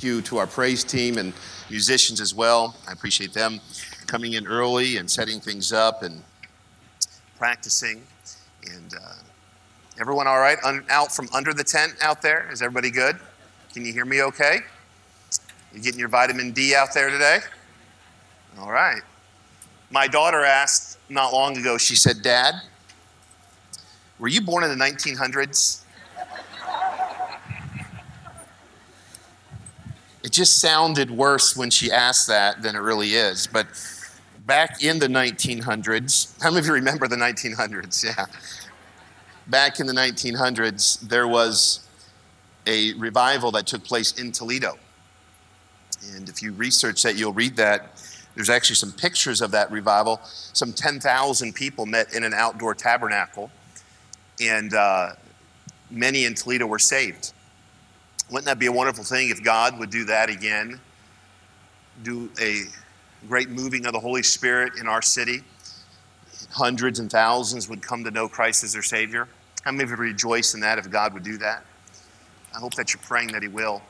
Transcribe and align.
you 0.00 0.22
to 0.22 0.38
our 0.38 0.46
praise 0.46 0.84
team 0.84 1.18
and 1.18 1.32
musicians 1.68 2.20
as 2.20 2.32
well. 2.32 2.76
I 2.86 2.92
appreciate 2.92 3.32
them 3.32 3.58
coming 4.06 4.34
in 4.34 4.46
early 4.46 4.98
and 4.98 5.10
setting 5.10 5.40
things 5.40 5.72
up 5.72 6.04
and 6.04 6.22
practicing. 7.36 8.04
And 8.70 8.94
uh, 8.94 9.14
everyone 10.00 10.28
all 10.28 10.38
right? 10.38 10.56
Un- 10.62 10.84
out 10.88 11.10
from 11.10 11.28
under 11.34 11.52
the 11.52 11.64
tent 11.64 11.96
out 12.00 12.22
there? 12.22 12.48
Is 12.52 12.62
everybody 12.62 12.92
good? 12.92 13.16
Can 13.72 13.84
you 13.84 13.92
hear 13.92 14.04
me 14.04 14.22
okay? 14.22 14.60
You 15.74 15.80
getting 15.82 15.98
your 15.98 16.10
vitamin 16.10 16.52
D 16.52 16.76
out 16.76 16.94
there 16.94 17.10
today? 17.10 17.40
All 18.60 18.70
right. 18.70 19.02
My 19.90 20.06
daughter 20.06 20.44
asked 20.44 21.00
not 21.08 21.32
long 21.32 21.56
ago, 21.56 21.76
she 21.76 21.96
said, 21.96 22.22
Dad, 22.22 22.54
were 24.20 24.28
you 24.28 24.42
born 24.42 24.62
in 24.62 24.70
the 24.70 24.84
1900s? 24.84 25.82
It 30.28 30.32
just 30.32 30.60
sounded 30.60 31.10
worse 31.10 31.56
when 31.56 31.70
she 31.70 31.90
asked 31.90 32.26
that 32.26 32.60
than 32.60 32.76
it 32.76 32.80
really 32.80 33.14
is. 33.14 33.46
But 33.46 33.66
back 34.46 34.84
in 34.84 34.98
the 34.98 35.06
1900s, 35.06 36.38
how 36.42 36.50
many 36.50 36.58
of 36.58 36.66
you 36.66 36.74
remember 36.74 37.08
the 37.08 37.16
1900s? 37.16 38.04
Yeah. 38.04 38.26
Back 39.46 39.80
in 39.80 39.86
the 39.86 39.94
1900s, 39.94 41.00
there 41.00 41.26
was 41.26 41.88
a 42.66 42.92
revival 42.98 43.50
that 43.52 43.66
took 43.66 43.82
place 43.84 44.20
in 44.20 44.30
Toledo. 44.30 44.74
And 46.14 46.28
if 46.28 46.42
you 46.42 46.52
research 46.52 47.02
that, 47.04 47.16
you'll 47.16 47.32
read 47.32 47.56
that. 47.56 47.98
There's 48.34 48.50
actually 48.50 48.76
some 48.76 48.92
pictures 48.92 49.40
of 49.40 49.50
that 49.52 49.72
revival. 49.72 50.20
Some 50.52 50.74
10,000 50.74 51.54
people 51.54 51.86
met 51.86 52.12
in 52.12 52.22
an 52.22 52.34
outdoor 52.34 52.74
tabernacle, 52.74 53.50
and 54.38 54.74
uh, 54.74 55.12
many 55.90 56.26
in 56.26 56.34
Toledo 56.34 56.66
were 56.66 56.78
saved. 56.78 57.32
Wouldn't 58.30 58.44
that 58.44 58.58
be 58.58 58.66
a 58.66 58.72
wonderful 58.72 59.04
thing 59.04 59.30
if 59.30 59.42
God 59.42 59.78
would 59.78 59.90
do 59.90 60.04
that 60.04 60.28
again? 60.28 60.80
Do 62.02 62.30
a 62.40 62.64
great 63.26 63.48
moving 63.48 63.86
of 63.86 63.92
the 63.92 64.00
Holy 64.00 64.22
Spirit 64.22 64.74
in 64.78 64.86
our 64.86 65.00
city? 65.00 65.42
Hundreds 66.50 66.98
and 66.98 67.10
thousands 67.10 67.68
would 67.68 67.82
come 67.82 68.04
to 68.04 68.10
know 68.10 68.28
Christ 68.28 68.64
as 68.64 68.74
their 68.74 68.82
Savior. 68.82 69.28
How 69.64 69.72
many 69.72 69.84
of 69.84 69.90
you 69.90 69.96
rejoice 69.96 70.54
in 70.54 70.60
that 70.60 70.78
if 70.78 70.90
God 70.90 71.14
would 71.14 71.22
do 71.22 71.38
that? 71.38 71.64
I 72.54 72.58
hope 72.58 72.74
that 72.74 72.92
you're 72.92 73.02
praying 73.02 73.28
that 73.32 73.42
He 73.42 73.48
will. 73.48 73.82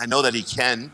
I 0.00 0.06
know 0.06 0.20
that 0.22 0.34
He 0.34 0.42
can. 0.42 0.90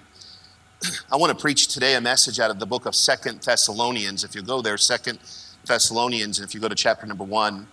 I 1.11 1.17
want 1.17 1.37
to 1.37 1.41
preach 1.41 1.69
today 1.69 1.95
a 1.95 2.01
message 2.01 2.39
out 2.41 2.51
of 2.51 2.59
the 2.59 2.67
book 2.67 2.85
of 2.85 2.95
Second 2.95 3.41
Thessalonians. 3.43 4.23
If 4.23 4.35
you 4.35 4.43
go 4.43 4.61
there, 4.61 4.77
Second 4.77 5.19
Thessalonians, 5.65 6.39
and 6.39 6.49
if 6.49 6.55
you 6.55 6.61
go 6.61 6.69
to 6.69 6.75
chapter 6.75 7.07
number 7.07 7.25
one, 7.25 7.67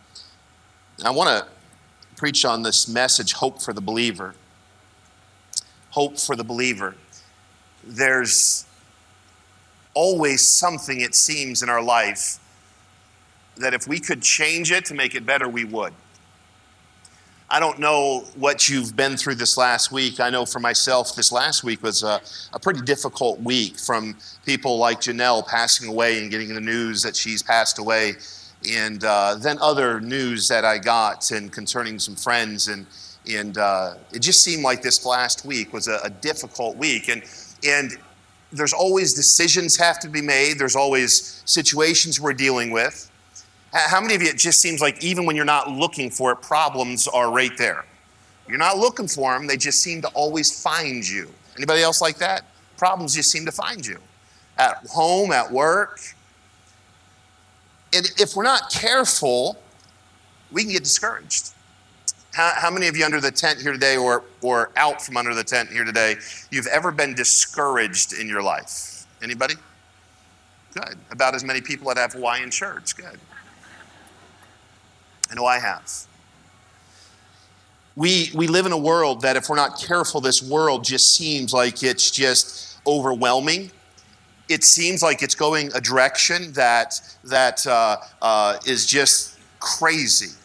and 0.97 1.08
I 1.08 1.11
want 1.11 1.30
to 1.30 1.47
preach 2.16 2.45
on 2.45 2.63
this 2.63 2.88
message, 2.88 3.33
Hope 3.33 3.61
for 3.61 3.73
the 3.73 3.81
Believer 3.81 4.33
hope 5.92 6.17
for 6.17 6.36
the 6.36 6.44
believer. 6.44 6.95
There's 7.84 8.66
always 9.94 10.45
something, 10.45 11.02
it 11.02 11.16
seems, 11.16 11.64
in 11.64 11.70
our 11.70 11.84
life 11.84 12.39
that 13.58 13.73
if 13.73 13.88
we 13.88 14.00
could 14.00 14.22
change 14.22 14.72
it 14.72 14.86
to 14.86 14.94
make 14.94 15.16
it 15.16 15.25
better, 15.25 15.47
we 15.47 15.66
would. 15.66 15.94
I 17.53 17.59
don't 17.59 17.80
know 17.80 18.23
what 18.36 18.69
you've 18.69 18.95
been 18.95 19.17
through 19.17 19.36
this 19.36 19.58
last 19.58 19.92
week. 19.92 20.22
I 20.22 20.30
know 20.30 20.45
for 20.45 20.59
myself, 20.59 21.17
this 21.17 21.34
last 21.34 21.66
week 21.66 21.84
was 21.84 22.02
a, 22.02 22.22
a 22.53 22.59
pretty 22.59 22.80
difficult 22.80 23.42
week 23.42 23.78
from 23.78 24.16
people 24.45 24.78
like 24.78 25.02
Janelle 25.02 25.45
passing 25.45 25.89
away 25.89 26.22
and 26.22 26.31
getting 26.31 26.53
the 26.53 26.62
news 26.62 27.03
that 27.03 27.14
she's 27.14 27.44
passed 27.44 27.78
away, 27.78 28.14
and 28.69 29.03
uh, 29.03 29.36
then 29.36 29.58
other 29.59 30.00
news 30.00 30.47
that 30.47 30.64
I 30.64 30.78
got 30.78 31.31
and 31.31 31.52
concerning 31.52 32.00
some 32.00 32.16
friends 32.16 32.69
and 32.69 32.86
and 33.30 33.58
uh, 33.58 33.95
it 34.11 34.19
just 34.19 34.44
seemed 34.44 34.64
like 34.64 34.81
this 34.81 35.05
last 35.05 35.45
week 35.45 35.73
was 35.73 35.88
a, 35.88 36.00
a 36.03 36.09
difficult 36.09 36.75
week. 36.77 37.09
And, 37.09 37.23
and 37.66 37.91
there's 38.52 38.73
always 38.73 39.13
decisions 39.13 39.78
have 39.78 40.00
to 40.00 40.09
be 40.09 40.22
made, 40.22 40.58
there's 40.58 40.75
always 40.75 41.41
situations 41.45 42.19
we're 42.19 42.33
dealing 42.33 42.72
with. 42.72 43.09
How 43.73 44.02
many 44.02 44.16
of 44.16 44.22
you, 44.22 44.28
it 44.28 44.38
just 44.38 44.59
seems 44.59 44.81
like 44.81 45.01
even 45.01 45.25
when 45.25 45.35
you're 45.35 45.46
not 45.46 45.69
looking 45.69 46.09
for 46.09 46.34
it, 46.34 46.41
problems 46.41 47.07
are 47.07 47.31
right 47.31 47.57
there? 47.57 47.85
You're 48.47 48.57
not 48.57 48.78
looking 48.78 49.07
for 49.07 49.34
them, 49.34 49.47
they 49.47 49.56
just 49.56 49.81
seem 49.81 50.01
to 50.01 50.09
always 50.09 50.62
find 50.62 51.07
you. 51.07 51.29
Anybody 51.56 51.81
else 51.81 52.01
like 52.01 52.17
that? 52.17 52.44
Problems 52.75 53.16
just 53.16 53.31
seem 53.31 53.46
to 53.46 53.51
find 53.51 53.85
you 53.85 53.97
at 54.57 54.85
home, 54.90 55.31
at 55.31 55.50
work. 55.50 56.01
And 57.94 58.06
if 58.17 58.35
we're 58.35 58.44
not 58.44 58.72
careful, 58.72 59.62
we 60.51 60.63
can 60.63 60.72
get 60.73 60.84
discouraged. 60.84 61.51
How, 62.34 62.53
how, 62.56 62.72
many 62.72 62.88
of 62.88 62.96
you 62.96 63.03
under 63.03 63.19
the 63.19 63.31
tent 63.31 63.59
here 63.59 63.74
today 63.74 63.97
or, 63.97 64.24
or 64.42 64.72
out 64.78 65.02
from 65.02 65.18
under 65.18 65.34
the 65.34 65.44
tent 65.44 65.69
here 65.69 65.84
today, 65.84 66.16
you've 66.50 66.68
ever 66.68 66.92
been 66.92 67.14
discouraged 67.14 68.14
in 68.14 68.28
your 68.28 68.42
life? 68.42 69.06
Anybody? 69.22 69.56
Good. 70.74 70.97
About 71.12 71.36
as 71.36 71.44
many 71.44 71.59
people 71.59 71.90
that 71.90 71.97
have 71.97 72.14
Hawaiian 72.14 72.50
shirts. 72.50 72.94
Good. 72.94 73.20
I 75.30 75.36
know 75.36 75.46
I 75.46 75.59
have. 75.59 76.08
We, 77.97 78.31
we 78.34 78.47
live 78.47 78.66
in 78.66 78.72
a 78.72 78.78
world 78.78 79.22
that, 79.22 79.36
if 79.36 79.50
we're 79.50 79.58
not 79.58 79.78
careful, 79.80 80.22
this 80.22 80.41
world 80.41 80.86
just 80.86 81.14
seems 81.16 81.53
like 81.53 81.84
it's 81.84 82.09
just 82.09 82.80
overwhelming. 82.88 83.72
It 84.47 84.64
seems 84.64 85.03
like 85.03 85.22
it's 85.22 85.36
going 85.36 85.70
a 85.74 85.81
direction 85.81 86.53
that, 86.53 87.00
that 87.25 87.68
uh, 87.68 87.97
uh, 88.22 88.58
is 88.66 88.86
just 88.86 89.38
crazy. 89.59 90.36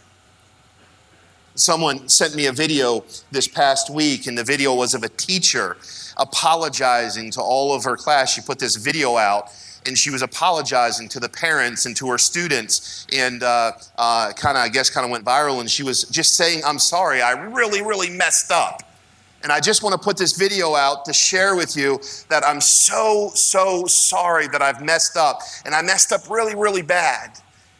Someone 1.57 2.07
sent 2.07 2.35
me 2.35 2.47
a 2.47 2.53
video 2.53 3.03
this 3.31 3.49
past 3.49 3.89
week, 3.89 4.27
and 4.27 4.37
the 4.37 4.45
video 4.45 4.75
was 4.75 4.93
of 4.93 5.03
a 5.03 5.09
teacher 5.09 5.79
apologizing 6.19 7.31
to 7.31 7.41
all 7.41 7.75
of 7.75 7.83
her 7.85 7.97
class. 7.97 8.35
She 8.35 8.43
put 8.43 8.59
this 8.59 8.77
video 8.77 9.17
out 9.17 9.51
and 9.87 9.97
she 9.97 10.11
was 10.11 10.21
apologizing 10.21 11.09
to 11.09 11.21
the 11.21 11.29
parents 11.29 11.87
and 11.87 11.97
to 11.97 12.09
her 12.11 12.19
students 12.19 13.07
and 13.13 13.43
uh, 13.43 13.73
uh, 13.97 14.33
kind 14.33 14.57
of 14.57 14.65
i 14.65 14.69
guess 14.69 14.91
kind 14.91 15.05
of 15.05 15.11
went 15.11 15.25
viral 15.25 15.61
and 15.61 15.71
she 15.71 15.83
was 15.85 16.05
just 16.05 16.35
saying 16.35 16.61
i'm 16.67 16.79
sorry 16.79 17.23
i 17.23 17.31
really 17.31 17.83
really 17.83 18.11
messed 18.11 18.51
up 18.51 18.83
and 19.43 19.53
i 19.53 19.61
just 19.61 19.85
want 19.85 19.93
to 19.93 19.99
put 19.99 20.17
this 20.17 20.37
video 20.37 20.75
out 20.75 21.05
to 21.05 21.13
share 21.13 21.55
with 21.55 21.77
you 21.77 22.01
that 22.29 22.45
i'm 22.45 22.61
so 22.61 23.31
so 23.35 23.87
sorry 23.87 24.49
that 24.49 24.61
i've 24.61 24.83
messed 24.83 25.17
up 25.17 25.41
and 25.65 25.75
i 25.75 25.83
messed 25.83 26.13
up 26.13 26.29
really 26.29 26.57
really 26.57 26.83
bad 26.83 27.31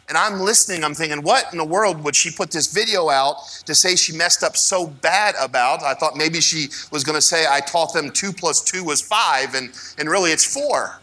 and 0.09 0.17
I'm 0.17 0.39
listening, 0.39 0.85
I'm 0.85 0.93
thinking, 0.93 1.21
what 1.21 1.51
in 1.51 1.57
the 1.57 1.65
world 1.65 2.01
would 2.03 2.15
she 2.15 2.31
put 2.31 2.49
this 2.49 2.71
video 2.71 3.09
out 3.09 3.37
to 3.65 3.75
say 3.75 3.95
she 3.95 4.15
messed 4.15 4.41
up 4.41 4.55
so 4.55 4.87
bad 4.87 5.35
about? 5.41 5.83
I 5.83 5.93
thought 5.93 6.15
maybe 6.15 6.39
she 6.39 6.67
was 6.91 7.03
going 7.03 7.17
to 7.17 7.21
say, 7.21 7.45
I 7.49 7.59
taught 7.59 7.93
them 7.93 8.11
two 8.11 8.31
plus 8.31 8.61
two 8.61 8.85
was 8.85 9.01
five, 9.01 9.53
and, 9.53 9.69
and 9.97 10.09
really 10.09 10.31
it's 10.31 10.45
four. 10.45 11.01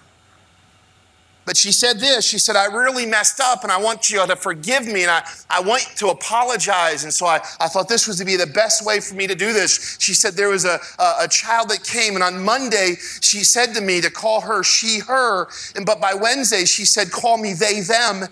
But 1.46 1.56
she 1.58 1.72
said 1.72 2.00
this 2.00 2.26
She 2.26 2.38
said, 2.38 2.56
I 2.56 2.66
really 2.66 3.04
messed 3.04 3.40
up 3.40 3.62
and 3.62 3.72
I 3.72 3.78
want 3.78 4.10
you 4.10 4.26
to 4.26 4.36
forgive 4.36 4.86
me 4.86 5.02
and 5.02 5.10
I, 5.10 5.28
I 5.50 5.60
want 5.60 5.82
to 5.96 6.08
apologize. 6.08 7.04
And 7.04 7.12
so 7.12 7.26
I, 7.26 7.36
I 7.60 7.68
thought 7.68 7.88
this 7.88 8.08
was 8.08 8.16
to 8.18 8.24
be 8.24 8.36
the 8.36 8.46
best 8.46 8.86
way 8.86 9.00
for 9.00 9.14
me 9.14 9.26
to 9.26 9.34
do 9.34 9.52
this. 9.52 9.98
She 10.00 10.14
said, 10.14 10.34
There 10.34 10.48
was 10.48 10.64
a, 10.64 10.80
a, 10.98 11.14
a 11.24 11.28
child 11.28 11.68
that 11.68 11.84
came, 11.84 12.14
and 12.14 12.22
on 12.22 12.42
Monday 12.42 12.94
she 13.20 13.44
said 13.44 13.74
to 13.74 13.80
me 13.80 14.00
to 14.00 14.10
call 14.10 14.40
her 14.40 14.62
she, 14.62 15.00
her. 15.00 15.48
And 15.76 15.84
but 15.84 16.00
by 16.00 16.14
Wednesday 16.14 16.64
she 16.64 16.84
said, 16.84 17.10
Call 17.10 17.36
me 17.36 17.52
they, 17.52 17.80
them. 17.80 18.28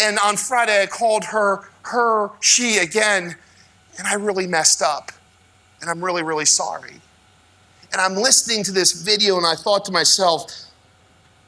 And 0.00 0.18
on 0.18 0.36
Friday, 0.36 0.82
I 0.82 0.86
called 0.86 1.24
her 1.24 1.68
her, 1.84 2.30
she 2.40 2.78
again, 2.78 3.36
and 3.98 4.06
I 4.06 4.14
really 4.14 4.46
messed 4.46 4.82
up. 4.82 5.12
And 5.80 5.90
I'm 5.90 6.02
really, 6.02 6.22
really 6.22 6.44
sorry. 6.44 7.00
And 7.92 8.00
I'm 8.00 8.14
listening 8.14 8.62
to 8.64 8.72
this 8.72 8.92
video, 8.92 9.36
and 9.36 9.46
I 9.46 9.54
thought 9.54 9.84
to 9.86 9.92
myself, 9.92 10.50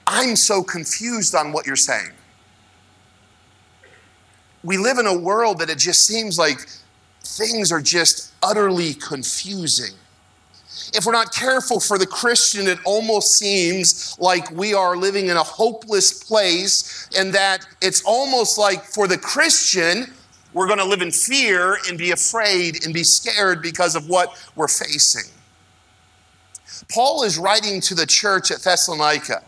I'm 0.06 0.36
so 0.36 0.62
confused 0.62 1.34
on 1.34 1.52
what 1.52 1.66
you're 1.66 1.76
saying. 1.76 2.10
We 4.62 4.76
live 4.76 4.98
in 4.98 5.06
a 5.06 5.16
world 5.16 5.58
that 5.60 5.70
it 5.70 5.78
just 5.78 6.04
seems 6.04 6.38
like 6.38 6.66
things 7.22 7.70
are 7.72 7.80
just 7.80 8.32
utterly 8.42 8.94
confusing 8.94 9.94
if 10.92 11.06
we're 11.06 11.12
not 11.12 11.32
careful 11.32 11.80
for 11.80 11.98
the 11.98 12.06
Christian, 12.06 12.66
it 12.66 12.78
almost 12.84 13.32
seems 13.32 14.16
like 14.18 14.50
we 14.50 14.74
are 14.74 14.96
living 14.96 15.28
in 15.28 15.36
a 15.36 15.42
hopeless 15.42 16.24
place, 16.24 17.03
and 17.16 17.32
that 17.34 17.66
it's 17.80 18.02
almost 18.04 18.58
like 18.58 18.84
for 18.84 19.06
the 19.06 19.18
Christian, 19.18 20.06
we're 20.52 20.66
going 20.66 20.78
to 20.78 20.84
live 20.84 21.02
in 21.02 21.10
fear 21.10 21.78
and 21.88 21.98
be 21.98 22.12
afraid 22.12 22.84
and 22.84 22.94
be 22.94 23.02
scared 23.02 23.62
because 23.62 23.96
of 23.96 24.08
what 24.08 24.30
we're 24.54 24.68
facing. 24.68 25.30
Paul 26.92 27.24
is 27.24 27.38
writing 27.38 27.80
to 27.82 27.94
the 27.94 28.06
church 28.06 28.50
at 28.50 28.62
Thessalonica. 28.62 29.42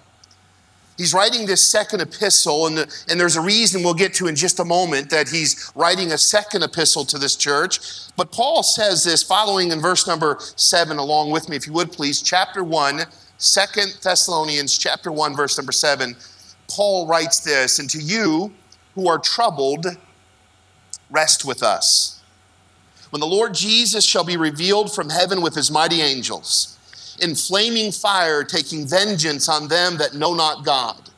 He's 0.97 1.13
writing 1.13 1.45
this 1.45 1.67
second 1.67 2.01
epistle, 2.01 2.67
and, 2.67 2.79
and 2.79 3.21
there's 3.21 3.37
a 3.37 3.41
reason 3.41 3.83
we'll 3.83 3.93
get 3.93 4.15
to 4.15 4.29
in 4.29 4.35
just 4.35 4.61
a 4.61 4.65
moment 4.65 5.11
that 5.11 5.29
he's 5.29 5.71
writing 5.75 6.13
a 6.13 6.19
second 6.19 6.63
epistle 6.63 7.05
to 7.05 7.19
this 7.19 7.37
church. 7.37 7.81
But 8.17 8.33
Paul 8.33 8.63
says 8.63 9.05
this 9.05 9.23
following 9.23 9.73
in 9.73 9.81
verse 9.81 10.07
number 10.07 10.39
seven, 10.57 10.97
along 10.97 11.31
with 11.31 11.51
me, 11.51 11.57
if 11.57 11.67
you 11.67 11.75
would 11.75 11.93
please, 11.93 12.23
chapter 12.23 12.65
one, 12.65 13.03
Second 13.39 13.99
Thessalonians, 14.03 14.79
chapter 14.79 15.13
one, 15.13 15.37
verse 15.37 15.59
number 15.59 15.73
seven. 15.73 16.17
Paul 16.69 17.07
writes 17.07 17.41
this, 17.41 17.79
and 17.79 17.89
to 17.91 18.01
you 18.01 18.53
who 18.95 19.09
are 19.09 19.19
troubled, 19.19 19.87
rest 21.11 21.45
with 21.45 21.63
us. 21.63 22.23
When 23.11 23.21
the 23.21 23.27
Lord 23.27 23.55
Jesus 23.55 24.05
shall 24.05 24.25
be 24.25 24.37
revealed 24.37 24.95
from 24.95 25.11
heaven 25.11 25.41
with 25.41 25.55
his 25.55 25.71
mighty 25.71 26.01
angels 26.01 26.77
in 27.21 27.35
flaming 27.35 27.93
fire, 27.93 28.45
taking 28.45 28.87
vengeance 28.87 29.49
on 29.49 29.69
them 29.69 29.97
that 29.99 30.15
know 30.15 30.35
not 30.35 30.65
God, 30.65 31.11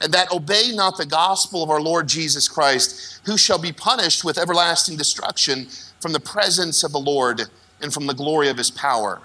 and 0.00 0.12
that 0.12 0.30
obey 0.30 0.72
not 0.72 0.96
the 0.96 1.06
gospel 1.06 1.62
of 1.62 1.70
our 1.70 1.80
Lord 1.80 2.06
Jesus 2.06 2.48
Christ, 2.48 3.20
who 3.24 3.36
shall 3.36 3.58
be 3.58 3.72
punished 3.72 4.24
with 4.24 4.38
everlasting 4.38 4.96
destruction 4.96 5.66
from 6.00 6.12
the 6.12 6.20
presence 6.20 6.84
of 6.84 6.92
the 6.92 7.00
Lord 7.00 7.42
and 7.80 7.92
from 7.92 8.06
the 8.06 8.14
glory 8.14 8.48
of 8.48 8.58
his 8.58 8.70
power, 8.70 9.20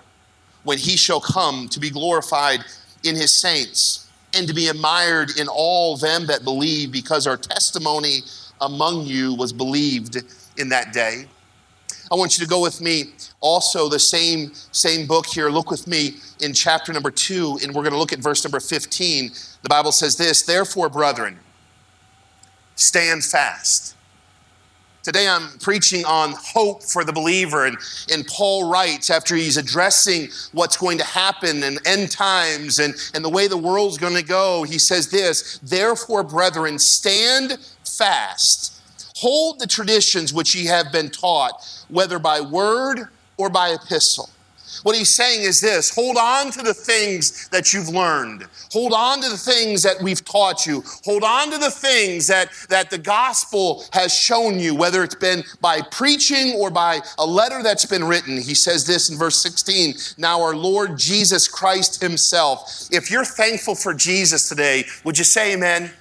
when 0.63 0.77
he 0.77 0.97
shall 0.97 1.21
come 1.21 1.67
to 1.69 1.79
be 1.79 1.89
glorified 1.89 2.63
in 3.03 3.15
his 3.15 3.33
saints, 3.33 4.07
and 4.35 4.47
to 4.47 4.53
be 4.53 4.67
admired 4.67 5.37
in 5.37 5.47
all 5.47 5.97
them 5.97 6.25
that 6.27 6.43
believe, 6.43 6.91
because 6.91 7.27
our 7.27 7.37
testimony 7.37 8.19
among 8.61 9.05
you 9.05 9.33
was 9.33 9.51
believed 9.51 10.17
in 10.57 10.69
that 10.69 10.93
day. 10.93 11.25
I 12.11 12.15
want 12.15 12.37
you 12.37 12.43
to 12.43 12.49
go 12.49 12.61
with 12.61 12.81
me 12.81 13.13
also 13.39 13.87
the 13.87 13.99
same 13.99 14.53
same 14.71 15.07
book 15.07 15.25
here. 15.25 15.49
Look 15.49 15.71
with 15.71 15.87
me 15.87 16.17
in 16.41 16.53
chapter 16.53 16.91
number 16.91 17.09
2 17.09 17.59
and 17.63 17.73
we're 17.73 17.83
going 17.83 17.93
to 17.93 17.97
look 17.97 18.11
at 18.11 18.19
verse 18.19 18.43
number 18.43 18.59
15. 18.59 19.31
The 19.63 19.69
Bible 19.69 19.93
says 19.93 20.17
this, 20.17 20.41
"Therefore, 20.41 20.89
brethren, 20.89 21.39
stand 22.75 23.23
fast." 23.23 23.95
Today 25.03 25.27
I'm 25.27 25.49
preaching 25.57 26.05
on 26.05 26.35
hope 26.37 26.83
for 26.83 27.03
the 27.03 27.11
believer, 27.11 27.65
and, 27.65 27.75
and 28.13 28.25
Paul 28.27 28.69
writes 28.69 29.09
after 29.09 29.35
he's 29.35 29.57
addressing 29.57 30.29
what's 30.51 30.77
going 30.77 30.99
to 30.99 31.03
happen 31.03 31.63
in 31.63 31.79
end 31.87 32.11
times 32.11 32.77
and, 32.77 32.93
and 33.15 33.25
the 33.25 33.29
way 33.29 33.47
the 33.47 33.57
world's 33.57 33.97
going 33.97 34.13
to 34.13 34.23
go. 34.23 34.61
He 34.61 34.77
says 34.77 35.09
this 35.09 35.57
Therefore, 35.63 36.21
brethren, 36.21 36.77
stand 36.77 37.57
fast, 37.83 38.79
hold 39.15 39.59
the 39.59 39.65
traditions 39.65 40.35
which 40.35 40.53
ye 40.53 40.65
have 40.65 40.91
been 40.91 41.09
taught, 41.09 41.83
whether 41.89 42.19
by 42.19 42.39
word 42.39 43.07
or 43.37 43.49
by 43.49 43.69
epistle. 43.69 44.29
What 44.83 44.95
he's 44.95 45.13
saying 45.13 45.43
is 45.43 45.61
this 45.61 45.93
hold 45.93 46.17
on 46.17 46.51
to 46.51 46.61
the 46.61 46.73
things 46.73 47.47
that 47.49 47.73
you've 47.73 47.89
learned. 47.89 48.47
Hold 48.71 48.93
on 48.93 49.21
to 49.21 49.29
the 49.29 49.37
things 49.37 49.83
that 49.83 50.01
we've 50.01 50.23
taught 50.23 50.65
you. 50.65 50.83
Hold 51.05 51.23
on 51.23 51.51
to 51.51 51.57
the 51.57 51.69
things 51.71 52.27
that, 52.27 52.49
that 52.69 52.89
the 52.89 52.97
gospel 52.97 53.83
has 53.93 54.13
shown 54.13 54.59
you, 54.59 54.75
whether 54.75 55.03
it's 55.03 55.15
been 55.15 55.43
by 55.59 55.81
preaching 55.91 56.53
or 56.57 56.69
by 56.69 56.99
a 57.17 57.25
letter 57.25 57.61
that's 57.61 57.85
been 57.85 58.03
written. 58.03 58.35
He 58.37 58.55
says 58.55 58.85
this 58.85 59.09
in 59.09 59.17
verse 59.17 59.37
16 59.37 59.93
Now, 60.17 60.41
our 60.41 60.55
Lord 60.55 60.97
Jesus 60.97 61.47
Christ 61.47 62.01
Himself. 62.01 62.87
If 62.91 63.11
you're 63.11 63.25
thankful 63.25 63.75
for 63.75 63.93
Jesus 63.93 64.47
today, 64.49 64.85
would 65.03 65.17
you 65.17 65.23
say 65.23 65.53
amen? 65.53 65.91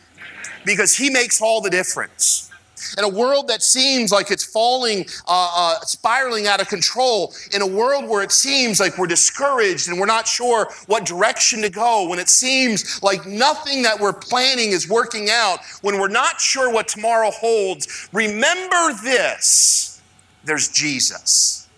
Because 0.65 0.97
He 0.97 1.11
makes 1.11 1.41
all 1.41 1.61
the 1.61 1.71
difference. 1.71 2.50
In 2.99 3.05
a 3.05 3.09
world 3.09 3.49
that 3.49 3.63
seems 3.63 4.13
like 4.13 4.31
it's 4.31 4.45
falling, 4.45 5.07
uh, 5.27 5.53
uh, 5.55 5.81
spiraling 5.81 6.47
out 6.47 6.61
of 6.61 6.69
control, 6.69 7.35
in 7.53 7.63
a 7.63 7.67
world 7.67 8.09
where 8.09 8.23
it 8.23 8.33
seems 8.33 8.81
like 8.81 8.99
we're 8.99 9.07
discouraged 9.07 9.89
and 9.89 9.99
we're 9.99 10.07
not 10.07 10.27
sure 10.27 10.69
what 10.87 11.05
direction 11.05 11.63
to 11.63 11.71
go, 11.71 12.09
when 12.09 12.19
it 12.19 12.29
seems 12.29 13.03
like 13.03 13.27
nothing 13.27 13.83
that 13.83 13.99
we're 13.99 14.13
planning 14.13 14.71
is 14.71 14.89
working 14.89 15.29
out, 15.31 15.61
when 15.83 15.99
we're 15.99 16.09
not 16.09 16.41
sure 16.41 16.73
what 16.73 16.89
tomorrow 16.89 17.31
holds, 17.31 18.09
remember 18.13 18.93
this 19.03 20.01
there's 20.45 20.69
Jesus. 20.69 21.69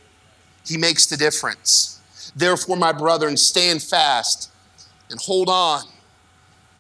He 0.64 0.76
makes 0.76 1.06
the 1.06 1.16
difference. 1.16 2.00
Therefore, 2.36 2.76
my 2.76 2.92
brethren, 2.92 3.36
stand 3.36 3.82
fast 3.82 4.50
and 5.10 5.20
hold 5.20 5.48
on 5.48 5.82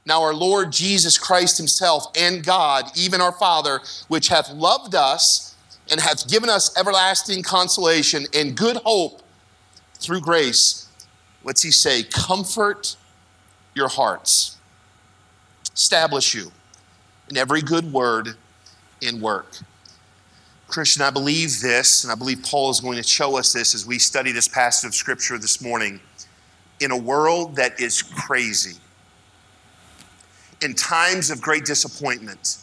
now, 0.04 0.22
our 0.22 0.34
Lord 0.34 0.72
Jesus 0.72 1.16
Christ 1.16 1.58
Himself 1.58 2.06
and 2.16 2.44
God, 2.44 2.86
even 2.96 3.20
our 3.20 3.32
Father, 3.32 3.80
which 4.08 4.28
hath 4.28 4.50
loved 4.50 4.94
us 4.94 5.54
and 5.90 6.00
hath 6.00 6.28
given 6.28 6.50
us 6.50 6.76
everlasting 6.76 7.42
consolation 7.42 8.24
and 8.34 8.56
good 8.56 8.78
hope 8.78 9.22
through 9.94 10.20
grace, 10.20 10.88
what's 11.42 11.62
He 11.62 11.70
say? 11.70 12.02
Comfort 12.02 12.96
your 13.74 13.88
hearts, 13.88 14.58
establish 15.72 16.34
you 16.34 16.50
in 17.30 17.36
every 17.36 17.62
good 17.62 17.92
word 17.92 18.30
and 19.06 19.22
work. 19.22 19.56
Christian, 20.66 21.02
I 21.02 21.10
believe 21.10 21.60
this, 21.60 22.02
and 22.02 22.10
I 22.10 22.16
believe 22.16 22.42
Paul 22.42 22.70
is 22.70 22.80
going 22.80 22.96
to 22.96 23.02
show 23.02 23.38
us 23.38 23.52
this 23.52 23.74
as 23.74 23.86
we 23.86 23.98
study 23.98 24.32
this 24.32 24.48
passage 24.48 24.88
of 24.88 24.94
Scripture 24.94 25.38
this 25.38 25.60
morning. 25.60 26.00
In 26.80 26.90
a 26.90 26.96
world 26.96 27.54
that 27.56 27.78
is 27.78 28.02
crazy, 28.02 28.78
in 30.62 30.74
times 30.74 31.30
of 31.30 31.40
great 31.40 31.64
disappointment, 31.64 32.58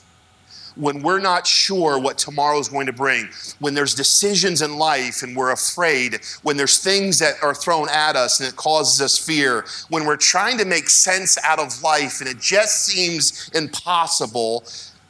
when 0.76 1.02
we're 1.02 1.20
not 1.20 1.46
sure 1.46 2.00
what 2.00 2.18
tomorrow 2.18 2.58
is 2.58 2.70
going 2.70 2.86
to 2.86 2.94
bring, 2.94 3.28
when 3.60 3.74
there's 3.74 3.94
decisions 3.94 4.62
in 4.62 4.78
life 4.78 5.24
and 5.24 5.36
we're 5.36 5.52
afraid, 5.52 6.22
when 6.44 6.56
there's 6.56 6.80
things 6.80 7.20
that 7.20 7.36
are 7.44 7.54
thrown 7.54 7.90
at 7.90 8.16
us 8.16 8.40
and 8.40 8.48
it 8.48 8.56
causes 8.56 9.02
us 9.02 9.18
fear, 9.18 9.66
when 9.90 10.06
we're 10.06 10.16
trying 10.16 10.58
to 10.58 10.66
make 10.66 10.90
sense 10.90 11.38
out 11.44 11.60
of 11.60 11.82
life 11.84 12.22
and 12.22 12.30
it 12.30 12.40
just 12.40 12.86
seems 12.86 13.50
impossible, 13.54 14.64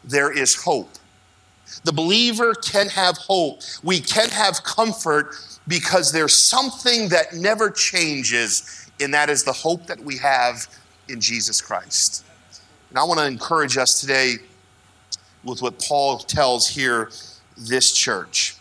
there 0.03 0.31
is 0.31 0.55
hope. 0.55 0.89
The 1.83 1.93
believer 1.93 2.53
can 2.55 2.87
have 2.89 3.17
hope. 3.17 3.61
We 3.83 3.99
can 3.99 4.29
have 4.29 4.63
comfort 4.63 5.35
because 5.67 6.11
there's 6.11 6.35
something 6.35 7.09
that 7.09 7.33
never 7.33 7.69
changes, 7.69 8.89
and 8.99 9.13
that 9.13 9.29
is 9.29 9.43
the 9.43 9.53
hope 9.53 9.85
that 9.85 9.99
we 9.99 10.17
have 10.17 10.67
in 11.09 11.21
Jesus 11.21 11.61
Christ. 11.61 12.25
And 12.89 12.97
I 12.97 13.03
want 13.03 13.19
to 13.19 13.25
encourage 13.25 13.77
us 13.77 14.01
today 14.01 14.35
with 15.43 15.61
what 15.61 15.79
Paul 15.79 16.17
tells 16.17 16.67
here 16.67 17.11
this 17.57 17.91
church. 17.91 18.55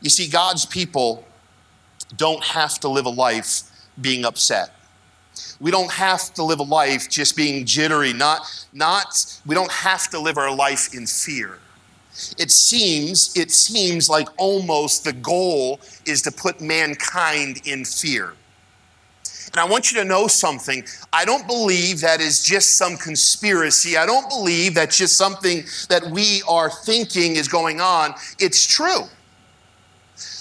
You 0.00 0.10
see, 0.10 0.28
God's 0.28 0.64
people 0.64 1.26
don't 2.16 2.42
have 2.44 2.78
to 2.80 2.88
live 2.88 3.06
a 3.06 3.10
life 3.10 3.62
being 4.00 4.24
upset. 4.24 4.70
We 5.60 5.70
don't 5.70 5.90
have 5.90 6.34
to 6.34 6.42
live 6.42 6.60
a 6.60 6.64
life 6.64 7.08
just 7.08 7.36
being 7.36 7.64
jittery, 7.64 8.12
not, 8.12 8.42
not, 8.72 9.40
we 9.46 9.54
don't 9.54 9.72
have 9.72 10.08
to 10.10 10.18
live 10.18 10.36
our 10.36 10.54
life 10.54 10.94
in 10.94 11.06
fear. 11.06 11.58
It 12.38 12.50
seems, 12.50 13.34
it 13.36 13.50
seems 13.50 14.08
like 14.08 14.28
almost 14.36 15.04
the 15.04 15.14
goal 15.14 15.80
is 16.04 16.20
to 16.22 16.30
put 16.30 16.60
mankind 16.60 17.62
in 17.64 17.84
fear. 17.84 18.34
And 19.52 19.60
I 19.60 19.64
want 19.66 19.92
you 19.92 19.98
to 19.98 20.04
know 20.04 20.26
something. 20.28 20.82
I 21.12 21.26
don't 21.26 21.46
believe 21.46 22.00
that 22.00 22.20
is 22.20 22.42
just 22.42 22.76
some 22.76 22.96
conspiracy. 22.96 23.98
I 23.98 24.06
don't 24.06 24.28
believe 24.30 24.74
that's 24.74 24.96
just 24.96 25.18
something 25.18 25.64
that 25.90 26.06
we 26.10 26.42
are 26.48 26.70
thinking 26.70 27.36
is 27.36 27.48
going 27.48 27.80
on. 27.80 28.14
It's 28.38 28.66
true. 28.66 29.02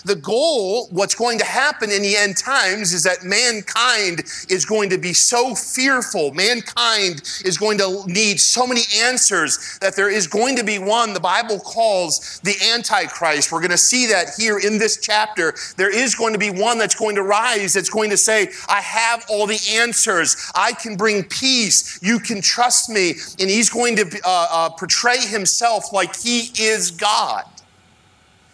The 0.05 0.15
goal, 0.15 0.87
what's 0.91 1.15
going 1.15 1.37
to 1.39 1.45
happen 1.45 1.91
in 1.91 2.01
the 2.01 2.15
end 2.15 2.37
times, 2.37 2.93
is 2.93 3.03
that 3.03 3.23
mankind 3.23 4.23
is 4.49 4.65
going 4.65 4.89
to 4.89 4.97
be 4.97 5.13
so 5.13 5.53
fearful. 5.53 6.33
Mankind 6.33 7.21
is 7.45 7.57
going 7.57 7.77
to 7.77 8.03
need 8.07 8.39
so 8.39 8.65
many 8.65 8.81
answers 8.97 9.77
that 9.81 9.95
there 9.95 10.09
is 10.09 10.27
going 10.27 10.55
to 10.55 10.63
be 10.63 10.79
one 10.79 11.13
the 11.13 11.19
Bible 11.19 11.59
calls 11.59 12.39
the 12.43 12.55
Antichrist. 12.73 13.51
We're 13.51 13.59
going 13.59 13.71
to 13.71 13.77
see 13.77 14.07
that 14.07 14.29
here 14.37 14.59
in 14.59 14.77
this 14.77 14.97
chapter. 14.99 15.53
There 15.77 15.93
is 15.93 16.15
going 16.15 16.33
to 16.33 16.39
be 16.39 16.49
one 16.49 16.77
that's 16.77 16.95
going 16.95 17.15
to 17.15 17.23
rise 17.23 17.73
that's 17.73 17.89
going 17.89 18.09
to 18.09 18.17
say, 18.17 18.49
I 18.67 18.81
have 18.81 19.25
all 19.29 19.45
the 19.45 19.59
answers. 19.71 20.51
I 20.55 20.73
can 20.73 20.95
bring 20.95 21.23
peace. 21.23 21.99
You 22.01 22.19
can 22.19 22.41
trust 22.41 22.89
me. 22.89 23.13
And 23.39 23.49
he's 23.49 23.69
going 23.69 23.95
to 23.97 24.21
uh, 24.25 24.47
uh, 24.51 24.69
portray 24.69 25.19
himself 25.19 25.93
like 25.93 26.15
he 26.15 26.51
is 26.59 26.91
God. 26.91 27.45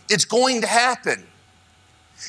It's 0.09 0.25
going 0.25 0.61
to 0.61 0.67
happen. 0.67 1.25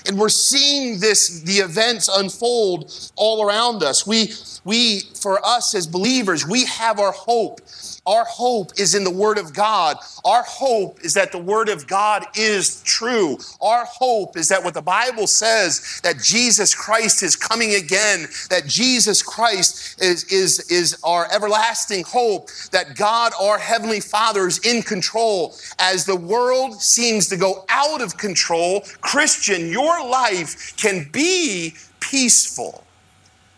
And 0.06 0.18
we're 0.18 0.28
seeing 0.28 1.00
this, 1.00 1.40
the 1.40 1.58
events 1.58 2.08
unfold 2.08 3.10
all 3.16 3.46
around 3.46 3.82
us. 3.82 4.06
We, 4.06 4.32
we, 4.64 5.00
for 5.20 5.44
us 5.44 5.74
as 5.74 5.86
believers, 5.86 6.46
we 6.46 6.64
have 6.66 6.98
our 6.98 7.12
hope 7.12 7.60
our 8.08 8.24
hope 8.24 8.72
is 8.78 8.94
in 8.94 9.04
the 9.04 9.10
Word 9.10 9.36
of 9.36 9.52
God. 9.52 9.98
Our 10.24 10.42
hope 10.42 11.04
is 11.04 11.12
that 11.14 11.30
the 11.30 11.38
Word 11.38 11.68
of 11.68 11.86
God 11.86 12.24
is 12.34 12.82
true. 12.82 13.36
Our 13.60 13.84
hope 13.84 14.38
is 14.38 14.48
that 14.48 14.64
what 14.64 14.72
the 14.72 14.80
Bible 14.80 15.26
says, 15.26 16.00
that 16.02 16.18
Jesus 16.18 16.74
Christ 16.74 17.22
is 17.22 17.36
coming 17.36 17.74
again, 17.74 18.26
that 18.48 18.66
Jesus 18.66 19.22
Christ 19.22 20.02
is, 20.02 20.24
is, 20.24 20.60
is 20.70 20.98
our 21.04 21.30
everlasting 21.30 22.02
hope, 22.04 22.48
that 22.72 22.96
God, 22.96 23.32
our 23.38 23.58
Heavenly 23.58 24.00
Father, 24.00 24.46
is 24.46 24.58
in 24.60 24.82
control. 24.82 25.54
As 25.78 26.06
the 26.06 26.16
world 26.16 26.80
seems 26.80 27.28
to 27.28 27.36
go 27.36 27.66
out 27.68 28.00
of 28.00 28.16
control, 28.16 28.80
Christian, 29.02 29.70
your 29.70 30.08
life 30.08 30.74
can 30.78 31.10
be 31.12 31.74
peaceful 32.00 32.84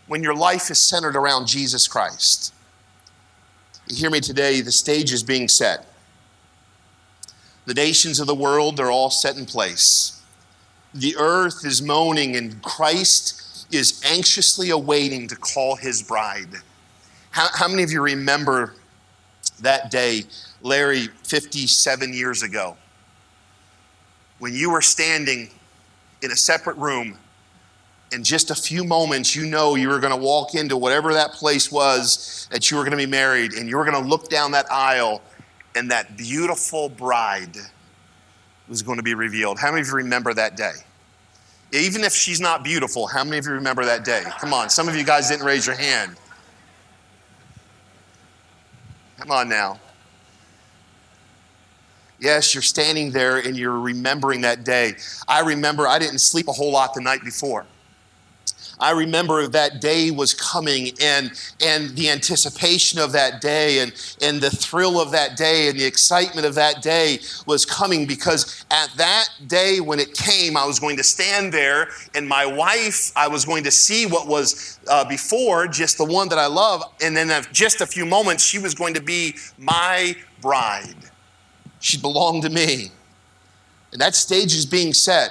when 0.08 0.24
your 0.24 0.34
life 0.34 0.72
is 0.72 0.78
centered 0.78 1.14
around 1.14 1.46
Jesus 1.46 1.86
Christ. 1.86 2.52
Hear 3.92 4.10
me 4.10 4.20
today, 4.20 4.60
the 4.60 4.70
stage 4.70 5.12
is 5.12 5.24
being 5.24 5.48
set. 5.48 5.84
The 7.66 7.74
nations 7.74 8.20
of 8.20 8.28
the 8.28 8.34
world 8.34 8.78
are 8.78 8.90
all 8.90 9.10
set 9.10 9.36
in 9.36 9.46
place. 9.46 10.22
The 10.94 11.16
earth 11.16 11.64
is 11.64 11.82
moaning, 11.82 12.36
and 12.36 12.62
Christ 12.62 13.66
is 13.72 14.00
anxiously 14.04 14.70
awaiting 14.70 15.26
to 15.28 15.36
call 15.36 15.74
his 15.74 16.02
bride. 16.02 16.54
How, 17.30 17.48
how 17.52 17.66
many 17.66 17.82
of 17.82 17.90
you 17.90 18.00
remember 18.00 18.74
that 19.60 19.90
day, 19.90 20.22
Larry, 20.62 21.08
57 21.24 22.14
years 22.14 22.44
ago, 22.44 22.76
when 24.38 24.54
you 24.54 24.70
were 24.70 24.82
standing 24.82 25.50
in 26.22 26.30
a 26.30 26.36
separate 26.36 26.76
room 26.76 27.18
in 28.12 28.24
just 28.24 28.50
a 28.50 28.54
few 28.54 28.84
moments, 28.84 29.36
you 29.36 29.46
know 29.46 29.76
you 29.76 29.88
were 29.88 30.00
going 30.00 30.12
to 30.12 30.18
walk 30.18 30.54
into 30.54 30.76
whatever 30.76 31.12
that 31.14 31.32
place 31.32 31.70
was 31.70 32.48
that 32.50 32.70
you 32.70 32.76
were 32.76 32.82
going 32.82 32.92
to 32.92 32.96
be 32.96 33.06
married, 33.06 33.52
and 33.52 33.68
you 33.68 33.76
were 33.76 33.84
going 33.84 34.02
to 34.02 34.08
look 34.08 34.28
down 34.28 34.50
that 34.52 34.70
aisle, 34.70 35.22
and 35.76 35.90
that 35.90 36.16
beautiful 36.16 36.88
bride 36.88 37.56
was 38.68 38.82
going 38.82 38.96
to 38.96 39.02
be 39.02 39.14
revealed. 39.14 39.58
How 39.58 39.70
many 39.70 39.82
of 39.82 39.88
you 39.88 39.94
remember 39.94 40.34
that 40.34 40.56
day? 40.56 40.72
Even 41.72 42.02
if 42.02 42.12
she's 42.12 42.40
not 42.40 42.64
beautiful, 42.64 43.06
how 43.06 43.22
many 43.22 43.38
of 43.38 43.46
you 43.46 43.52
remember 43.52 43.84
that 43.84 44.04
day? 44.04 44.24
Come 44.40 44.52
on, 44.52 44.70
some 44.70 44.88
of 44.88 44.96
you 44.96 45.04
guys 45.04 45.28
didn't 45.28 45.46
raise 45.46 45.66
your 45.66 45.76
hand. 45.76 46.16
Come 49.18 49.30
on 49.30 49.48
now. 49.48 49.78
Yes, 52.18 52.54
you're 52.54 52.62
standing 52.62 53.12
there 53.12 53.38
and 53.38 53.56
you're 53.56 53.78
remembering 53.78 54.40
that 54.42 54.64
day. 54.64 54.94
I 55.28 55.40
remember 55.40 55.86
I 55.86 55.98
didn't 55.98 56.18
sleep 56.18 56.48
a 56.48 56.52
whole 56.52 56.72
lot 56.72 56.92
the 56.94 57.00
night 57.00 57.22
before. 57.24 57.66
I 58.80 58.92
remember 58.92 59.46
that 59.46 59.80
day 59.80 60.10
was 60.10 60.32
coming 60.32 60.92
and, 61.00 61.32
and 61.60 61.90
the 61.90 62.08
anticipation 62.08 62.98
of 62.98 63.12
that 63.12 63.42
day 63.42 63.80
and, 63.80 63.92
and 64.22 64.40
the 64.40 64.50
thrill 64.50 64.98
of 64.98 65.10
that 65.12 65.36
day 65.36 65.68
and 65.68 65.78
the 65.78 65.84
excitement 65.84 66.46
of 66.46 66.54
that 66.54 66.80
day 66.80 67.18
was 67.46 67.66
coming 67.66 68.06
because 68.06 68.64
at 68.70 68.88
that 68.96 69.28
day 69.46 69.80
when 69.80 70.00
it 70.00 70.14
came, 70.14 70.56
I 70.56 70.64
was 70.64 70.80
going 70.80 70.96
to 70.96 71.04
stand 71.04 71.52
there 71.52 71.88
and 72.14 72.26
my 72.26 72.46
wife, 72.46 73.12
I 73.14 73.28
was 73.28 73.44
going 73.44 73.64
to 73.64 73.70
see 73.70 74.06
what 74.06 74.26
was 74.26 74.80
uh, 74.88 75.06
before, 75.06 75.68
just 75.68 75.98
the 75.98 76.04
one 76.06 76.30
that 76.30 76.38
I 76.38 76.46
love. 76.46 76.82
And 77.02 77.14
then 77.14 77.30
just 77.52 77.82
a 77.82 77.86
few 77.86 78.06
moments, 78.06 78.42
she 78.42 78.58
was 78.58 78.74
going 78.74 78.94
to 78.94 79.02
be 79.02 79.36
my 79.58 80.16
bride. 80.40 80.94
She 81.80 81.98
belonged 81.98 82.44
to 82.44 82.50
me. 82.50 82.90
And 83.92 84.00
that 84.00 84.14
stage 84.14 84.54
is 84.54 84.64
being 84.64 84.94
set. 84.94 85.30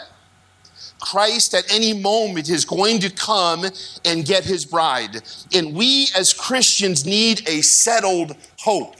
Christ 0.99 1.53
at 1.53 1.71
any 1.71 1.93
moment 1.93 2.49
is 2.49 2.65
going 2.65 2.99
to 2.99 3.09
come 3.09 3.65
and 4.05 4.25
get 4.25 4.43
his 4.43 4.65
bride. 4.65 5.21
And 5.53 5.73
we 5.73 6.07
as 6.15 6.33
Christians 6.33 7.05
need 7.05 7.47
a 7.47 7.61
settled 7.61 8.35
hope, 8.57 8.95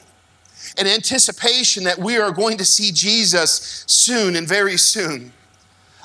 an 0.77 0.87
anticipation 0.87 1.83
that 1.83 1.97
we 1.97 2.17
are 2.17 2.31
going 2.31 2.57
to 2.57 2.65
see 2.65 2.91
Jesus 2.91 3.83
soon 3.87 4.35
and 4.35 4.47
very 4.47 4.77
soon. 4.77 5.31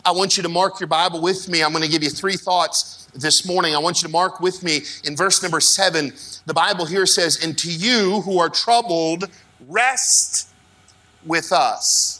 I 0.05 0.11
want 0.11 0.37
you 0.37 0.43
to 0.43 0.49
mark 0.51 0.81
your 0.81 0.87
Bible 0.87 1.23
with 1.23 1.49
me. 1.49 1.63
I'm 1.63 1.71
going 1.71 1.85
to 1.85 1.89
give 1.89 2.03
you 2.03 2.11
three 2.11 2.37
thoughts 2.37 3.09
this 3.15 3.47
morning. 3.47 3.75
I 3.75 3.79
want 3.79 4.03
you 4.03 4.09
to 4.09 4.13
mark 4.13 4.39
with 4.41 4.63
me 4.63 4.83
in 5.05 5.17
verse 5.17 5.43
number 5.43 5.61
seven. 5.61 6.13
The 6.45 6.53
Bible 6.53 6.85
here 6.85 7.07
says, 7.07 7.43
And 7.43 7.57
to 7.59 7.73
you 7.73 8.21
who 8.21 8.39
are 8.39 8.51
troubled, 8.51 9.31
rest 9.67 10.51
with 11.25 11.53
us. 11.53 12.14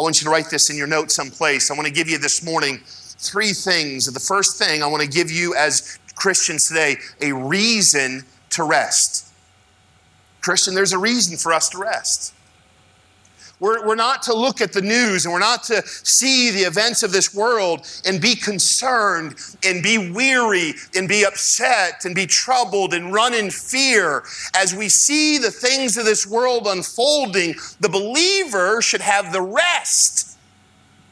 I 0.00 0.02
want 0.02 0.18
you 0.22 0.24
to 0.24 0.30
write 0.30 0.48
this 0.48 0.70
in 0.70 0.78
your 0.78 0.86
notes 0.86 1.14
someplace. 1.14 1.70
I 1.70 1.74
want 1.74 1.86
to 1.86 1.92
give 1.92 2.08
you 2.08 2.16
this 2.16 2.42
morning 2.42 2.80
three 2.86 3.52
things. 3.52 4.10
The 4.10 4.18
first 4.18 4.56
thing 4.56 4.82
I 4.82 4.86
want 4.86 5.02
to 5.02 5.08
give 5.08 5.30
you 5.30 5.54
as 5.54 5.98
Christians 6.14 6.68
today 6.68 6.96
a 7.20 7.34
reason 7.34 8.24
to 8.50 8.64
rest. 8.64 9.30
Christian, 10.40 10.74
there's 10.74 10.94
a 10.94 10.98
reason 10.98 11.36
for 11.36 11.52
us 11.52 11.68
to 11.68 11.78
rest. 11.78 12.32
We're, 13.60 13.86
we're 13.86 13.94
not 13.94 14.22
to 14.24 14.34
look 14.34 14.60
at 14.60 14.72
the 14.72 14.82
news 14.82 15.24
and 15.24 15.32
we're 15.32 15.38
not 15.38 15.62
to 15.64 15.86
see 15.86 16.50
the 16.50 16.62
events 16.62 17.02
of 17.02 17.12
this 17.12 17.34
world 17.34 17.86
and 18.06 18.20
be 18.20 18.34
concerned 18.34 19.36
and 19.64 19.82
be 19.82 20.10
weary 20.10 20.74
and 20.96 21.06
be 21.06 21.24
upset 21.24 22.04
and 22.04 22.14
be 22.14 22.26
troubled 22.26 22.94
and 22.94 23.12
run 23.12 23.34
in 23.34 23.50
fear. 23.50 24.24
As 24.54 24.74
we 24.74 24.88
see 24.88 25.38
the 25.38 25.50
things 25.50 25.96
of 25.96 26.04
this 26.04 26.26
world 26.26 26.66
unfolding, 26.66 27.54
the 27.80 27.88
believer 27.88 28.82
should 28.82 29.02
have 29.02 29.32
the 29.32 29.42
rest 29.42 30.38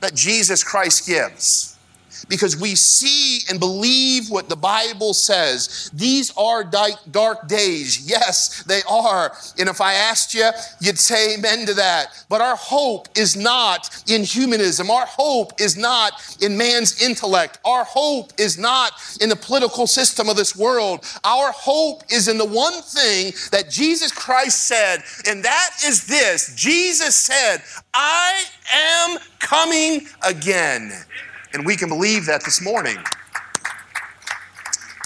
that 0.01 0.15
Jesus 0.15 0.65
Christ 0.65 1.07
gives 1.07 1.78
because 2.29 2.57
we 2.57 2.75
see 2.75 3.41
and 3.49 3.59
believe 3.61 4.31
what 4.31 4.49
the 4.49 4.57
Bible 4.57 5.15
says. 5.15 5.91
These 5.95 6.33
are 6.37 6.65
dark 6.65 7.49
days. 7.49 8.09
Yes, 8.09 8.63
they 8.65 8.81
are. 8.89 9.33
And 9.59 9.69
if 9.69 9.81
I 9.81 9.95
asked 9.95 10.35
you, 10.35 10.51
you'd 10.81 10.99
say 10.99 11.35
amen 11.35 11.67
to 11.67 11.75
that. 11.75 12.25
But 12.29 12.41
our 12.41 12.57
hope 12.57 13.09
is 13.17 13.37
not 13.37 14.03
in 14.09 14.23
humanism. 14.23 14.91
Our 14.91 15.07
hope 15.07 15.61
is 15.61 15.77
not 15.77 16.37
in 16.41 16.57
man's 16.57 17.03
intellect. 17.03 17.59
Our 17.65 17.85
hope 17.85 18.33
is 18.39 18.59
not 18.59 18.93
in 19.21 19.29
the 19.29 19.37
political 19.37 19.87
system 19.87 20.29
of 20.29 20.37
this 20.37 20.57
world. 20.57 21.05
Our 21.25 21.53
hope 21.53 22.03
is 22.11 22.29
in 22.29 22.39
the 22.39 22.45
one 22.45 22.83
thing 22.83 23.33
that 23.51 23.71
Jesus 23.71 24.13
Christ 24.13 24.67
said, 24.67 25.03
and 25.27 25.45
that 25.45 25.71
is 25.85 26.07
this 26.07 26.55
Jesus 26.55 27.15
said, 27.15 27.63
I 27.95 28.45
am 28.73 29.19
coming 29.39 30.07
again. 30.23 30.93
And 31.53 31.65
we 31.65 31.77
can 31.77 31.89
believe 31.89 32.27
that 32.27 32.45
this 32.45 32.63
morning. 32.63 32.99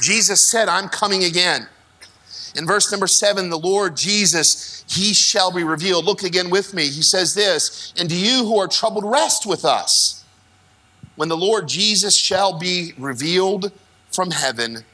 Jesus 0.01 0.41
said, 0.41 0.69
I'm 0.69 0.89
coming 0.89 1.25
again. 1.25 1.69
In 2.57 2.67
verse 2.67 2.91
number 2.91 3.07
seven, 3.07 3.49
the 3.49 3.59
Lord 3.59 3.97
Jesus, 3.97 4.85
he 4.89 5.15
shall 5.15 5.53
be 5.53 5.65
revealed. 5.65 6.05
Look 6.05 6.23
again 6.23 6.51
with 6.51 6.75
me. 6.75 6.85
He 6.85 7.03
says 7.03 7.35
this, 7.35 7.95
and 7.99 8.11
to 8.11 8.17
you 8.17 8.45
who 8.45 8.59
are 8.59 8.69
troubled, 8.69 9.05
rest 9.05 9.47
with 9.47 9.65
us. 9.65 10.25
When 11.17 11.29
the 11.29 11.37
Lord 11.37 11.69
Jesus 11.69 12.17
shall 12.17 12.59
be 12.59 12.93
revealed 12.99 13.71
from 14.11 14.31
heaven 14.31 14.85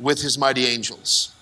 with 0.00 0.20
his 0.20 0.36
mighty 0.38 0.66
angels. 0.66 1.34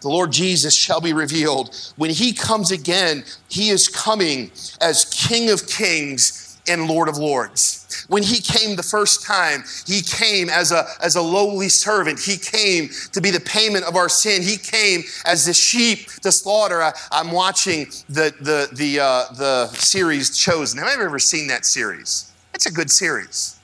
The 0.00 0.08
Lord 0.08 0.32
Jesus 0.32 0.74
shall 0.74 1.00
be 1.00 1.14
revealed. 1.14 1.92
When 1.96 2.10
he 2.10 2.32
comes 2.32 2.70
again, 2.70 3.24
he 3.48 3.70
is 3.70 3.88
coming 3.88 4.50
as 4.80 5.06
King 5.06 5.50
of 5.50 5.66
kings 5.66 6.43
and 6.68 6.86
Lord 6.86 7.08
of 7.08 7.16
lords. 7.16 8.06
When 8.08 8.22
he 8.22 8.40
came 8.40 8.76
the 8.76 8.82
first 8.82 9.24
time, 9.24 9.64
he 9.86 10.00
came 10.00 10.48
as 10.48 10.72
a, 10.72 10.86
as 11.02 11.16
a 11.16 11.22
lowly 11.22 11.68
servant. 11.68 12.20
He 12.20 12.36
came 12.36 12.88
to 13.12 13.20
be 13.20 13.30
the 13.30 13.40
payment 13.40 13.84
of 13.84 13.96
our 13.96 14.08
sin. 14.08 14.42
He 14.42 14.56
came 14.56 15.02
as 15.24 15.46
the 15.46 15.54
sheep 15.54 16.08
to 16.22 16.32
slaughter. 16.32 16.82
I, 16.82 16.92
am 17.12 17.32
watching 17.32 17.86
the, 18.08 18.34
the, 18.40 18.68
the, 18.74 19.00
uh, 19.00 19.24
the 19.34 19.66
series 19.68 20.36
Chosen. 20.36 20.78
Have 20.78 20.88
I 20.88 21.02
ever 21.02 21.18
seen 21.18 21.48
that 21.48 21.64
series? 21.64 22.32
It's 22.54 22.66
a 22.66 22.72
good 22.72 22.90
series. 22.90 23.58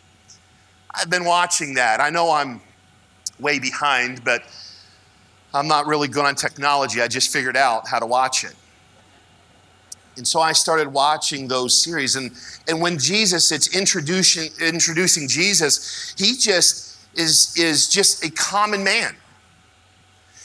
I've 0.95 1.11
been 1.11 1.25
watching 1.25 1.75
that. 1.75 2.01
I 2.01 2.11
know 2.11 2.31
I'm 2.31 2.61
way 3.39 3.59
behind, 3.59 4.25
but 4.25 4.43
I'm 5.55 5.69
not 5.69 5.87
really 5.87 6.09
good 6.09 6.25
on 6.25 6.35
technology. 6.35 7.01
I 7.01 7.09
just 7.09 7.33
figured 7.33 7.57
out 7.57 7.89
how 7.89 7.99
to 7.99 8.07
watch 8.07 8.45
it. 8.45 8.55
And 10.21 10.29
so 10.29 10.41
I 10.41 10.53
started 10.53 10.89
watching 10.89 11.49
those 11.49 11.83
series. 11.83 12.15
And, 12.15 12.33
and 12.69 12.79
when 12.79 12.99
Jesus, 12.99 13.51
it's 13.51 13.75
introducing, 13.75 14.51
introducing 14.61 15.27
Jesus, 15.27 16.15
he 16.19 16.37
just 16.37 16.99
is, 17.15 17.57
is 17.57 17.89
just 17.89 18.23
a 18.23 18.31
common 18.31 18.85
man. 18.85 19.17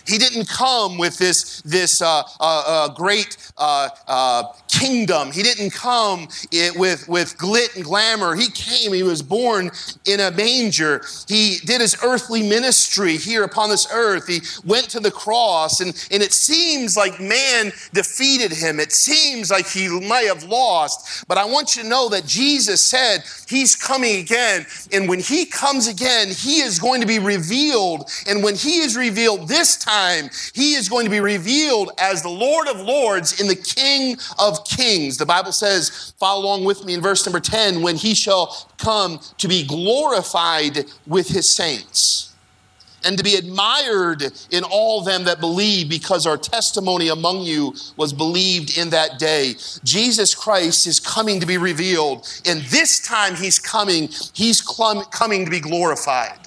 He 0.08 0.18
didn't 0.18 0.48
come 0.48 0.98
with 0.98 1.18
this, 1.18 1.62
this 1.64 2.02
uh, 2.02 2.24
uh, 2.40 2.64
uh, 2.68 2.94
great 2.94 3.38
uh, 3.58 3.90
uh, 4.08 4.44
kingdom. 4.68 5.32
He 5.32 5.42
didn't 5.42 5.72
come 5.72 6.28
with, 6.76 7.08
with 7.08 7.38
glit 7.38 7.76
and 7.76 7.84
glamour. 7.84 8.36
He 8.36 8.50
came, 8.50 8.94
he 8.94 9.04
was 9.04 9.22
born 9.22 9.72
in 10.06 10.20
a 10.20 10.32
manger. 10.32 11.04
He 11.28 11.58
did 11.66 11.82
his 11.82 11.98
earthly 12.04 12.48
ministry 12.48 13.18
here 13.18 13.44
upon 13.44 13.70
this 13.70 13.88
earth. 13.92 14.28
He 14.28 14.42
went 14.66 14.90
to 14.90 15.00
the 15.00 15.12
cross, 15.12 15.80
and, 15.80 15.90
and 16.12 16.22
it 16.22 16.34
seems 16.34 16.96
like 16.98 17.20
man 17.20 17.72
defeated 17.94 18.52
him. 18.52 18.80
It 18.80 18.92
seems 18.92 19.50
like 19.50 19.68
he 19.68 19.88
may 19.88 20.26
have 20.26 20.44
lost. 20.44 21.26
But 21.28 21.38
I 21.38 21.46
want 21.46 21.76
you 21.76 21.84
to 21.84 21.90
know 21.90 22.10
that 22.10 22.26
Jesus 22.26 22.84
said 22.84 23.24
he's 23.48 23.76
coming 23.76 24.20
again. 24.20 24.66
And 24.92 25.08
when 25.08 25.20
he 25.20 25.46
comes 25.46 25.88
again, 25.88 26.28
he 26.30 26.62
is 26.62 26.80
going 26.80 27.02
to 27.02 27.08
be 27.08 27.20
revealed. 27.20 28.10
And 28.28 28.44
when 28.44 28.56
he 28.56 28.80
is 28.80 28.96
revealed 28.96 29.48
this 29.48 29.78
time, 29.78 29.95
he 30.54 30.74
is 30.74 30.90
going 30.90 31.06
to 31.06 31.12
be 31.12 31.20
revealed 31.20 31.92
as 32.00 32.22
the 32.22 32.30
Lord 32.30 32.68
of 32.68 32.80
Lords 32.82 33.40
in 33.40 33.48
the 33.48 33.56
King 33.56 34.18
of 34.40 34.66
kings. 34.66 35.18
The 35.18 35.26
Bible 35.26 35.52
says, 35.52 36.14
follow 36.20 36.46
along 36.46 36.66
with 36.66 36.86
me 36.86 36.94
in 36.94 37.02
verse 37.02 37.26
number 37.26 37.40
10, 37.40 37.82
when 37.82 37.96
he 37.96 38.14
shall 38.14 38.70
come 38.78 39.20
to 39.38 39.48
be 39.48 39.66
glorified 39.66 40.86
with 41.08 41.28
his 41.28 41.50
saints 41.54 42.34
and 43.06 43.18
to 43.18 43.24
be 43.24 43.36
admired 43.36 44.24
in 44.50 44.64
all 44.64 45.04
them 45.04 45.24
that 45.26 45.40
believe 45.40 45.88
because 45.88 46.26
our 46.26 46.38
testimony 46.38 47.10
among 47.10 47.42
you 47.42 47.74
was 47.98 48.12
believed 48.12 48.78
in 48.78 48.90
that 48.90 49.20
day. 49.20 49.54
Jesus 49.84 50.34
Christ 50.34 50.88
is 50.88 51.00
coming 51.00 51.40
to 51.40 51.46
be 51.46 51.58
revealed. 51.58 52.28
And 52.46 52.62
this 52.62 53.00
time 53.00 53.36
he's 53.36 53.60
coming, 53.60 54.10
he's 54.34 54.60
coming 54.62 55.46
to 55.46 55.52
be 55.52 55.60
glorified. 55.60 56.40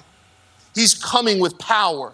He's 0.75 0.95
coming 0.95 1.39
with 1.39 1.59
power. 1.59 2.13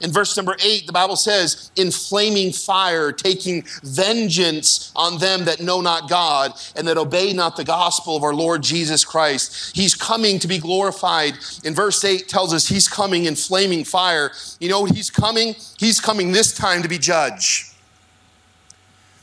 In 0.00 0.10
verse 0.10 0.36
number 0.36 0.56
eight, 0.64 0.86
the 0.86 0.92
Bible 0.92 1.16
says, 1.16 1.70
in 1.76 1.90
flaming 1.90 2.52
fire, 2.52 3.12
taking 3.12 3.64
vengeance 3.82 4.92
on 4.96 5.18
them 5.18 5.44
that 5.44 5.60
know 5.60 5.80
not 5.80 6.08
God 6.08 6.52
and 6.76 6.86
that 6.88 6.98
obey 6.98 7.32
not 7.32 7.56
the 7.56 7.64
gospel 7.64 8.16
of 8.16 8.22
our 8.22 8.34
Lord 8.34 8.62
Jesus 8.62 9.04
Christ. 9.04 9.76
He's 9.76 9.94
coming 9.94 10.38
to 10.40 10.48
be 10.48 10.58
glorified. 10.58 11.34
In 11.64 11.74
verse 11.74 12.04
eight 12.04 12.28
tells 12.28 12.52
us 12.52 12.68
he's 12.68 12.88
coming 12.88 13.26
in 13.26 13.36
flaming 13.36 13.84
fire. 13.84 14.32
You 14.58 14.68
know 14.68 14.84
he's 14.84 15.10
coming? 15.10 15.54
He's 15.78 16.00
coming 16.00 16.32
this 16.32 16.54
time 16.54 16.82
to 16.82 16.88
be 16.88 16.98
judge. 16.98 17.69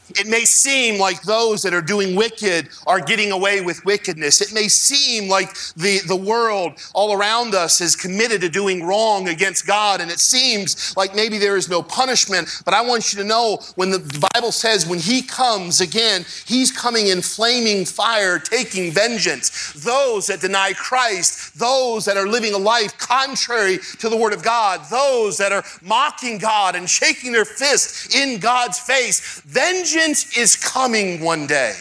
It 0.09 0.27
may 0.27 0.45
seem 0.45 0.99
like 0.99 1.21
those 1.23 1.61
that 1.63 1.73
are 1.73 1.81
doing 1.81 2.15
wicked 2.15 2.69
are 2.85 3.01
getting 3.01 3.31
away 3.31 3.61
with 3.61 3.83
wickedness. 3.83 4.41
It 4.41 4.53
may 4.53 4.69
seem 4.69 5.29
like 5.29 5.53
the, 5.75 5.99
the 6.07 6.15
world 6.15 6.79
all 6.93 7.13
around 7.13 7.53
us 7.53 7.81
is 7.81 7.95
committed 7.95 8.41
to 8.41 8.49
doing 8.49 8.85
wrong 8.85 9.27
against 9.27 9.67
God, 9.67 9.99
and 9.99 10.09
it 10.09 10.19
seems 10.19 10.95
like 10.95 11.13
maybe 11.13 11.37
there 11.37 11.57
is 11.57 11.69
no 11.69 11.83
punishment. 11.83 12.61
But 12.63 12.73
I 12.73 12.81
want 12.81 13.11
you 13.11 13.19
to 13.19 13.27
know 13.27 13.59
when 13.75 13.91
the 13.91 14.29
Bible 14.33 14.53
says 14.53 14.87
when 14.87 14.99
He 14.99 15.21
comes 15.21 15.81
again, 15.81 16.25
He's 16.45 16.71
coming 16.71 17.07
in 17.07 17.21
flaming 17.21 17.83
fire, 17.83 18.39
taking 18.39 18.91
vengeance. 18.91 19.73
Those 19.73 20.27
that 20.27 20.39
deny 20.39 20.71
Christ, 20.73 21.59
those 21.59 22.05
that 22.05 22.15
are 22.15 22.27
living 22.27 22.53
a 22.53 22.57
life 22.57 22.97
contrary 22.97 23.79
to 23.99 24.07
the 24.07 24.17
Word 24.17 24.33
of 24.33 24.41
God, 24.41 24.81
those 24.89 25.37
that 25.37 25.51
are 25.51 25.65
mocking 25.81 26.37
God 26.37 26.75
and 26.75 26.89
shaking 26.89 27.33
their 27.33 27.45
fist 27.45 28.15
in 28.15 28.39
God's 28.39 28.79
face, 28.79 29.41
vengeance 29.41 29.96
vengeance 29.97 30.37
is 30.37 30.55
coming 30.55 31.23
one 31.23 31.47
day. 31.47 31.73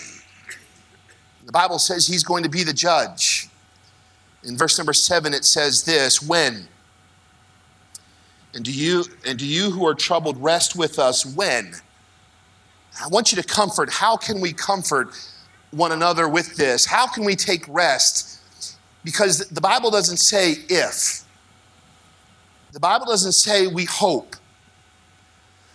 The 1.45 1.53
Bible 1.53 1.79
says 1.79 2.07
he's 2.07 2.25
going 2.25 2.43
to 2.43 2.49
be 2.49 2.65
the 2.65 2.73
judge. 2.73 3.49
In 4.45 4.57
verse 4.57 4.79
number 4.79 4.93
seven, 4.93 5.35
it 5.35 5.45
says 5.45 5.85
this 5.85 6.23
when? 6.23 6.67
And 8.55 8.65
do 8.65 8.73
you 8.73 9.05
and 9.27 9.39
do 9.39 9.47
you 9.47 9.71
who 9.71 9.87
are 9.87 9.95
troubled 9.95 10.43
rest 10.43 10.77
with 10.77 10.99
us 10.99 11.27
when? 11.27 11.75
I 13.03 13.09
want 13.09 13.33
you 13.33 13.41
to 13.41 13.47
comfort. 13.47 13.91
How 13.93 14.17
can 14.17 14.41
we 14.41 14.53
comfort 14.53 15.11
one 15.73 15.93
another 15.93 16.27
with 16.29 16.57
this? 16.57 16.87
How 16.87 17.07
can 17.07 17.25
we 17.25 17.37
take 17.37 17.65
rest? 17.69 18.41
Because 19.05 19.41
the 19.51 19.61
Bible 19.61 19.91
doesn't 19.91 20.17
say 20.17 20.53
if. 20.69 21.23
The 22.73 22.81
Bible 22.81 23.07
doesn't 23.07 23.33
say 23.33 23.67
we 23.67 23.85
hope. 23.85 24.37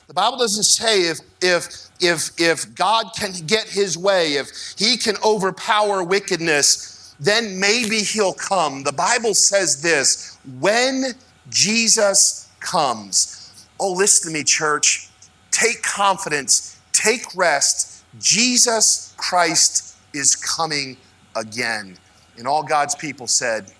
The 0.08 0.14
Bible 0.14 0.40
doesn't 0.40 0.64
say 0.64 1.04
if 1.04 1.20
if 1.42 1.91
if, 2.02 2.32
if 2.40 2.74
God 2.76 3.08
can 3.18 3.32
get 3.46 3.68
his 3.68 3.98
way, 3.98 4.34
if 4.34 4.50
he 4.78 4.98
can 4.98 5.16
overpower 5.24 6.04
wickedness, 6.04 7.16
then 7.20 7.60
maybe 7.60 8.00
he'll 8.00 8.34
come. 8.34 8.84
The 8.84 8.92
Bible 8.92 9.34
says 9.34 9.82
this 9.82 10.38
when 10.60 11.14
Jesus 11.50 12.50
comes. 12.60 13.68
Oh, 13.80 13.94
listen 13.94 14.32
to 14.32 14.38
me, 14.38 14.44
church. 14.44 15.10
Take 15.52 15.84
confidence, 15.84 16.80
take 16.94 17.24
rest. 17.36 18.04
Jesus 18.20 19.14
Christ 19.18 19.98
is 20.14 20.36
coming 20.36 20.98
again. 21.36 21.98
And 22.38 22.48
all 22.48 22.64
God's 22.64 22.96
people 22.96 23.28
said, 23.28 23.72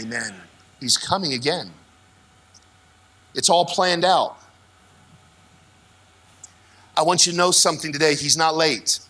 Amen. 0.00 0.34
He's 0.80 0.96
coming 0.96 1.32
again. 1.32 1.70
It's 3.34 3.50
all 3.50 3.64
planned 3.64 4.04
out. 4.04 4.39
I 6.96 7.02
want 7.02 7.26
you 7.26 7.32
to 7.32 7.38
know 7.38 7.50
something 7.50 7.92
today. 7.92 8.14
He's 8.14 8.36
not 8.36 8.56
late. 8.56 9.00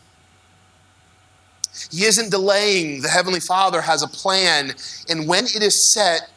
He 1.90 2.04
isn't 2.04 2.30
delaying. 2.30 3.02
The 3.02 3.08
Heavenly 3.08 3.40
Father 3.40 3.80
has 3.80 4.02
a 4.02 4.08
plan, 4.08 4.75
and 5.08 5.26
when 5.26 5.44
it 5.44 5.62
is 5.62 5.92
set, 5.92 6.30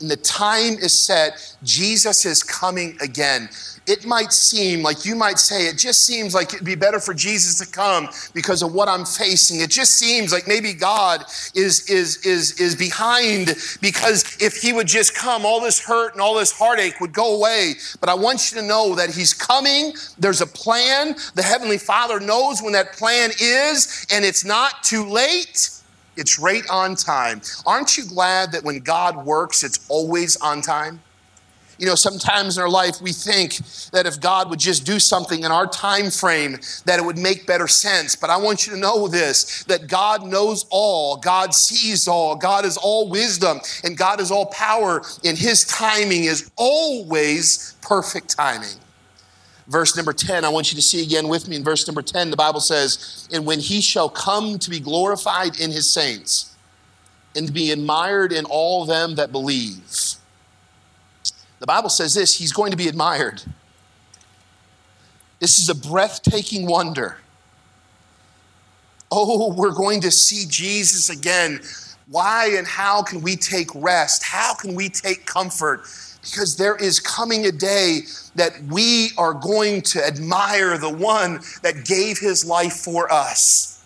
and 0.00 0.10
the 0.10 0.16
time 0.16 0.74
is 0.74 0.98
set, 0.98 1.56
Jesus 1.62 2.24
is 2.24 2.42
coming 2.42 2.96
again 3.00 3.48
it 3.88 4.04
might 4.04 4.32
seem 4.32 4.82
like 4.82 5.06
you 5.06 5.16
might 5.16 5.38
say, 5.38 5.66
it 5.66 5.78
just 5.78 6.04
seems 6.04 6.34
like 6.34 6.52
it'd 6.52 6.64
be 6.64 6.74
better 6.74 7.00
for 7.00 7.14
Jesus 7.14 7.58
to 7.58 7.72
come 7.72 8.08
because 8.34 8.62
of 8.62 8.74
what 8.74 8.86
I'm 8.86 9.06
facing. 9.06 9.60
It 9.60 9.70
just 9.70 9.92
seems 9.92 10.30
like 10.30 10.46
maybe 10.46 10.74
God 10.74 11.24
is, 11.54 11.88
is, 11.88 12.18
is, 12.26 12.60
is 12.60 12.76
behind 12.76 13.56
because 13.80 14.36
if 14.40 14.56
he 14.56 14.74
would 14.74 14.86
just 14.86 15.14
come, 15.14 15.46
all 15.46 15.60
this 15.62 15.82
hurt 15.82 16.12
and 16.12 16.20
all 16.20 16.34
this 16.34 16.52
heartache 16.52 17.00
would 17.00 17.14
go 17.14 17.36
away. 17.36 17.74
But 17.98 18.10
I 18.10 18.14
want 18.14 18.52
you 18.52 18.60
to 18.60 18.66
know 18.66 18.94
that 18.94 19.08
he's 19.08 19.32
coming. 19.32 19.94
There's 20.18 20.42
a 20.42 20.46
plan. 20.46 21.16
The 21.34 21.42
Heavenly 21.42 21.78
Father 21.78 22.20
knows 22.20 22.60
when 22.60 22.74
that 22.74 22.92
plan 22.92 23.30
is, 23.40 24.06
and 24.12 24.22
it's 24.22 24.44
not 24.44 24.82
too 24.82 25.06
late. 25.06 25.70
It's 26.18 26.38
right 26.38 26.68
on 26.68 26.96
time. 26.96 27.40
Aren't 27.64 27.96
you 27.96 28.04
glad 28.04 28.52
that 28.52 28.64
when 28.64 28.80
God 28.80 29.24
works, 29.24 29.62
it's 29.62 29.88
always 29.88 30.36
on 30.36 30.60
time? 30.60 31.00
You 31.78 31.86
know, 31.86 31.94
sometimes 31.94 32.56
in 32.56 32.62
our 32.62 32.68
life 32.68 33.00
we 33.00 33.12
think 33.12 33.58
that 33.92 34.04
if 34.04 34.20
God 34.20 34.50
would 34.50 34.58
just 34.58 34.84
do 34.84 34.98
something 34.98 35.44
in 35.44 35.52
our 35.52 35.66
time 35.68 36.10
frame, 36.10 36.58
that 36.86 36.98
it 36.98 37.04
would 37.04 37.18
make 37.18 37.46
better 37.46 37.68
sense. 37.68 38.16
But 38.16 38.30
I 38.30 38.36
want 38.36 38.66
you 38.66 38.72
to 38.72 38.78
know 38.78 39.06
this 39.06 39.62
that 39.64 39.86
God 39.86 40.26
knows 40.26 40.66
all, 40.70 41.16
God 41.18 41.54
sees 41.54 42.08
all, 42.08 42.34
God 42.34 42.64
is 42.64 42.76
all 42.76 43.08
wisdom, 43.08 43.60
and 43.84 43.96
God 43.96 44.20
is 44.20 44.32
all 44.32 44.46
power, 44.46 45.02
and 45.24 45.38
his 45.38 45.64
timing 45.66 46.24
is 46.24 46.50
always 46.56 47.76
perfect 47.80 48.36
timing. 48.36 48.76
Verse 49.68 49.96
number 49.96 50.12
10, 50.12 50.44
I 50.44 50.48
want 50.48 50.72
you 50.72 50.76
to 50.76 50.82
see 50.82 51.02
again 51.02 51.28
with 51.28 51.46
me 51.46 51.56
in 51.56 51.62
verse 51.62 51.86
number 51.86 52.02
10, 52.02 52.30
the 52.30 52.36
Bible 52.36 52.60
says, 52.60 53.28
And 53.32 53.44
when 53.44 53.60
he 53.60 53.80
shall 53.80 54.08
come 54.08 54.58
to 54.58 54.70
be 54.70 54.80
glorified 54.80 55.60
in 55.60 55.70
his 55.70 55.92
saints, 55.92 56.54
and 57.36 57.46
to 57.46 57.52
be 57.52 57.70
admired 57.70 58.32
in 58.32 58.46
all 58.46 58.86
them 58.86 59.14
that 59.16 59.30
believe 59.30 60.16
the 61.58 61.66
Bible 61.66 61.88
says 61.88 62.14
this 62.14 62.34
He's 62.34 62.52
going 62.52 62.70
to 62.70 62.76
be 62.76 62.88
admired. 62.88 63.42
This 65.40 65.58
is 65.58 65.68
a 65.68 65.74
breathtaking 65.74 66.66
wonder. 66.66 67.18
Oh, 69.10 69.52
we're 69.54 69.72
going 69.72 70.00
to 70.02 70.10
see 70.10 70.44
Jesus 70.48 71.08
again. 71.10 71.60
Why 72.08 72.54
and 72.56 72.66
how 72.66 73.02
can 73.02 73.20
we 73.22 73.36
take 73.36 73.68
rest? 73.74 74.22
How 74.22 74.54
can 74.54 74.74
we 74.74 74.88
take 74.88 75.26
comfort? 75.26 75.82
Because 76.30 76.56
there 76.56 76.76
is 76.76 77.00
coming 77.00 77.46
a 77.46 77.52
day 77.52 78.02
that 78.34 78.62
we 78.64 79.10
are 79.16 79.34
going 79.34 79.82
to 79.82 80.04
admire 80.04 80.78
the 80.78 80.92
one 80.92 81.40
that 81.62 81.84
gave 81.84 82.18
his 82.18 82.44
life 82.44 82.74
for 82.74 83.10
us. 83.12 83.77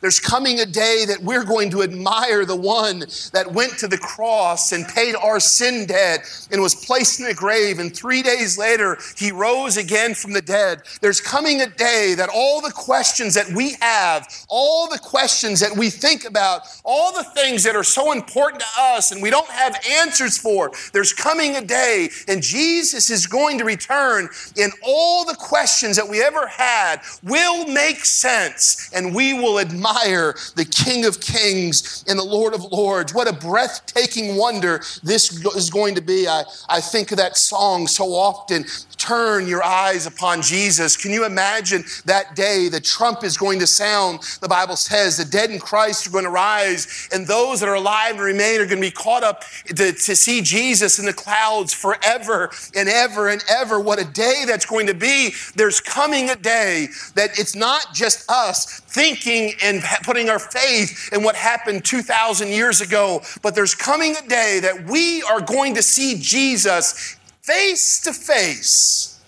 There's 0.00 0.18
coming 0.18 0.60
a 0.60 0.66
day 0.66 1.04
that 1.08 1.22
we're 1.22 1.44
going 1.44 1.70
to 1.70 1.82
admire 1.82 2.46
the 2.46 2.56
one 2.56 3.00
that 3.32 3.52
went 3.52 3.76
to 3.78 3.88
the 3.88 3.98
cross 3.98 4.72
and 4.72 4.88
paid 4.88 5.14
our 5.14 5.38
sin 5.38 5.84
debt 5.84 6.20
and 6.50 6.62
was 6.62 6.74
placed 6.74 7.20
in 7.20 7.26
a 7.26 7.34
grave. 7.34 7.78
And 7.78 7.94
three 7.94 8.22
days 8.22 8.56
later, 8.56 8.96
he 9.18 9.30
rose 9.30 9.76
again 9.76 10.14
from 10.14 10.32
the 10.32 10.40
dead. 10.40 10.82
There's 11.02 11.20
coming 11.20 11.60
a 11.60 11.66
day 11.66 12.14
that 12.16 12.30
all 12.32 12.62
the 12.62 12.72
questions 12.72 13.34
that 13.34 13.50
we 13.50 13.74
have, 13.82 14.26
all 14.48 14.88
the 14.88 14.98
questions 14.98 15.60
that 15.60 15.76
we 15.76 15.90
think 15.90 16.24
about, 16.24 16.62
all 16.82 17.12
the 17.12 17.24
things 17.34 17.62
that 17.64 17.76
are 17.76 17.84
so 17.84 18.12
important 18.12 18.62
to 18.62 18.82
us 18.82 19.12
and 19.12 19.22
we 19.22 19.28
don't 19.28 19.50
have 19.50 19.76
answers 19.90 20.38
for, 20.38 20.72
there's 20.94 21.12
coming 21.12 21.56
a 21.56 21.60
day 21.60 22.08
and 22.26 22.42
Jesus 22.42 23.10
is 23.10 23.26
going 23.26 23.58
to 23.58 23.64
return 23.64 24.30
and 24.58 24.72
all 24.82 25.26
the 25.26 25.36
questions 25.36 25.96
that 25.96 26.08
we 26.08 26.22
ever 26.22 26.46
had 26.46 27.02
will 27.22 27.66
make 27.66 28.06
sense 28.06 28.90
and 28.94 29.14
we 29.14 29.34
will 29.34 29.60
admire 29.60 29.89
admire 29.90 30.34
the 30.56 30.64
King 30.64 31.04
of 31.04 31.20
Kings 31.20 32.04
and 32.08 32.18
the 32.18 32.24
Lord 32.24 32.54
of 32.54 32.64
Lords. 32.72 33.14
What 33.14 33.28
a 33.28 33.32
breathtaking 33.32 34.36
wonder 34.36 34.80
this 35.02 35.44
is 35.54 35.70
going 35.70 35.94
to 35.94 36.02
be. 36.02 36.28
I, 36.28 36.44
I 36.68 36.80
think 36.80 37.10
of 37.10 37.18
that 37.18 37.36
song 37.36 37.86
so 37.86 38.06
often 38.14 38.64
turn 38.96 39.48
your 39.48 39.64
eyes 39.64 40.06
upon 40.06 40.42
Jesus. 40.42 40.96
Can 40.96 41.10
you 41.10 41.24
imagine 41.24 41.82
that 42.04 42.36
day? 42.36 42.68
The 42.68 42.80
trump 42.80 43.24
is 43.24 43.36
going 43.36 43.58
to 43.60 43.66
sound, 43.66 44.20
the 44.40 44.48
Bible 44.48 44.76
says. 44.76 45.16
The 45.16 45.24
dead 45.24 45.50
in 45.50 45.58
Christ 45.58 46.06
are 46.06 46.10
going 46.10 46.24
to 46.24 46.30
rise, 46.30 47.08
and 47.12 47.26
those 47.26 47.60
that 47.60 47.68
are 47.68 47.76
alive 47.76 48.12
and 48.12 48.20
remain 48.20 48.60
are 48.60 48.66
going 48.66 48.76
to 48.82 48.88
be 48.88 48.90
caught 48.90 49.24
up 49.24 49.44
to, 49.66 49.92
to 49.92 50.16
see 50.16 50.42
Jesus 50.42 50.98
in 50.98 51.06
the 51.06 51.12
clouds 51.14 51.72
forever 51.72 52.50
and 52.76 52.88
ever 52.88 53.28
and 53.28 53.42
ever. 53.48 53.80
What 53.80 53.98
a 53.98 54.04
day 54.04 54.44
that's 54.46 54.66
going 54.66 54.86
to 54.86 54.94
be. 54.94 55.32
There's 55.56 55.80
coming 55.80 56.28
a 56.28 56.36
day 56.36 56.88
that 57.14 57.38
it's 57.38 57.56
not 57.56 57.94
just 57.94 58.30
us 58.30 58.80
thinking 58.92 59.54
and 59.62 59.82
putting 60.02 60.28
our 60.28 60.38
faith 60.38 61.10
in 61.12 61.22
what 61.22 61.36
happened 61.36 61.84
2,000 61.84 62.48
years 62.48 62.80
ago, 62.80 63.22
but 63.42 63.54
there's 63.54 63.74
coming 63.74 64.16
a 64.16 64.28
day 64.28 64.58
that 64.60 64.86
we 64.86 65.22
are 65.22 65.40
going 65.40 65.74
to 65.74 65.82
see 65.82 66.18
Jesus 66.18 67.16
face 67.42 68.00
to 68.00 68.12
face, 68.12 69.20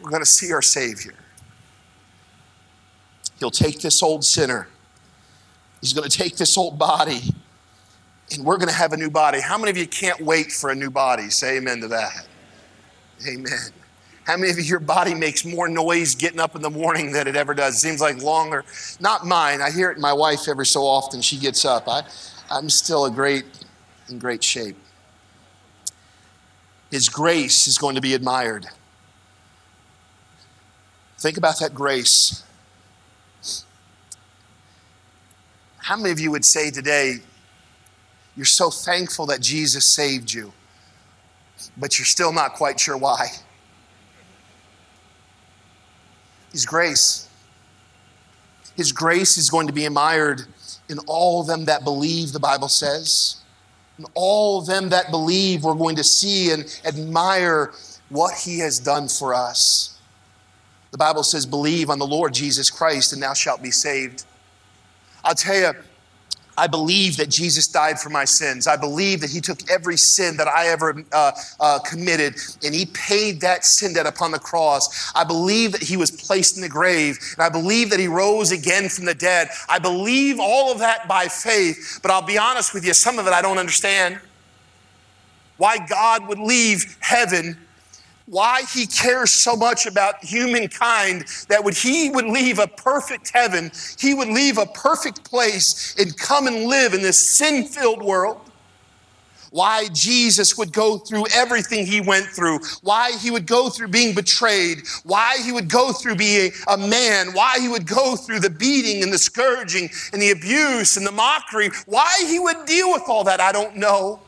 we're 0.00 0.10
going 0.10 0.22
to 0.22 0.26
see 0.26 0.52
our 0.52 0.62
Savior. 0.62 1.14
He'll 3.38 3.50
take 3.50 3.80
this 3.80 4.02
old 4.02 4.24
sinner, 4.24 4.68
He's 5.80 5.92
going 5.92 6.08
to 6.08 6.16
take 6.16 6.36
this 6.36 6.58
old 6.58 6.78
body, 6.78 7.22
and 8.32 8.44
we're 8.44 8.56
going 8.56 8.68
to 8.68 8.74
have 8.74 8.92
a 8.92 8.96
new 8.96 9.10
body. 9.10 9.40
How 9.40 9.56
many 9.56 9.70
of 9.70 9.76
you 9.76 9.86
can't 9.86 10.20
wait 10.20 10.50
for 10.50 10.70
a 10.70 10.74
new 10.74 10.90
body? 10.90 11.30
Say 11.30 11.58
amen 11.58 11.80
to 11.80 11.88
that. 11.88 12.26
Amen. 13.26 13.72
How 14.28 14.36
many 14.36 14.50
of 14.50 14.58
you, 14.58 14.64
your 14.64 14.78
body 14.78 15.14
makes 15.14 15.42
more 15.46 15.70
noise 15.70 16.14
getting 16.14 16.38
up 16.38 16.54
in 16.54 16.60
the 16.60 16.68
morning 16.68 17.12
than 17.12 17.26
it 17.26 17.34
ever 17.34 17.54
does? 17.54 17.76
It 17.76 17.78
seems 17.78 18.02
like 18.02 18.22
longer. 18.22 18.62
Not 19.00 19.24
mine. 19.24 19.62
I 19.62 19.70
hear 19.70 19.90
it 19.90 19.96
my 19.96 20.12
wife 20.12 20.48
every 20.48 20.66
so 20.66 20.82
often. 20.82 21.22
She 21.22 21.38
gets 21.38 21.64
up. 21.64 21.88
I, 21.88 22.02
I'm 22.50 22.68
still 22.68 23.06
a 23.06 23.10
great, 23.10 23.46
in 24.10 24.18
great 24.18 24.44
shape. 24.44 24.76
His 26.90 27.08
grace 27.08 27.66
is 27.66 27.78
going 27.78 27.94
to 27.94 28.02
be 28.02 28.12
admired. 28.12 28.66
Think 31.16 31.38
about 31.38 31.58
that 31.60 31.74
grace. 31.74 32.44
How 35.78 35.96
many 35.96 36.10
of 36.10 36.20
you 36.20 36.30
would 36.32 36.44
say 36.44 36.70
today, 36.70 37.20
you're 38.36 38.44
so 38.44 38.68
thankful 38.68 39.24
that 39.24 39.40
Jesus 39.40 39.90
saved 39.90 40.34
you, 40.34 40.52
but 41.78 41.98
you're 41.98 42.04
still 42.04 42.30
not 42.30 42.52
quite 42.52 42.78
sure 42.78 42.98
why? 42.98 43.28
His 46.58 46.66
grace. 46.66 47.28
His 48.76 48.90
grace 48.90 49.38
is 49.38 49.48
going 49.48 49.68
to 49.68 49.72
be 49.72 49.86
admired 49.86 50.42
in 50.88 50.98
all 51.06 51.44
them 51.44 51.66
that 51.66 51.84
believe, 51.84 52.32
the 52.32 52.40
Bible 52.40 52.66
says. 52.66 53.36
And 53.96 54.08
all 54.14 54.60
them 54.62 54.88
that 54.88 55.12
believe, 55.12 55.62
we're 55.62 55.74
going 55.74 55.94
to 55.94 56.02
see 56.02 56.50
and 56.50 56.64
admire 56.84 57.70
what 58.08 58.34
He 58.34 58.58
has 58.58 58.80
done 58.80 59.06
for 59.06 59.34
us. 59.34 60.00
The 60.90 60.98
Bible 60.98 61.22
says, 61.22 61.46
Believe 61.46 61.90
on 61.90 62.00
the 62.00 62.06
Lord 62.08 62.34
Jesus 62.34 62.70
Christ, 62.70 63.12
and 63.12 63.22
thou 63.22 63.34
shalt 63.34 63.62
be 63.62 63.70
saved. 63.70 64.24
I'll 65.22 65.36
tell 65.36 65.54
you, 65.54 65.80
I 66.58 66.66
believe 66.66 67.16
that 67.18 67.30
Jesus 67.30 67.68
died 67.68 68.00
for 68.00 68.10
my 68.10 68.24
sins. 68.24 68.66
I 68.66 68.76
believe 68.76 69.20
that 69.20 69.30
He 69.30 69.40
took 69.40 69.58
every 69.70 69.96
sin 69.96 70.36
that 70.38 70.48
I 70.48 70.66
ever 70.66 71.04
uh, 71.12 71.32
uh, 71.60 71.78
committed 71.78 72.34
and 72.64 72.74
He 72.74 72.86
paid 72.86 73.40
that 73.42 73.64
sin 73.64 73.94
debt 73.94 74.06
upon 74.06 74.32
the 74.32 74.38
cross. 74.40 75.12
I 75.14 75.22
believe 75.22 75.72
that 75.72 75.82
He 75.82 75.96
was 75.96 76.10
placed 76.10 76.56
in 76.56 76.62
the 76.62 76.68
grave 76.68 77.18
and 77.36 77.42
I 77.44 77.48
believe 77.48 77.90
that 77.90 78.00
He 78.00 78.08
rose 78.08 78.50
again 78.50 78.88
from 78.88 79.04
the 79.04 79.14
dead. 79.14 79.50
I 79.68 79.78
believe 79.78 80.38
all 80.40 80.72
of 80.72 80.80
that 80.80 81.06
by 81.06 81.28
faith, 81.28 82.00
but 82.02 82.10
I'll 82.10 82.22
be 82.26 82.38
honest 82.38 82.74
with 82.74 82.84
you, 82.84 82.92
some 82.92 83.18
of 83.20 83.26
it 83.28 83.32
I 83.32 83.40
don't 83.40 83.58
understand. 83.58 84.18
Why 85.58 85.78
God 85.86 86.26
would 86.28 86.38
leave 86.38 86.96
heaven 87.00 87.56
why 88.28 88.62
he 88.74 88.86
cares 88.86 89.30
so 89.30 89.56
much 89.56 89.86
about 89.86 90.22
humankind 90.22 91.24
that 91.48 91.64
would 91.64 91.74
he 91.74 92.10
would 92.10 92.26
leave 92.26 92.58
a 92.58 92.66
perfect 92.66 93.30
heaven, 93.32 93.70
he 93.98 94.14
would 94.14 94.28
leave 94.28 94.58
a 94.58 94.66
perfect 94.66 95.24
place 95.24 95.94
and 95.98 96.16
come 96.18 96.46
and 96.46 96.64
live 96.66 96.92
in 96.92 97.02
this 97.02 97.18
sin-filled 97.18 98.02
world. 98.02 98.40
Why 99.50 99.88
Jesus 99.94 100.58
would 100.58 100.74
go 100.74 100.98
through 100.98 101.24
everything 101.34 101.86
he 101.86 102.02
went 102.02 102.26
through, 102.26 102.58
why 102.82 103.12
he 103.12 103.30
would 103.30 103.46
go 103.46 103.70
through 103.70 103.88
being 103.88 104.14
betrayed, 104.14 104.82
why 105.04 105.38
he 105.42 105.52
would 105.52 105.70
go 105.70 105.90
through 105.90 106.16
being 106.16 106.52
a 106.66 106.76
man, 106.76 107.28
why 107.32 107.58
he 107.58 107.66
would 107.66 107.86
go 107.86 108.14
through 108.14 108.40
the 108.40 108.50
beating 108.50 109.02
and 109.02 109.10
the 109.10 109.16
scourging 109.16 109.88
and 110.12 110.20
the 110.20 110.32
abuse 110.32 110.98
and 110.98 111.06
the 111.06 111.12
mockery, 111.12 111.70
why 111.86 112.22
he 112.26 112.38
would 112.38 112.66
deal 112.66 112.92
with 112.92 113.04
all 113.08 113.24
that, 113.24 113.40
I 113.40 113.52
don't 113.52 113.76
know. 113.76 114.20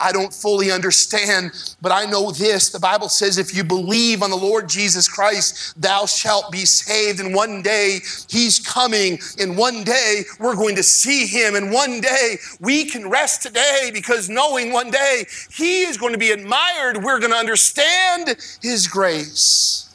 I 0.00 0.12
don't 0.12 0.32
fully 0.32 0.70
understand, 0.70 1.52
but 1.82 1.92
I 1.92 2.06
know 2.06 2.30
this. 2.30 2.70
The 2.70 2.80
Bible 2.80 3.10
says, 3.10 3.36
if 3.36 3.54
you 3.54 3.62
believe 3.62 4.22
on 4.22 4.30
the 4.30 4.36
Lord 4.36 4.68
Jesus 4.68 5.06
Christ, 5.06 5.80
thou 5.80 6.06
shalt 6.06 6.50
be 6.50 6.64
saved. 6.64 7.20
And 7.20 7.34
one 7.34 7.60
day 7.60 8.00
he's 8.28 8.58
coming, 8.58 9.18
and 9.38 9.58
one 9.58 9.84
day 9.84 10.22
we're 10.38 10.56
going 10.56 10.76
to 10.76 10.82
see 10.82 11.26
him. 11.26 11.54
And 11.54 11.70
one 11.70 12.00
day 12.00 12.38
we 12.60 12.86
can 12.86 13.10
rest 13.10 13.42
today 13.42 13.90
because 13.92 14.30
knowing 14.30 14.72
one 14.72 14.90
day 14.90 15.26
he 15.52 15.82
is 15.82 15.98
going 15.98 16.12
to 16.12 16.18
be 16.18 16.30
admired, 16.30 17.04
we're 17.04 17.20
going 17.20 17.32
to 17.32 17.38
understand 17.38 18.36
his 18.62 18.86
grace. 18.86 19.94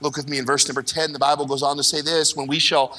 Look 0.00 0.16
with 0.16 0.28
me 0.28 0.38
in 0.38 0.46
verse 0.46 0.68
number 0.68 0.82
10. 0.82 1.12
The 1.12 1.18
Bible 1.18 1.46
goes 1.46 1.62
on 1.62 1.76
to 1.78 1.82
say 1.82 2.02
this 2.02 2.36
when 2.36 2.46
we 2.46 2.58
shall, 2.58 2.98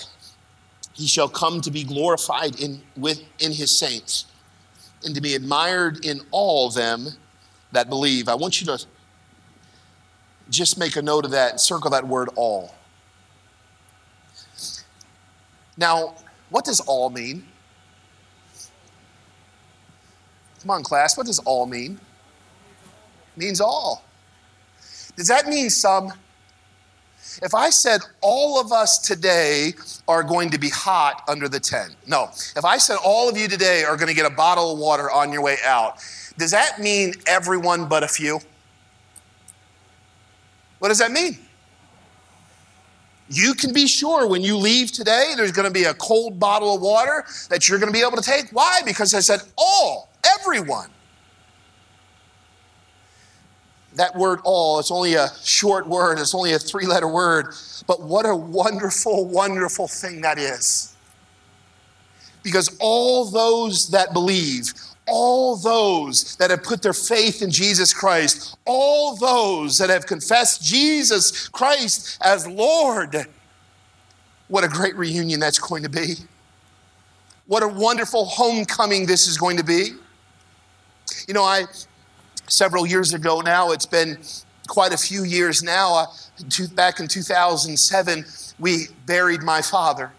he 0.93 1.05
shall 1.05 1.29
come 1.29 1.61
to 1.61 1.69
be 1.69 1.83
glorified 1.83 2.59
in, 2.59 2.81
with, 2.97 3.21
in 3.39 3.51
his 3.51 3.69
saints 3.77 4.25
and 5.03 5.15
to 5.15 5.21
be 5.21 5.35
admired 5.35 6.05
in 6.05 6.21
all 6.31 6.69
them 6.69 7.07
that 7.71 7.89
believe. 7.89 8.27
I 8.27 8.35
want 8.35 8.61
you 8.61 8.67
to 8.67 8.85
just 10.49 10.77
make 10.77 10.95
a 10.95 11.01
note 11.01 11.25
of 11.25 11.31
that 11.31 11.51
and 11.51 11.59
circle 11.59 11.89
that 11.91 12.07
word 12.07 12.29
all. 12.35 12.75
Now, 15.77 16.15
what 16.49 16.65
does 16.65 16.79
all 16.81 17.09
mean? 17.09 17.45
Come 20.61 20.69
on, 20.69 20.83
class, 20.83 21.17
what 21.17 21.25
does 21.25 21.39
all 21.39 21.65
mean? 21.65 21.99
It 23.35 23.39
means 23.39 23.61
all. 23.61 24.03
Does 25.15 25.27
that 25.27 25.47
mean 25.47 25.69
some? 25.69 26.11
If 27.41 27.53
I 27.53 27.69
said 27.69 28.01
all 28.21 28.59
of 28.59 28.71
us 28.71 28.97
today 28.97 29.73
are 30.07 30.23
going 30.23 30.49
to 30.51 30.59
be 30.59 30.69
hot 30.69 31.23
under 31.27 31.47
the 31.47 31.59
tent, 31.59 31.95
no. 32.07 32.29
If 32.55 32.65
I 32.65 32.77
said 32.77 32.97
all 33.03 33.29
of 33.29 33.37
you 33.37 33.47
today 33.47 33.83
are 33.83 33.95
going 33.95 34.09
to 34.09 34.13
get 34.13 34.25
a 34.25 34.35
bottle 34.35 34.73
of 34.73 34.79
water 34.79 35.09
on 35.09 35.31
your 35.31 35.41
way 35.41 35.57
out, 35.65 36.03
does 36.37 36.51
that 36.51 36.79
mean 36.79 37.13
everyone 37.27 37.87
but 37.87 38.03
a 38.03 38.07
few? 38.07 38.39
What 40.79 40.89
does 40.89 40.99
that 40.99 41.11
mean? 41.11 41.37
You 43.29 43.53
can 43.53 43.71
be 43.71 43.87
sure 43.87 44.27
when 44.27 44.41
you 44.41 44.57
leave 44.57 44.91
today, 44.91 45.33
there's 45.37 45.53
going 45.53 45.67
to 45.67 45.73
be 45.73 45.85
a 45.85 45.93
cold 45.93 46.37
bottle 46.37 46.75
of 46.75 46.81
water 46.81 47.23
that 47.49 47.69
you're 47.69 47.79
going 47.79 47.91
to 47.91 47.97
be 47.97 48.05
able 48.05 48.17
to 48.17 48.23
take. 48.23 48.49
Why? 48.51 48.81
Because 48.85 49.13
I 49.13 49.21
said 49.21 49.41
all, 49.57 50.09
everyone 50.39 50.89
that 53.95 54.15
word 54.15 54.39
all, 54.43 54.79
it's 54.79 54.91
only 54.91 55.15
a 55.15 55.29
short 55.43 55.87
word, 55.87 56.19
it's 56.19 56.33
only 56.33 56.53
a 56.53 56.59
three 56.59 56.85
letter 56.85 57.07
word, 57.07 57.53
but 57.87 58.01
what 58.01 58.25
a 58.25 58.35
wonderful, 58.35 59.25
wonderful 59.25 59.87
thing 59.87 60.21
that 60.21 60.37
is. 60.37 60.95
Because 62.43 62.75
all 62.79 63.25
those 63.29 63.89
that 63.89 64.13
believe, 64.13 64.73
all 65.07 65.55
those 65.55 66.35
that 66.37 66.49
have 66.49 66.63
put 66.63 66.81
their 66.81 66.93
faith 66.93 67.41
in 67.41 67.51
Jesus 67.51 67.93
Christ, 67.93 68.57
all 68.65 69.15
those 69.15 69.77
that 69.77 69.89
have 69.89 70.05
confessed 70.05 70.63
Jesus 70.63 71.47
Christ 71.49 72.17
as 72.21 72.47
Lord, 72.47 73.27
what 74.47 74.63
a 74.63 74.67
great 74.67 74.95
reunion 74.95 75.39
that's 75.39 75.59
going 75.59 75.83
to 75.83 75.89
be. 75.89 76.15
What 77.47 77.63
a 77.63 77.67
wonderful 77.67 78.25
homecoming 78.25 79.05
this 79.05 79.27
is 79.27 79.37
going 79.37 79.57
to 79.57 79.63
be. 79.63 79.91
You 81.27 81.33
know, 81.33 81.43
I 81.43 81.65
several 82.51 82.85
years 82.85 83.13
ago 83.13 83.41
now. 83.41 83.71
It's 83.71 83.85
been 83.85 84.17
quite 84.67 84.93
a 84.93 84.97
few 84.97 85.23
years 85.23 85.63
now. 85.63 85.95
Uh, 85.95 86.67
back 86.75 86.99
in 86.99 87.07
2007, 87.07 88.25
we 88.59 88.87
buried 89.05 89.41
my 89.41 89.61
father. 89.61 90.11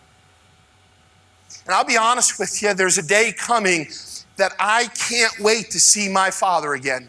And 1.67 1.75
I'll 1.75 1.85
be 1.85 1.97
honest 1.97 2.39
with 2.39 2.63
you, 2.63 2.75
there's 2.75 2.99
a 2.99 3.07
day 3.07 3.33
coming 3.37 3.89
that 4.37 4.53
I 4.59 4.87
can't 4.87 5.39
wait 5.41 5.71
to 5.71 5.79
see 5.79 6.09
my 6.09 6.31
father 6.31 6.75
again. 6.75 7.09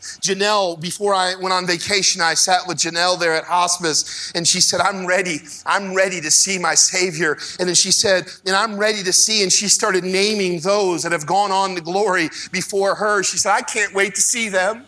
Janelle, 0.00 0.80
before 0.80 1.12
I 1.14 1.34
went 1.34 1.52
on 1.52 1.66
vacation, 1.66 2.22
I 2.22 2.34
sat 2.34 2.66
with 2.66 2.78
Janelle 2.78 3.18
there 3.18 3.34
at 3.34 3.44
hospice, 3.44 4.32
and 4.34 4.46
she 4.46 4.60
said, 4.60 4.80
I'm 4.80 5.06
ready. 5.06 5.40
I'm 5.66 5.94
ready 5.94 6.20
to 6.20 6.30
see 6.30 6.58
my 6.58 6.74
Savior. 6.74 7.36
And 7.58 7.68
then 7.68 7.74
she 7.74 7.90
said, 7.90 8.28
and 8.46 8.54
I'm 8.54 8.76
ready 8.76 9.02
to 9.02 9.12
see. 9.12 9.42
And 9.42 9.52
she 9.52 9.68
started 9.68 10.04
naming 10.04 10.60
those 10.60 11.02
that 11.02 11.12
have 11.12 11.26
gone 11.26 11.50
on 11.50 11.74
to 11.74 11.80
glory 11.80 12.30
before 12.52 12.94
her. 12.94 13.22
She 13.22 13.38
said, 13.38 13.52
I 13.52 13.62
can't 13.62 13.92
wait 13.92 14.14
to 14.14 14.20
see 14.20 14.48
them. 14.48 14.84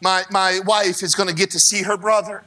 My, 0.00 0.24
my 0.30 0.60
wife 0.64 1.02
is 1.02 1.14
going 1.14 1.28
to 1.28 1.34
get 1.34 1.50
to 1.50 1.58
see 1.60 1.82
her 1.82 1.96
brother. 1.96 2.42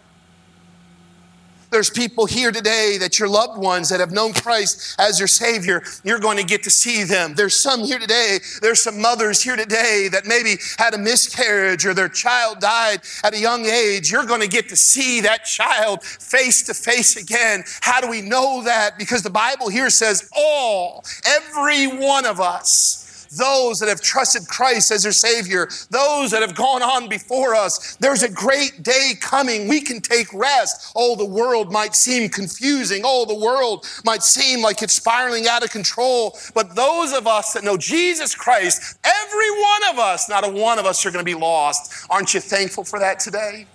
There's 1.73 1.89
people 1.89 2.27
here 2.27 2.51
today 2.51 2.97
that 2.99 3.17
your 3.17 3.27
loved 3.27 3.57
ones 3.57 3.89
that 3.89 3.99
have 3.99 4.12
known 4.12 4.31
Christ 4.31 4.95
as 4.99 5.17
your 5.17 5.27
Savior, 5.27 5.81
you're 6.03 6.19
going 6.19 6.38
to 6.38 6.43
get 6.43 6.62
to 6.63 6.69
see 6.69 7.03
them. 7.03 7.33
There's 7.33 7.55
some 7.55 7.79
here 7.79 7.97
today, 7.97 8.38
there's 8.62 8.79
some 8.79 9.01
mothers 9.01 9.41
here 9.41 9.55
today 9.55 10.07
that 10.12 10.27
maybe 10.27 10.57
had 10.77 10.93
a 10.93 10.99
miscarriage 10.99 11.83
or 11.88 11.95
their 11.95 12.09
child 12.09 12.59
died 12.59 13.01
at 13.23 13.33
a 13.33 13.39
young 13.39 13.65
age. 13.65 14.12
You're 14.12 14.27
going 14.27 14.41
to 14.41 14.47
get 14.47 14.69
to 14.69 14.75
see 14.75 15.19
that 15.21 15.45
child 15.45 16.03
face 16.03 16.62
to 16.67 16.75
face 16.75 17.17
again. 17.17 17.63
How 17.81 17.99
do 17.99 18.07
we 18.07 18.21
know 18.21 18.62
that? 18.65 18.99
Because 18.99 19.23
the 19.23 19.31
Bible 19.31 19.67
here 19.67 19.89
says, 19.89 20.29
all, 20.38 21.03
every 21.25 21.88
one 21.88 22.27
of 22.27 22.39
us 22.39 23.02
those 23.38 23.80
that 23.80 23.89
have 23.89 24.02
trusted 24.02 24.48
Christ 24.48 24.91
as 24.91 25.04
their 25.04 25.12
Savior, 25.12 25.67
those 25.89 26.32
that 26.32 26.41
have 26.41 26.56
gone 26.56 26.82
on 26.82 27.10
before 27.10 27.56
us. 27.56 27.96
There's 27.98 28.24
a 28.24 28.30
great 28.30 28.84
day 28.84 29.13
coming. 29.19 29.67
We 29.67 29.82
can 29.82 30.02
take 30.02 30.34
rest. 30.34 30.91
Oh, 30.96 31.15
the 31.15 31.26
world 31.26 31.72
might 31.72 31.96
seem 31.96 32.30
confusing. 32.30 33.02
Oh, 33.06 33.26
the 33.26 33.36
world 33.36 33.86
might 34.06 34.24
seem 34.24 34.62
like 34.62 34.82
it's 34.82 34.93
spiraling 34.93 35.48
out 35.48 35.63
of 35.63 35.72
control. 35.72 36.38
But 36.54 36.76
those 36.76 37.13
of 37.13 37.28
us 37.28 37.54
that 37.54 37.63
know 37.63 37.78
Jesus 37.78 38.36
Christ, 38.36 38.98
every 39.04 39.52
one 39.52 39.93
of 39.93 40.00
us, 40.00 40.30
not 40.30 40.48
a 40.48 40.50
one 40.50 40.80
of 40.80 40.86
us 40.86 41.06
are 41.06 41.12
going 41.12 41.26
to 41.26 41.32
be 41.32 41.39
lost. 41.39 42.06
Aren't 42.10 42.34
you 42.34 42.39
thankful 42.39 42.84
for 42.84 43.00
that 43.00 43.19
today? 43.19 43.65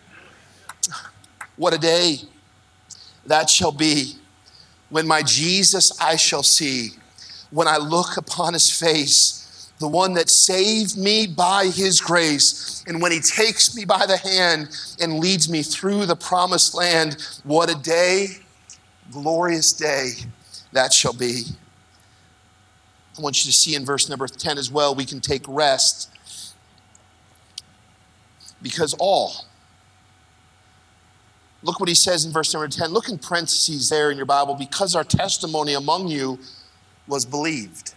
What 1.56 1.74
a 1.74 1.78
day 1.78 2.18
that 3.26 3.50
shall 3.50 3.72
be 3.72 4.14
when 4.90 5.06
my 5.06 5.22
Jesus 5.22 6.00
I 6.00 6.16
shall 6.16 6.42
see, 6.42 6.90
when 7.50 7.68
I 7.68 7.76
look 7.76 8.16
upon 8.16 8.54
his 8.54 8.70
face 8.70 9.37
the 9.80 9.88
one 9.88 10.14
that 10.14 10.28
saved 10.28 10.98
me 10.98 11.26
by 11.26 11.66
his 11.66 12.00
grace. 12.00 12.84
And 12.86 13.00
when 13.00 13.12
he 13.12 13.20
takes 13.20 13.76
me 13.76 13.84
by 13.84 14.06
the 14.06 14.16
hand 14.16 14.68
and 15.00 15.20
leads 15.20 15.48
me 15.48 15.62
through 15.62 16.06
the 16.06 16.16
promised 16.16 16.74
land, 16.74 17.16
what 17.44 17.70
a 17.70 17.80
day, 17.80 18.38
glorious 19.12 19.72
day 19.72 20.12
that 20.72 20.92
shall 20.92 21.12
be. 21.12 21.44
I 23.16 23.20
want 23.20 23.44
you 23.44 23.50
to 23.50 23.56
see 23.56 23.74
in 23.74 23.84
verse 23.84 24.08
number 24.08 24.26
10 24.26 24.58
as 24.58 24.70
well, 24.70 24.94
we 24.94 25.04
can 25.04 25.20
take 25.20 25.42
rest 25.46 26.10
because 28.62 28.94
all. 28.98 29.44
Look 31.62 31.80
what 31.80 31.88
he 31.88 31.94
says 31.94 32.24
in 32.24 32.32
verse 32.32 32.52
number 32.54 32.68
10. 32.68 32.90
Look 32.90 33.08
in 33.08 33.18
parentheses 33.18 33.88
there 33.88 34.10
in 34.10 34.16
your 34.16 34.26
Bible, 34.26 34.54
because 34.54 34.94
our 34.94 35.04
testimony 35.04 35.74
among 35.74 36.08
you 36.08 36.38
was 37.08 37.24
believed. 37.24 37.94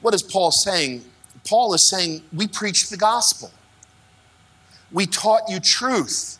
What 0.00 0.14
is 0.14 0.22
Paul 0.22 0.50
saying? 0.50 1.04
Paul 1.46 1.74
is 1.74 1.82
saying, 1.82 2.22
We 2.32 2.46
preached 2.46 2.90
the 2.90 2.96
gospel. 2.96 3.50
We 4.92 5.06
taught 5.06 5.42
you 5.48 5.60
truth. 5.60 6.38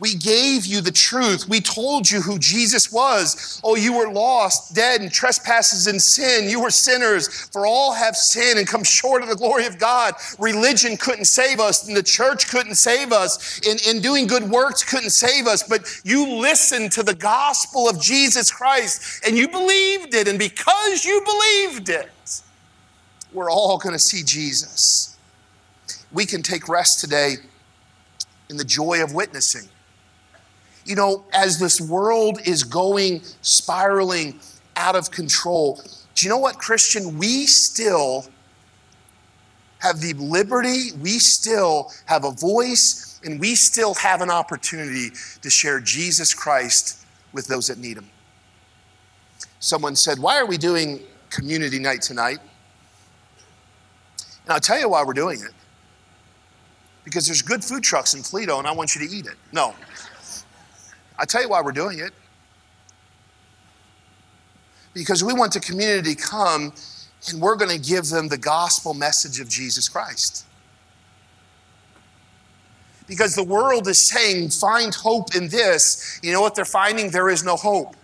We 0.00 0.16
gave 0.16 0.66
you 0.66 0.80
the 0.80 0.90
truth. 0.90 1.48
We 1.48 1.60
told 1.60 2.10
you 2.10 2.20
who 2.20 2.38
Jesus 2.38 2.92
was. 2.92 3.60
Oh, 3.62 3.76
you 3.76 3.96
were 3.96 4.10
lost, 4.10 4.74
dead 4.74 5.02
in 5.02 5.10
trespasses 5.10 5.86
and 5.86 6.02
sin. 6.02 6.48
You 6.48 6.60
were 6.60 6.70
sinners, 6.70 7.48
for 7.52 7.66
all 7.66 7.92
have 7.92 8.16
sinned 8.16 8.58
and 8.58 8.66
come 8.66 8.82
short 8.82 9.22
of 9.22 9.28
the 9.28 9.36
glory 9.36 9.66
of 9.66 9.78
God. 9.78 10.14
Religion 10.38 10.96
couldn't 10.96 11.26
save 11.26 11.60
us, 11.60 11.86
and 11.86 11.96
the 11.96 12.02
church 12.02 12.48
couldn't 12.48 12.74
save 12.74 13.12
us, 13.12 13.60
and, 13.68 13.80
and 13.86 14.02
doing 14.02 14.26
good 14.26 14.42
works 14.42 14.82
couldn't 14.82 15.10
save 15.10 15.46
us. 15.46 15.62
But 15.62 15.88
you 16.04 16.28
listened 16.28 16.90
to 16.92 17.02
the 17.02 17.14
gospel 17.14 17.88
of 17.88 18.00
Jesus 18.00 18.50
Christ, 18.50 19.24
and 19.24 19.38
you 19.38 19.48
believed 19.48 20.14
it. 20.14 20.26
And 20.26 20.38
because 20.38 21.04
you 21.04 21.22
believed 21.24 21.88
it, 21.88 22.10
we're 23.34 23.50
all 23.50 23.76
going 23.78 23.92
to 23.92 23.98
see 23.98 24.22
Jesus. 24.22 25.16
We 26.12 26.24
can 26.24 26.42
take 26.42 26.68
rest 26.68 27.00
today 27.00 27.34
in 28.48 28.56
the 28.56 28.64
joy 28.64 29.02
of 29.02 29.12
witnessing 29.12 29.68
you 30.84 30.94
know, 30.94 31.24
as 31.32 31.58
this 31.58 31.80
world 31.80 32.38
is 32.44 32.62
going 32.62 33.22
spiraling 33.42 34.38
out 34.76 34.96
of 34.96 35.10
control, 35.10 35.80
do 36.14 36.26
you 36.26 36.30
know 36.30 36.38
what, 36.38 36.58
Christian? 36.58 37.18
We 37.18 37.46
still 37.46 38.26
have 39.78 40.00
the 40.00 40.14
liberty, 40.14 40.92
we 41.00 41.18
still 41.18 41.90
have 42.06 42.24
a 42.24 42.30
voice, 42.30 43.20
and 43.24 43.40
we 43.40 43.54
still 43.54 43.94
have 43.94 44.20
an 44.20 44.30
opportunity 44.30 45.10
to 45.42 45.50
share 45.50 45.80
Jesus 45.80 46.32
Christ 46.32 47.04
with 47.32 47.46
those 47.46 47.68
that 47.68 47.78
need 47.78 47.98
him. 47.98 48.08
Someone 49.60 49.96
said, 49.96 50.18
Why 50.18 50.38
are 50.38 50.46
we 50.46 50.58
doing 50.58 51.00
community 51.30 51.78
night 51.78 52.02
tonight? 52.02 52.38
And 54.44 54.52
I'll 54.52 54.60
tell 54.60 54.78
you 54.78 54.88
why 54.88 55.02
we're 55.04 55.12
doing 55.12 55.40
it. 55.40 55.52
Because 57.04 57.26
there's 57.26 57.42
good 57.42 57.64
food 57.64 57.82
trucks 57.82 58.14
in 58.14 58.22
Toledo, 58.22 58.58
and 58.58 58.66
I 58.66 58.72
want 58.72 58.94
you 58.94 59.06
to 59.06 59.14
eat 59.14 59.26
it. 59.26 59.36
No. 59.52 59.74
I'll 61.18 61.26
tell 61.26 61.42
you 61.42 61.48
why 61.48 61.60
we're 61.60 61.72
doing 61.72 61.98
it. 61.98 62.12
Because 64.94 65.24
we 65.24 65.32
want 65.32 65.52
the 65.52 65.60
community 65.60 66.14
to 66.14 66.20
come 66.20 66.72
and 67.28 67.40
we're 67.40 67.56
going 67.56 67.70
to 67.70 67.78
give 67.78 68.08
them 68.08 68.28
the 68.28 68.38
gospel 68.38 68.94
message 68.94 69.40
of 69.40 69.48
Jesus 69.48 69.88
Christ. 69.88 70.44
Because 73.06 73.34
the 73.34 73.44
world 73.44 73.86
is 73.88 74.00
saying, 74.00 74.50
find 74.50 74.94
hope 74.94 75.34
in 75.34 75.48
this. 75.48 76.20
You 76.22 76.32
know 76.32 76.40
what 76.40 76.54
they're 76.54 76.64
finding? 76.64 77.10
There 77.10 77.28
is 77.28 77.44
no 77.44 77.56
hope. 77.56 77.96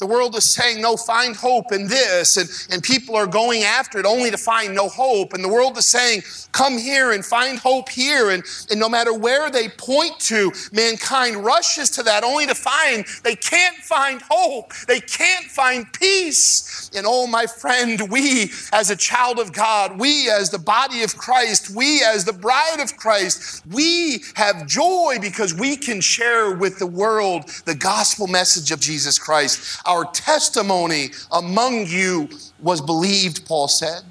The 0.00 0.06
world 0.06 0.34
is 0.34 0.44
saying, 0.44 0.80
no, 0.80 0.96
find 0.96 1.36
hope 1.36 1.72
in 1.72 1.86
this. 1.86 2.38
And, 2.38 2.48
and 2.72 2.82
people 2.82 3.14
are 3.16 3.26
going 3.26 3.64
after 3.64 3.98
it 3.98 4.06
only 4.06 4.30
to 4.30 4.38
find 4.38 4.74
no 4.74 4.88
hope. 4.88 5.34
And 5.34 5.44
the 5.44 5.48
world 5.48 5.76
is 5.76 5.86
saying, 5.86 6.22
come 6.52 6.78
here 6.78 7.12
and 7.12 7.22
find 7.22 7.58
hope 7.58 7.90
here. 7.90 8.30
And, 8.30 8.42
and 8.70 8.80
no 8.80 8.88
matter 8.88 9.12
where 9.12 9.50
they 9.50 9.68
point 9.68 10.18
to, 10.20 10.52
mankind 10.72 11.44
rushes 11.44 11.90
to 11.90 12.02
that 12.04 12.24
only 12.24 12.46
to 12.46 12.54
find 12.54 13.04
they 13.24 13.36
can't 13.36 13.76
find 13.76 14.22
hope. 14.28 14.72
They 14.88 15.00
can't 15.00 15.44
find 15.44 15.86
peace. 15.92 16.90
And 16.96 17.04
oh, 17.06 17.26
my 17.26 17.44
friend, 17.46 18.10
we 18.10 18.50
as 18.72 18.88
a 18.88 18.96
child 18.96 19.38
of 19.38 19.52
God, 19.52 19.98
we 19.98 20.30
as 20.30 20.48
the 20.48 20.58
body 20.58 21.02
of 21.02 21.14
Christ, 21.18 21.76
we 21.76 22.02
as 22.02 22.24
the 22.24 22.32
bride 22.32 22.80
of 22.80 22.96
Christ, 22.96 23.64
we 23.70 24.24
have 24.34 24.66
joy 24.66 25.18
because 25.20 25.54
we 25.54 25.76
can 25.76 26.00
share 26.00 26.56
with 26.56 26.78
the 26.78 26.86
world 26.86 27.50
the 27.66 27.74
gospel 27.74 28.26
message 28.26 28.70
of 28.70 28.80
Jesus 28.80 29.18
Christ 29.18 29.78
our 29.90 30.04
testimony 30.04 31.10
among 31.32 31.84
you 31.88 32.28
was 32.60 32.80
believed, 32.80 33.44
Paul 33.44 33.66
said. 33.66 34.02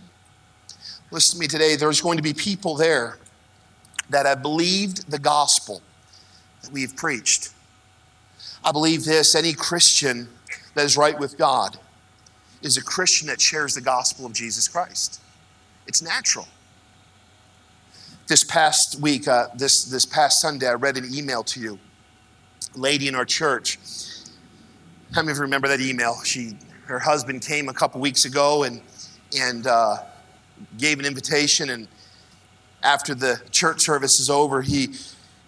Listen 1.09 1.37
to 1.37 1.39
me 1.39 1.47
today, 1.47 1.77
there's 1.77 2.01
going 2.01 2.17
to 2.17 2.23
be 2.23 2.33
people 2.33 2.75
there 2.75 3.17
that 4.09 4.25
have 4.25 4.41
believed 4.41 5.09
the 5.09 5.17
gospel 5.17 5.81
that 6.61 6.71
we've 6.71 6.95
preached. 6.97 7.53
I 8.61 8.73
believe 8.73 9.05
this 9.05 9.35
any 9.35 9.53
Christian 9.53 10.27
that 10.73 10.83
is 10.83 10.97
right 10.97 11.17
with 11.17 11.37
God 11.37 11.77
is 12.61 12.75
a 12.75 12.83
Christian 12.83 13.27
that 13.29 13.39
shares 13.39 13.73
the 13.73 13.81
gospel 13.81 14.25
of 14.25 14.33
Jesus 14.33 14.67
Christ. 14.67 15.21
It's 15.87 16.01
natural. 16.01 16.47
This 18.27 18.43
past 18.43 18.99
week, 18.99 19.29
uh, 19.29 19.47
this, 19.55 19.85
this 19.85 20.05
past 20.05 20.41
Sunday, 20.41 20.67
I 20.67 20.73
read 20.73 20.97
an 20.97 21.07
email 21.13 21.41
to 21.45 21.61
you. 21.61 21.79
Lady 22.75 23.07
in 23.07 23.15
our 23.15 23.25
church 23.25 23.79
how 25.13 25.21
many 25.21 25.31
of 25.31 25.37
you 25.37 25.41
remember 25.43 25.67
that 25.67 25.81
email? 25.81 26.21
She, 26.23 26.55
her 26.85 26.99
husband 26.99 27.41
came 27.41 27.67
a 27.67 27.73
couple 27.73 27.99
weeks 27.99 28.25
ago 28.25 28.63
and, 28.63 28.81
and 29.37 29.65
uh, 29.65 29.97
gave 30.77 30.99
an 30.99 31.05
invitation. 31.05 31.71
And 31.71 31.87
after 32.83 33.15
the 33.15 33.41
church 33.49 33.81
service 33.81 34.19
is 34.19 34.29
over, 34.29 34.61
he, 34.61 34.89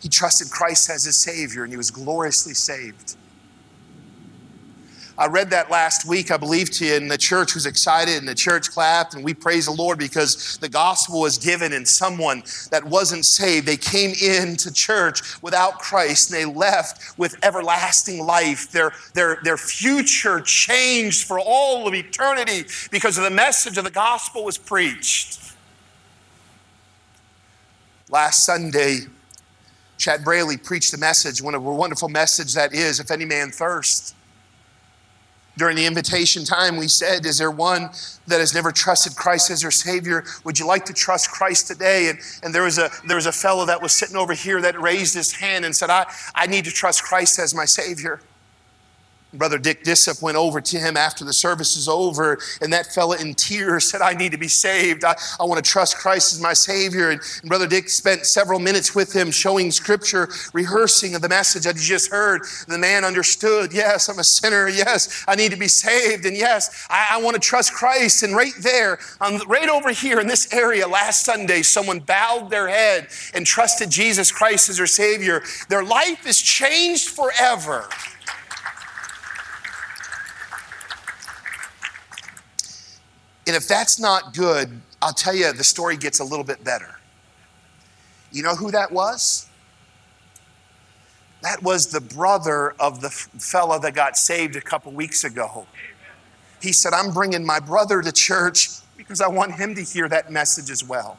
he 0.01 0.09
trusted 0.09 0.49
Christ 0.49 0.89
as 0.89 1.03
his 1.03 1.15
Savior 1.15 1.63
and 1.63 1.71
he 1.71 1.77
was 1.77 1.91
gloriously 1.91 2.55
saved. 2.55 3.15
I 5.21 5.27
read 5.27 5.51
that 5.51 5.69
last 5.69 6.07
week, 6.07 6.31
I 6.31 6.37
believe 6.37 6.71
to 6.71 6.85
you, 6.85 6.95
and 6.95 7.09
the 7.09 7.15
church 7.15 7.53
was 7.53 7.67
excited 7.67 8.17
and 8.17 8.27
the 8.27 8.33
church 8.33 8.71
clapped, 8.71 9.13
and 9.13 9.23
we 9.23 9.35
praise 9.35 9.67
the 9.67 9.71
Lord 9.71 9.99
because 9.99 10.57
the 10.57 10.67
gospel 10.67 11.21
was 11.21 11.37
given 11.37 11.73
and 11.73 11.87
someone 11.87 12.41
that 12.71 12.83
wasn't 12.83 13.23
saved. 13.23 13.67
They 13.67 13.77
came 13.77 14.15
into 14.19 14.73
church 14.73 15.39
without 15.43 15.77
Christ 15.77 16.31
and 16.31 16.39
they 16.39 16.51
left 16.51 17.19
with 17.19 17.35
everlasting 17.45 18.25
life. 18.25 18.71
Their, 18.71 18.93
their, 19.13 19.37
their 19.43 19.57
future 19.57 20.41
changed 20.41 21.27
for 21.27 21.39
all 21.39 21.87
of 21.87 21.93
eternity 21.93 22.65
because 22.89 23.19
of 23.19 23.23
the 23.23 23.29
message 23.29 23.77
of 23.77 23.83
the 23.83 23.91
gospel 23.91 24.43
was 24.43 24.57
preached. 24.57 25.53
Last 28.09 28.43
Sunday, 28.43 29.01
Chad 29.99 30.23
Braley 30.23 30.57
preached 30.57 30.95
a 30.95 30.97
message, 30.97 31.43
one 31.43 31.53
of 31.53 31.63
a 31.63 31.71
wonderful 31.71 32.09
message 32.09 32.55
that 32.55 32.73
is, 32.73 32.99
if 32.99 33.11
any 33.11 33.25
man 33.25 33.51
thirst, 33.51 34.15
during 35.57 35.75
the 35.75 35.85
invitation 35.85 36.45
time, 36.45 36.77
we 36.77 36.87
said, 36.87 37.25
Is 37.25 37.37
there 37.37 37.51
one 37.51 37.89
that 38.27 38.39
has 38.39 38.53
never 38.53 38.71
trusted 38.71 39.15
Christ 39.15 39.51
as 39.51 39.61
their 39.61 39.71
Savior? 39.71 40.23
Would 40.43 40.57
you 40.57 40.65
like 40.65 40.85
to 40.85 40.93
trust 40.93 41.29
Christ 41.29 41.67
today? 41.67 42.09
And, 42.09 42.19
and 42.43 42.55
there, 42.55 42.63
was 42.63 42.77
a, 42.77 42.89
there 43.07 43.17
was 43.17 43.25
a 43.25 43.31
fellow 43.31 43.65
that 43.65 43.81
was 43.81 43.91
sitting 43.91 44.15
over 44.15 44.33
here 44.33 44.61
that 44.61 44.79
raised 44.79 45.13
his 45.13 45.31
hand 45.33 45.65
and 45.65 45.75
said, 45.75 45.89
I, 45.89 46.05
I 46.35 46.47
need 46.47 46.65
to 46.65 46.71
trust 46.71 47.03
Christ 47.03 47.37
as 47.39 47.53
my 47.53 47.65
Savior. 47.65 48.21
Brother 49.33 49.57
Dick 49.57 49.83
Dissop 49.83 50.21
went 50.21 50.37
over 50.37 50.59
to 50.61 50.77
him 50.77 50.97
after 50.97 51.23
the 51.23 51.33
service 51.33 51.77
is 51.77 51.87
over, 51.87 52.39
and 52.61 52.71
that 52.73 52.87
fella 52.87 53.17
in 53.17 53.33
tears 53.33 53.89
said, 53.89 54.01
I 54.01 54.13
need 54.13 54.31
to 54.33 54.37
be 54.37 54.47
saved. 54.47 55.03
I, 55.03 55.15
I 55.39 55.45
want 55.45 55.63
to 55.63 55.69
trust 55.69 55.97
Christ 55.97 56.33
as 56.33 56.41
my 56.41 56.53
Savior. 56.53 57.09
And, 57.11 57.21
and 57.41 57.49
Brother 57.49 57.67
Dick 57.67 57.89
spent 57.89 58.25
several 58.25 58.59
minutes 58.59 58.93
with 58.93 59.13
him 59.13 59.31
showing 59.31 59.71
scripture, 59.71 60.29
rehearsing 60.53 61.15
of 61.15 61.21
the 61.21 61.29
message 61.29 61.63
that 61.63 61.77
he 61.77 61.81
just 61.81 62.11
heard. 62.11 62.41
The 62.67 62.77
man 62.77 63.05
understood, 63.05 63.73
yes, 63.73 64.09
I'm 64.09 64.19
a 64.19 64.23
sinner. 64.23 64.67
Yes, 64.67 65.23
I 65.27 65.35
need 65.35 65.51
to 65.51 65.57
be 65.57 65.67
saved. 65.67 66.25
And 66.25 66.35
yes, 66.35 66.87
I, 66.89 67.07
I 67.11 67.21
want 67.21 67.35
to 67.35 67.39
trust 67.39 67.73
Christ. 67.73 68.23
And 68.23 68.35
right 68.35 68.53
there, 68.61 68.99
um, 69.21 69.39
right 69.47 69.69
over 69.69 69.91
here 69.91 70.19
in 70.19 70.27
this 70.27 70.51
area 70.53 70.87
last 70.87 71.25
Sunday, 71.25 71.61
someone 71.61 71.99
bowed 71.99 72.49
their 72.49 72.67
head 72.67 73.07
and 73.33 73.45
trusted 73.45 73.89
Jesus 73.89 74.31
Christ 74.31 74.69
as 74.69 74.77
their 74.77 74.87
Savior. 74.87 75.41
Their 75.69 75.83
life 75.83 76.27
is 76.27 76.41
changed 76.41 77.09
forever. 77.09 77.87
And 83.47 83.55
if 83.55 83.67
that's 83.67 83.99
not 83.99 84.33
good, 84.33 84.81
I'll 85.01 85.13
tell 85.13 85.33
you, 85.33 85.51
the 85.51 85.63
story 85.63 85.97
gets 85.97 86.19
a 86.19 86.23
little 86.23 86.45
bit 86.45 86.63
better. 86.63 86.99
You 88.31 88.43
know 88.43 88.55
who 88.55 88.71
that 88.71 88.91
was? 88.91 89.49
That 91.41 91.63
was 91.63 91.87
the 91.87 92.01
brother 92.01 92.75
of 92.79 93.01
the 93.01 93.09
fella 93.09 93.79
that 93.79 93.95
got 93.95 94.15
saved 94.15 94.55
a 94.55 94.61
couple 94.61 94.91
weeks 94.91 95.23
ago. 95.23 95.65
He 96.61 96.71
said, 96.71 96.93
I'm 96.93 97.11
bringing 97.11 97.43
my 97.43 97.59
brother 97.59 98.01
to 98.01 98.11
church 98.11 98.69
because 98.95 99.21
I 99.21 99.27
want 99.27 99.55
him 99.55 99.73
to 99.73 99.81
hear 99.81 100.07
that 100.07 100.31
message 100.31 100.69
as 100.69 100.83
well. 100.83 101.17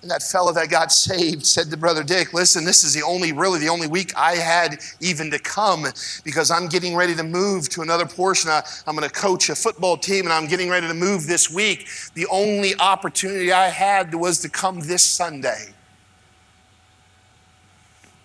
And 0.00 0.10
that 0.12 0.22
fellow 0.22 0.52
that 0.52 0.70
got 0.70 0.92
saved 0.92 1.44
said 1.44 1.70
to 1.70 1.76
Brother 1.76 2.04
Dick, 2.04 2.32
Listen, 2.32 2.64
this 2.64 2.84
is 2.84 2.94
the 2.94 3.02
only, 3.02 3.32
really 3.32 3.58
the 3.58 3.68
only 3.68 3.88
week 3.88 4.12
I 4.16 4.36
had 4.36 4.78
even 5.00 5.28
to 5.32 5.40
come 5.40 5.86
because 6.22 6.52
I'm 6.52 6.68
getting 6.68 6.94
ready 6.94 7.16
to 7.16 7.24
move 7.24 7.68
to 7.70 7.82
another 7.82 8.06
portion. 8.06 8.48
I, 8.48 8.62
am 8.86 8.94
going 8.94 9.08
to 9.08 9.14
coach 9.14 9.48
a 9.48 9.56
football 9.56 9.96
team 9.96 10.24
and 10.24 10.32
I'm 10.32 10.46
getting 10.46 10.70
ready 10.70 10.86
to 10.86 10.94
move 10.94 11.26
this 11.26 11.50
week. 11.50 11.88
The 12.14 12.26
only 12.30 12.76
opportunity 12.78 13.50
I 13.50 13.68
had 13.70 14.14
was 14.14 14.38
to 14.40 14.48
come 14.48 14.78
this 14.80 15.02
Sunday. 15.02 15.74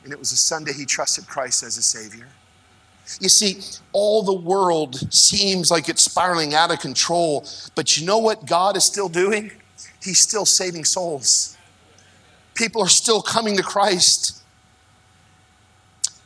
And 0.04 0.14
it 0.14 0.20
was 0.20 0.32
a 0.32 0.38
Sunday 0.38 0.74
he 0.74 0.86
trusted 0.86 1.28
Christ 1.28 1.64
as 1.64 1.78
a 1.78 1.82
Savior. 1.82 2.28
You 3.20 3.30
see, 3.30 3.62
all 3.94 4.22
the 4.22 4.34
world 4.34 4.96
seems 5.12 5.72
like 5.72 5.90
it's 5.90 6.04
spiraling 6.04 6.54
out 6.54 6.72
of 6.72 6.80
control, 6.80 7.48
but 7.74 7.98
you 7.98 8.06
know 8.06 8.20
what 8.20 8.46
God 8.46 8.78
is 8.78 8.84
still 8.84 9.10
doing? 9.10 9.52
He's 10.02 10.20
still 10.20 10.46
saving 10.46 10.86
souls. 10.86 11.58
People 12.56 12.82
are 12.82 12.90
still 12.90 13.22
coming 13.22 13.58
to 13.58 13.64
Christ. 13.64 14.44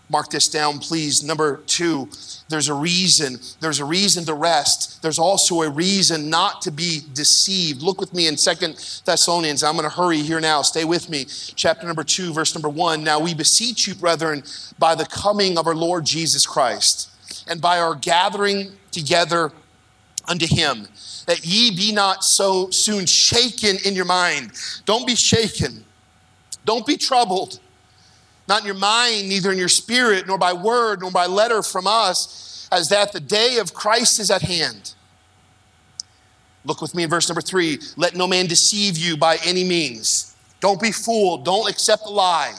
Mark 0.09 0.29
this 0.29 0.47
down, 0.47 0.79
please. 0.79 1.21
Number 1.21 1.57
two, 1.67 2.09
there's 2.47 2.69
a 2.69 2.73
reason. 2.73 3.39
There's 3.59 3.81
a 3.81 3.85
reason 3.85 4.23
to 4.25 4.33
rest. 4.33 5.01
There's 5.01 5.19
also 5.19 5.61
a 5.63 5.69
reason 5.69 6.29
not 6.29 6.61
to 6.61 6.71
be 6.71 7.01
deceived. 7.13 7.81
Look 7.81 7.99
with 7.99 8.13
me 8.13 8.27
in 8.27 8.37
Second 8.37 9.01
Thessalonians. 9.03 9.63
I'm 9.63 9.75
going 9.75 9.89
to 9.89 9.93
hurry 9.93 10.19
here 10.19 10.39
now. 10.39 10.61
Stay 10.61 10.85
with 10.85 11.09
me. 11.09 11.25
Chapter 11.25 11.85
number 11.85 12.05
two, 12.05 12.31
verse 12.33 12.55
number 12.55 12.69
one. 12.69 13.03
Now 13.03 13.19
we 13.19 13.33
beseech 13.33 13.85
you, 13.85 13.95
brethren, 13.95 14.43
by 14.79 14.95
the 14.95 15.05
coming 15.05 15.57
of 15.57 15.67
our 15.67 15.75
Lord 15.75 16.05
Jesus 16.05 16.45
Christ 16.45 17.09
and 17.49 17.59
by 17.59 17.79
our 17.79 17.93
gathering 17.93 18.71
together 18.91 19.51
unto 20.29 20.47
him, 20.47 20.87
that 21.25 21.45
ye 21.45 21.75
be 21.75 21.91
not 21.91 22.23
so 22.23 22.69
soon 22.69 23.05
shaken 23.05 23.77
in 23.85 23.93
your 23.93 24.05
mind. 24.05 24.51
Don't 24.85 25.05
be 25.05 25.15
shaken. 25.15 25.83
Don't 26.67 26.85
be 26.85 26.97
troubled 26.97 27.59
not 28.47 28.61
in 28.61 28.65
your 28.65 28.75
mind, 28.75 29.27
neither 29.27 29.51
in 29.51 29.57
your 29.57 29.67
spirit, 29.67 30.25
nor 30.27 30.37
by 30.37 30.53
word, 30.53 31.01
nor 31.01 31.11
by 31.11 31.25
letter 31.25 31.61
from 31.61 31.85
us, 31.85 32.67
as 32.71 32.89
that 32.89 33.11
the 33.11 33.19
day 33.19 33.57
of 33.57 33.73
Christ 33.73 34.19
is 34.19 34.31
at 34.31 34.41
hand. 34.41 34.93
Look 36.63 36.81
with 36.81 36.95
me 36.95 37.03
in 37.03 37.09
verse 37.09 37.27
number 37.27 37.41
three. 37.41 37.79
Let 37.97 38.15
no 38.15 38.27
man 38.27 38.47
deceive 38.47 38.97
you 38.97 39.17
by 39.17 39.37
any 39.45 39.63
means. 39.63 40.35
Don't 40.59 40.81
be 40.81 40.91
fooled. 40.91 41.45
Don't 41.45 41.69
accept 41.69 42.03
a 42.05 42.09
lie. 42.09 42.53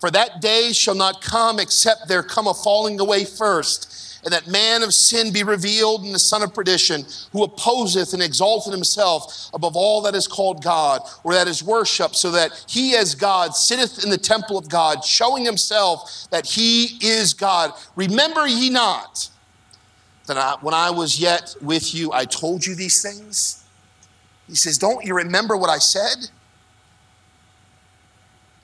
For 0.00 0.10
that 0.10 0.40
day 0.40 0.72
shall 0.72 0.94
not 0.94 1.20
come 1.20 1.58
except 1.58 2.08
there 2.08 2.22
come 2.22 2.46
a 2.46 2.54
falling 2.54 3.00
away 3.00 3.24
first 3.24 3.87
and 4.24 4.32
that 4.32 4.48
man 4.48 4.82
of 4.82 4.92
sin 4.94 5.32
be 5.32 5.42
revealed 5.42 6.04
and 6.04 6.14
the 6.14 6.18
son 6.18 6.42
of 6.42 6.54
perdition, 6.54 7.04
who 7.32 7.44
opposeth 7.44 8.12
and 8.12 8.22
exalteth 8.22 8.72
himself 8.72 9.50
above 9.54 9.76
all 9.76 10.02
that 10.02 10.14
is 10.14 10.26
called 10.26 10.62
God 10.62 11.02
or 11.24 11.34
that 11.34 11.48
is 11.48 11.62
worshiped, 11.62 12.16
so 12.16 12.30
that 12.32 12.64
he 12.68 12.96
as 12.96 13.14
God 13.14 13.54
sitteth 13.54 14.04
in 14.04 14.10
the 14.10 14.18
temple 14.18 14.58
of 14.58 14.68
God, 14.68 15.04
showing 15.04 15.44
himself 15.44 16.28
that 16.30 16.46
he 16.46 16.98
is 17.00 17.34
God. 17.34 17.72
Remember 17.96 18.46
ye 18.46 18.70
not 18.70 19.28
that 20.26 20.36
I, 20.36 20.56
when 20.60 20.74
I 20.74 20.90
was 20.90 21.18
yet 21.18 21.54
with 21.60 21.94
you, 21.94 22.12
I 22.12 22.24
told 22.24 22.64
you 22.64 22.74
these 22.74 23.02
things? 23.02 23.64
He 24.46 24.54
says, 24.54 24.78
Don't 24.78 25.04
you 25.04 25.14
remember 25.14 25.56
what 25.56 25.70
I 25.70 25.78
said? 25.78 26.30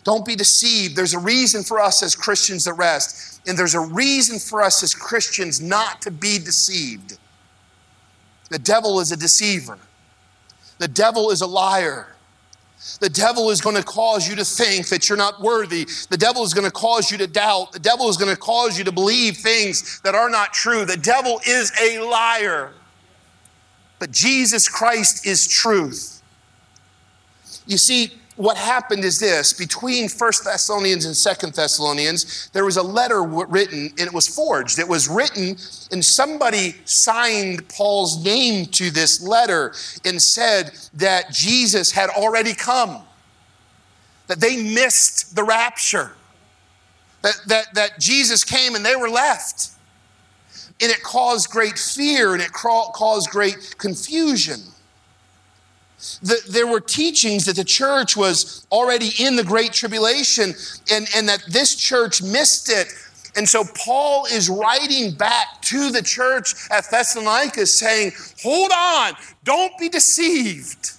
Don't 0.04 0.24
be 0.24 0.36
deceived. 0.36 0.96
There's 0.96 1.14
a 1.14 1.18
reason 1.18 1.62
for 1.62 1.80
us 1.80 2.02
as 2.02 2.14
Christians 2.14 2.64
to 2.64 2.74
rest. 2.74 3.40
And 3.46 3.58
there's 3.58 3.74
a 3.74 3.80
reason 3.80 4.38
for 4.38 4.62
us 4.62 4.82
as 4.82 4.94
Christians 4.94 5.60
not 5.60 6.02
to 6.02 6.10
be 6.10 6.38
deceived. 6.38 7.18
The 8.50 8.58
devil 8.58 9.00
is 9.00 9.10
a 9.10 9.16
deceiver, 9.16 9.78
the 10.78 10.88
devil 10.88 11.30
is 11.30 11.40
a 11.40 11.46
liar. 11.46 12.08
The 13.00 13.08
devil 13.08 13.48
is 13.48 13.62
going 13.62 13.76
to 13.76 13.82
cause 13.82 14.28
you 14.28 14.36
to 14.36 14.44
think 14.44 14.88
that 14.88 15.08
you're 15.08 15.16
not 15.16 15.40
worthy. 15.40 15.86
The 16.10 16.18
devil 16.18 16.42
is 16.42 16.52
going 16.52 16.66
to 16.66 16.70
cause 16.70 17.10
you 17.10 17.16
to 17.16 17.26
doubt. 17.26 17.72
The 17.72 17.78
devil 17.78 18.10
is 18.10 18.18
going 18.18 18.30
to 18.30 18.38
cause 18.38 18.76
you 18.76 18.84
to 18.84 18.92
believe 18.92 19.38
things 19.38 20.00
that 20.00 20.14
are 20.14 20.28
not 20.28 20.52
true. 20.52 20.84
The 20.84 20.98
devil 20.98 21.40
is 21.46 21.72
a 21.80 22.00
liar. 22.00 22.72
But 23.98 24.10
Jesus 24.10 24.68
Christ 24.68 25.26
is 25.26 25.48
truth. 25.48 26.22
You 27.66 27.78
see, 27.78 28.12
what 28.36 28.56
happened 28.56 29.04
is 29.04 29.20
this 29.20 29.52
between 29.52 30.08
First 30.08 30.44
Thessalonians 30.44 31.04
and 31.04 31.16
Second 31.16 31.54
Thessalonians, 31.54 32.50
there 32.52 32.64
was 32.64 32.76
a 32.76 32.82
letter 32.82 33.22
written 33.22 33.92
and 33.98 34.00
it 34.00 34.12
was 34.12 34.26
forged. 34.26 34.78
It 34.78 34.88
was 34.88 35.08
written, 35.08 35.56
and 35.92 36.04
somebody 36.04 36.74
signed 36.84 37.68
Paul's 37.68 38.24
name 38.24 38.66
to 38.66 38.90
this 38.90 39.22
letter 39.22 39.72
and 40.04 40.20
said 40.20 40.72
that 40.94 41.32
Jesus 41.32 41.92
had 41.92 42.10
already 42.10 42.54
come, 42.54 43.02
that 44.26 44.40
they 44.40 44.74
missed 44.74 45.36
the 45.36 45.44
rapture, 45.44 46.12
that, 47.22 47.36
that, 47.46 47.74
that 47.74 48.00
Jesus 48.00 48.42
came 48.42 48.74
and 48.74 48.84
they 48.84 48.96
were 48.96 49.10
left. 49.10 49.70
And 50.80 50.90
it 50.90 51.04
caused 51.04 51.50
great 51.50 51.78
fear 51.78 52.34
and 52.34 52.42
it 52.42 52.52
caused 52.52 53.30
great 53.30 53.76
confusion 53.78 54.60
the, 56.22 56.40
there 56.48 56.66
were 56.66 56.80
teachings 56.80 57.46
that 57.46 57.56
the 57.56 57.64
church 57.64 58.16
was 58.16 58.66
already 58.70 59.10
in 59.18 59.36
the 59.36 59.44
Great 59.44 59.72
Tribulation 59.72 60.54
and, 60.92 61.08
and 61.16 61.28
that 61.28 61.44
this 61.48 61.74
church 61.76 62.22
missed 62.22 62.68
it. 62.70 62.88
And 63.36 63.48
so 63.48 63.64
Paul 63.76 64.26
is 64.26 64.48
writing 64.48 65.12
back 65.12 65.60
to 65.62 65.90
the 65.90 66.02
church 66.02 66.54
at 66.70 66.88
Thessalonica 66.90 67.66
saying, 67.66 68.12
Hold 68.42 68.70
on, 68.72 69.14
don't 69.42 69.76
be 69.78 69.88
deceived. 69.88 70.92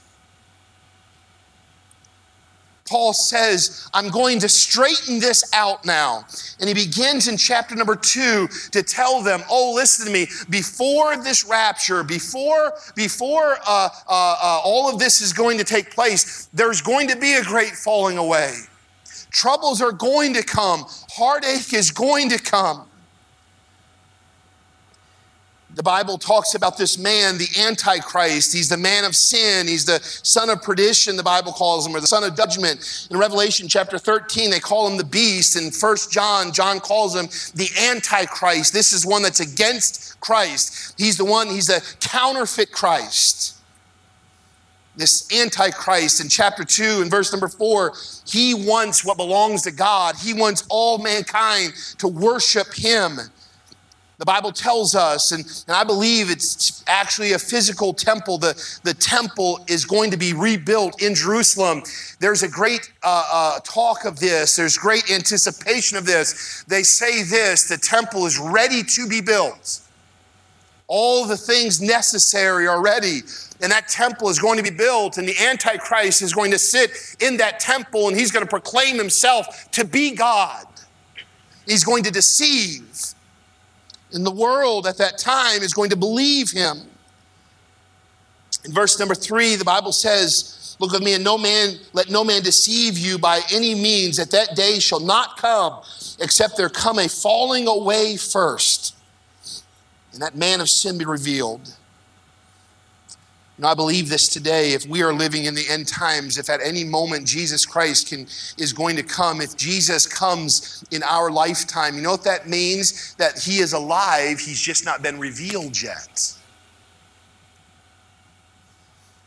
Paul 2.87 3.13
says, 3.13 3.89
I'm 3.95 4.09
going 4.09 4.39
to 4.39 4.49
straighten 4.49 5.19
this 5.19 5.43
out 5.53 5.85
now. 5.85 6.23
And 6.59 6.69
he 6.69 6.75
begins 6.75 7.27
in 7.27 7.35
chapter 7.35 7.75
number 7.75 7.95
two 7.95 8.47
to 8.71 8.83
tell 8.83 9.23
them, 9.23 9.41
oh, 9.49 9.73
listen 9.73 10.05
to 10.05 10.11
me, 10.11 10.27
before 10.51 11.17
this 11.17 11.45
rapture, 11.45 12.03
before, 12.03 12.73
before 12.95 13.57
uh, 13.67 13.89
uh, 14.07 14.35
uh, 14.41 14.61
all 14.63 14.87
of 14.87 14.99
this 14.99 15.21
is 15.21 15.33
going 15.33 15.57
to 15.57 15.63
take 15.63 15.89
place, 15.89 16.45
there's 16.53 16.81
going 16.81 17.07
to 17.07 17.15
be 17.15 17.33
a 17.33 17.43
great 17.43 17.71
falling 17.71 18.19
away. 18.19 18.53
Troubles 19.31 19.81
are 19.81 19.91
going 19.91 20.33
to 20.35 20.43
come, 20.43 20.85
heartache 21.09 21.73
is 21.73 21.89
going 21.89 22.29
to 22.29 22.37
come. 22.37 22.85
The 25.75 25.83
Bible 25.83 26.17
talks 26.17 26.55
about 26.55 26.77
this 26.77 26.97
man, 26.97 27.37
the 27.37 27.49
Antichrist. 27.59 28.53
He's 28.53 28.69
the 28.69 28.77
man 28.77 29.03
of 29.03 29.13
sin. 29.13 29.67
He's 29.67 29.83
the 29.83 29.99
son 30.01 30.49
of 30.49 30.61
perdition, 30.61 31.17
the 31.17 31.23
Bible 31.23 31.51
calls 31.51 31.85
him, 31.85 31.93
or 31.93 31.99
the 31.99 32.07
son 32.07 32.23
of 32.23 32.35
judgment. 32.35 33.07
In 33.11 33.17
Revelation 33.17 33.67
chapter 33.67 33.97
13, 33.97 34.49
they 34.49 34.61
call 34.61 34.87
him 34.87 34.95
the 34.95 35.03
beast. 35.03 35.57
In 35.57 35.71
First 35.71 36.13
John, 36.13 36.53
John 36.53 36.79
calls 36.79 37.13
him 37.13 37.25
the 37.55 37.69
Antichrist. 37.89 38.71
This 38.71 38.93
is 38.93 39.05
one 39.05 39.21
that's 39.21 39.41
against 39.41 40.17
Christ. 40.21 40.95
He's 40.97 41.17
the 41.17 41.25
one, 41.25 41.47
he's 41.47 41.67
the 41.67 41.83
counterfeit 41.99 42.71
Christ. 42.71 43.55
This 44.95 45.29
Antichrist 45.37 46.21
in 46.21 46.29
chapter 46.29 46.63
2 46.63 47.01
and 47.01 47.11
verse 47.11 47.33
number 47.33 47.49
4, 47.49 47.93
he 48.25 48.53
wants 48.53 49.03
what 49.03 49.17
belongs 49.17 49.63
to 49.63 49.71
God. 49.71 50.15
He 50.15 50.33
wants 50.33 50.65
all 50.69 50.99
mankind 50.99 51.73
to 51.97 52.07
worship 52.07 52.73
him. 52.73 53.19
The 54.17 54.25
Bible 54.25 54.51
tells 54.51 54.95
us, 54.95 55.31
and, 55.33 55.43
and 55.67 55.75
I 55.75 55.83
believe 55.83 56.29
it's 56.29 56.83
actually 56.87 57.33
a 57.33 57.39
physical 57.39 57.93
temple. 57.93 58.37
The, 58.37 58.79
the 58.83 58.93
temple 58.93 59.59
is 59.67 59.83
going 59.83 60.11
to 60.11 60.17
be 60.17 60.33
rebuilt 60.33 61.01
in 61.01 61.15
Jerusalem. 61.15 61.83
There's 62.19 62.43
a 62.43 62.47
great 62.47 62.91
uh, 63.03 63.23
uh, 63.31 63.59
talk 63.59 64.05
of 64.05 64.19
this, 64.19 64.55
there's 64.55 64.77
great 64.77 65.11
anticipation 65.11 65.97
of 65.97 66.05
this. 66.05 66.63
They 66.67 66.83
say 66.83 67.23
this 67.23 67.67
the 67.67 67.77
temple 67.77 68.25
is 68.25 68.39
ready 68.39 68.83
to 68.83 69.07
be 69.07 69.19
built. 69.19 69.81
All 70.87 71.25
the 71.25 71.37
things 71.37 71.81
necessary 71.81 72.67
are 72.67 72.81
ready. 72.81 73.21
And 73.61 73.71
that 73.71 73.87
temple 73.87 74.29
is 74.29 74.37
going 74.37 74.57
to 74.57 74.63
be 74.63 74.69
built, 74.69 75.17
and 75.17 75.27
the 75.27 75.37
Antichrist 75.39 76.21
is 76.21 76.33
going 76.33 76.51
to 76.51 76.59
sit 76.59 77.15
in 77.21 77.37
that 77.37 77.59
temple, 77.59 78.07
and 78.09 78.17
he's 78.17 78.29
going 78.29 78.45
to 78.45 78.49
proclaim 78.49 78.97
himself 78.97 79.71
to 79.71 79.85
be 79.85 80.11
God. 80.11 80.65
He's 81.65 81.83
going 81.83 82.03
to 82.03 82.11
deceive 82.11 83.14
and 84.15 84.25
the 84.25 84.31
world 84.31 84.87
at 84.87 84.97
that 84.97 85.17
time 85.17 85.61
is 85.61 85.73
going 85.73 85.89
to 85.89 85.95
believe 85.95 86.49
him. 86.51 86.77
In 88.63 88.73
verse 88.73 88.97
number 88.97 89.13
three, 89.13 89.55
the 89.55 89.65
Bible 89.65 89.91
says, 89.91 90.75
Look 90.79 90.93
at 90.93 91.01
me, 91.01 91.13
and 91.13 91.23
no 91.23 91.37
man, 91.37 91.75
let 91.93 92.09
no 92.09 92.23
man 92.23 92.41
deceive 92.41 92.97
you 92.97 93.17
by 93.17 93.41
any 93.51 93.75
means, 93.75 94.17
that 94.17 94.31
that 94.31 94.55
day 94.55 94.79
shall 94.79 94.99
not 94.99 95.37
come, 95.37 95.81
except 96.19 96.57
there 96.57 96.69
come 96.69 96.99
a 96.99 97.07
falling 97.07 97.67
away 97.67 98.17
first, 98.17 98.95
and 100.11 100.21
that 100.21 100.35
man 100.35 100.59
of 100.59 100.69
sin 100.69 100.97
be 100.97 101.05
revealed 101.05 101.73
and 103.57 103.65
I 103.65 103.73
believe 103.73 104.09
this 104.09 104.27
today. 104.27 104.73
If 104.73 104.85
we 104.85 105.01
are 105.01 105.13
living 105.13 105.45
in 105.45 105.55
the 105.55 105.65
end 105.69 105.87
times, 105.87 106.37
if 106.37 106.49
at 106.49 106.59
any 106.61 106.83
moment 106.83 107.25
Jesus 107.25 107.65
Christ 107.65 108.09
can, 108.09 108.27
is 108.57 108.73
going 108.73 108.97
to 108.97 109.03
come, 109.03 109.39
if 109.39 109.55
Jesus 109.55 110.05
comes 110.05 110.83
in 110.91 111.03
our 111.03 111.31
lifetime, 111.31 111.95
you 111.95 112.01
know 112.01 112.11
what 112.11 112.25
that 112.25 112.49
means? 112.49 113.15
That 113.15 113.39
he 113.39 113.59
is 113.59 113.73
alive, 113.73 114.39
he's 114.39 114.59
just 114.59 114.83
not 114.83 115.01
been 115.01 115.19
revealed 115.19 115.81
yet. 115.81 116.33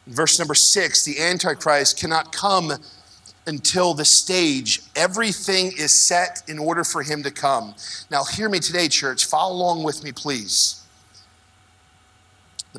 verse 0.06 0.38
number 0.38 0.54
six 0.54 1.04
the 1.04 1.20
Antichrist 1.20 1.98
cannot 1.98 2.32
come 2.32 2.72
until 3.46 3.94
the 3.94 4.04
stage, 4.04 4.82
everything 4.94 5.72
is 5.78 5.90
set 5.90 6.42
in 6.48 6.58
order 6.58 6.84
for 6.84 7.02
him 7.02 7.22
to 7.22 7.30
come. 7.30 7.74
Now, 8.10 8.22
hear 8.24 8.48
me 8.50 8.58
today, 8.58 8.88
church. 8.88 9.24
Follow 9.24 9.54
along 9.54 9.84
with 9.84 10.04
me, 10.04 10.12
please. 10.12 10.84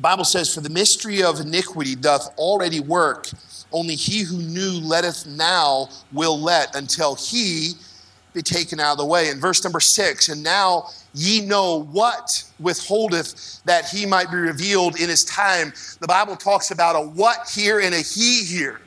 The 0.00 0.08
Bible 0.08 0.24
says, 0.24 0.54
For 0.54 0.62
the 0.62 0.70
mystery 0.70 1.22
of 1.22 1.40
iniquity 1.40 1.94
doth 1.94 2.34
already 2.38 2.80
work, 2.80 3.28
only 3.70 3.96
he 3.96 4.22
who 4.22 4.38
knew 4.38 4.80
letteth 4.80 5.26
now 5.26 5.90
will 6.10 6.40
let 6.40 6.74
until 6.74 7.14
he 7.16 7.72
be 8.32 8.40
taken 8.40 8.80
out 8.80 8.92
of 8.92 8.96
the 8.96 9.04
way. 9.04 9.28
In 9.28 9.38
verse 9.38 9.62
number 9.62 9.78
six, 9.78 10.30
and 10.30 10.42
now 10.42 10.86
ye 11.12 11.42
know 11.42 11.82
what 11.82 12.42
withholdeth 12.58 13.62
that 13.66 13.90
he 13.90 14.06
might 14.06 14.30
be 14.30 14.38
revealed 14.38 14.98
in 14.98 15.10
his 15.10 15.22
time. 15.22 15.70
The 16.00 16.06
Bible 16.06 16.34
talks 16.34 16.70
about 16.70 16.96
a 16.96 17.06
what 17.06 17.50
here 17.54 17.80
and 17.80 17.94
a 17.94 18.00
he 18.00 18.42
here. 18.44 18.80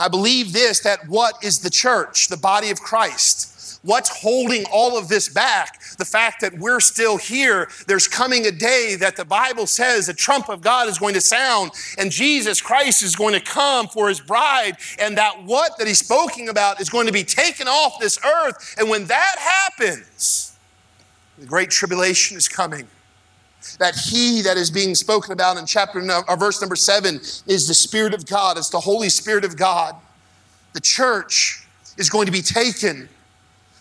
I 0.00 0.08
believe 0.08 0.52
this 0.52 0.80
that 0.80 1.06
what 1.06 1.36
is 1.44 1.60
the 1.60 1.70
church, 1.70 2.26
the 2.26 2.36
body 2.36 2.70
of 2.70 2.80
Christ? 2.80 3.55
What's 3.86 4.08
holding 4.08 4.64
all 4.72 4.98
of 4.98 5.06
this 5.06 5.28
back? 5.28 5.80
The 5.96 6.04
fact 6.04 6.40
that 6.40 6.58
we're 6.58 6.80
still 6.80 7.18
here. 7.18 7.68
There's 7.86 8.08
coming 8.08 8.44
a 8.46 8.50
day 8.50 8.96
that 8.98 9.14
the 9.14 9.24
Bible 9.24 9.68
says 9.68 10.08
the 10.08 10.12
trump 10.12 10.48
of 10.48 10.60
God 10.60 10.88
is 10.88 10.98
going 10.98 11.14
to 11.14 11.20
sound 11.20 11.70
and 11.96 12.10
Jesus 12.10 12.60
Christ 12.60 13.04
is 13.04 13.14
going 13.14 13.34
to 13.34 13.40
come 13.40 13.86
for 13.86 14.08
his 14.08 14.20
bride. 14.20 14.76
And 14.98 15.16
that 15.18 15.44
what 15.44 15.78
that 15.78 15.86
he's 15.86 16.00
speaking 16.00 16.48
about 16.48 16.80
is 16.80 16.90
going 16.90 17.06
to 17.06 17.12
be 17.12 17.22
taken 17.22 17.68
off 17.68 18.00
this 18.00 18.18
earth. 18.24 18.74
And 18.76 18.90
when 18.90 19.04
that 19.04 19.36
happens, 19.38 20.58
the 21.38 21.46
great 21.46 21.70
tribulation 21.70 22.36
is 22.36 22.48
coming 22.48 22.88
that 23.78 23.94
he 23.94 24.42
that 24.42 24.56
is 24.56 24.70
being 24.70 24.96
spoken 24.96 25.32
about 25.32 25.58
in 25.58 25.66
chapter 25.66 26.00
or 26.00 26.30
uh, 26.30 26.36
verse 26.36 26.60
number 26.60 26.76
seven 26.76 27.16
is 27.46 27.68
the 27.68 27.74
Spirit 27.74 28.14
of 28.14 28.26
God. 28.26 28.58
It's 28.58 28.70
the 28.70 28.80
Holy 28.80 29.08
Spirit 29.08 29.44
of 29.44 29.56
God. 29.56 29.94
The 30.72 30.80
church 30.80 31.66
is 31.96 32.10
going 32.10 32.26
to 32.26 32.32
be 32.32 32.42
taken 32.42 33.08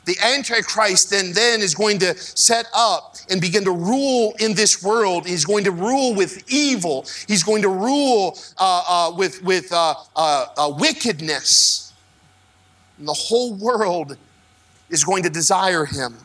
the 0.06 0.18
Antichrist 0.24 1.10
then, 1.10 1.34
then 1.34 1.62
is 1.62 1.74
going 1.74 2.00
to 2.00 2.16
set 2.16 2.68
up 2.76 3.16
and 3.30 3.42
begin 3.42 3.64
to 3.66 3.72
rule 3.72 4.36
in 4.40 4.54
this 4.54 4.84
world. 4.84 5.28
He's 5.28 5.46
going 5.46 5.64
to 5.64 5.72
rule 5.72 6.14
with 6.14 6.44
evil. 6.48 7.06
He's 7.28 7.44
going 7.44 7.64
to 7.64 7.70
rule 7.70 8.38
uh, 8.60 8.84
uh, 8.88 9.16
with, 9.16 9.44
with 9.44 9.72
uh, 9.72 9.96
uh, 10.16 10.46
uh 10.58 10.74
wickedness. 10.78 11.94
And 13.00 13.08
the 13.08 13.14
whole 13.14 13.56
world 13.56 14.16
is 14.90 15.04
going 15.04 15.24
to 15.24 15.30
desire 15.30 15.86
him. 15.86 16.16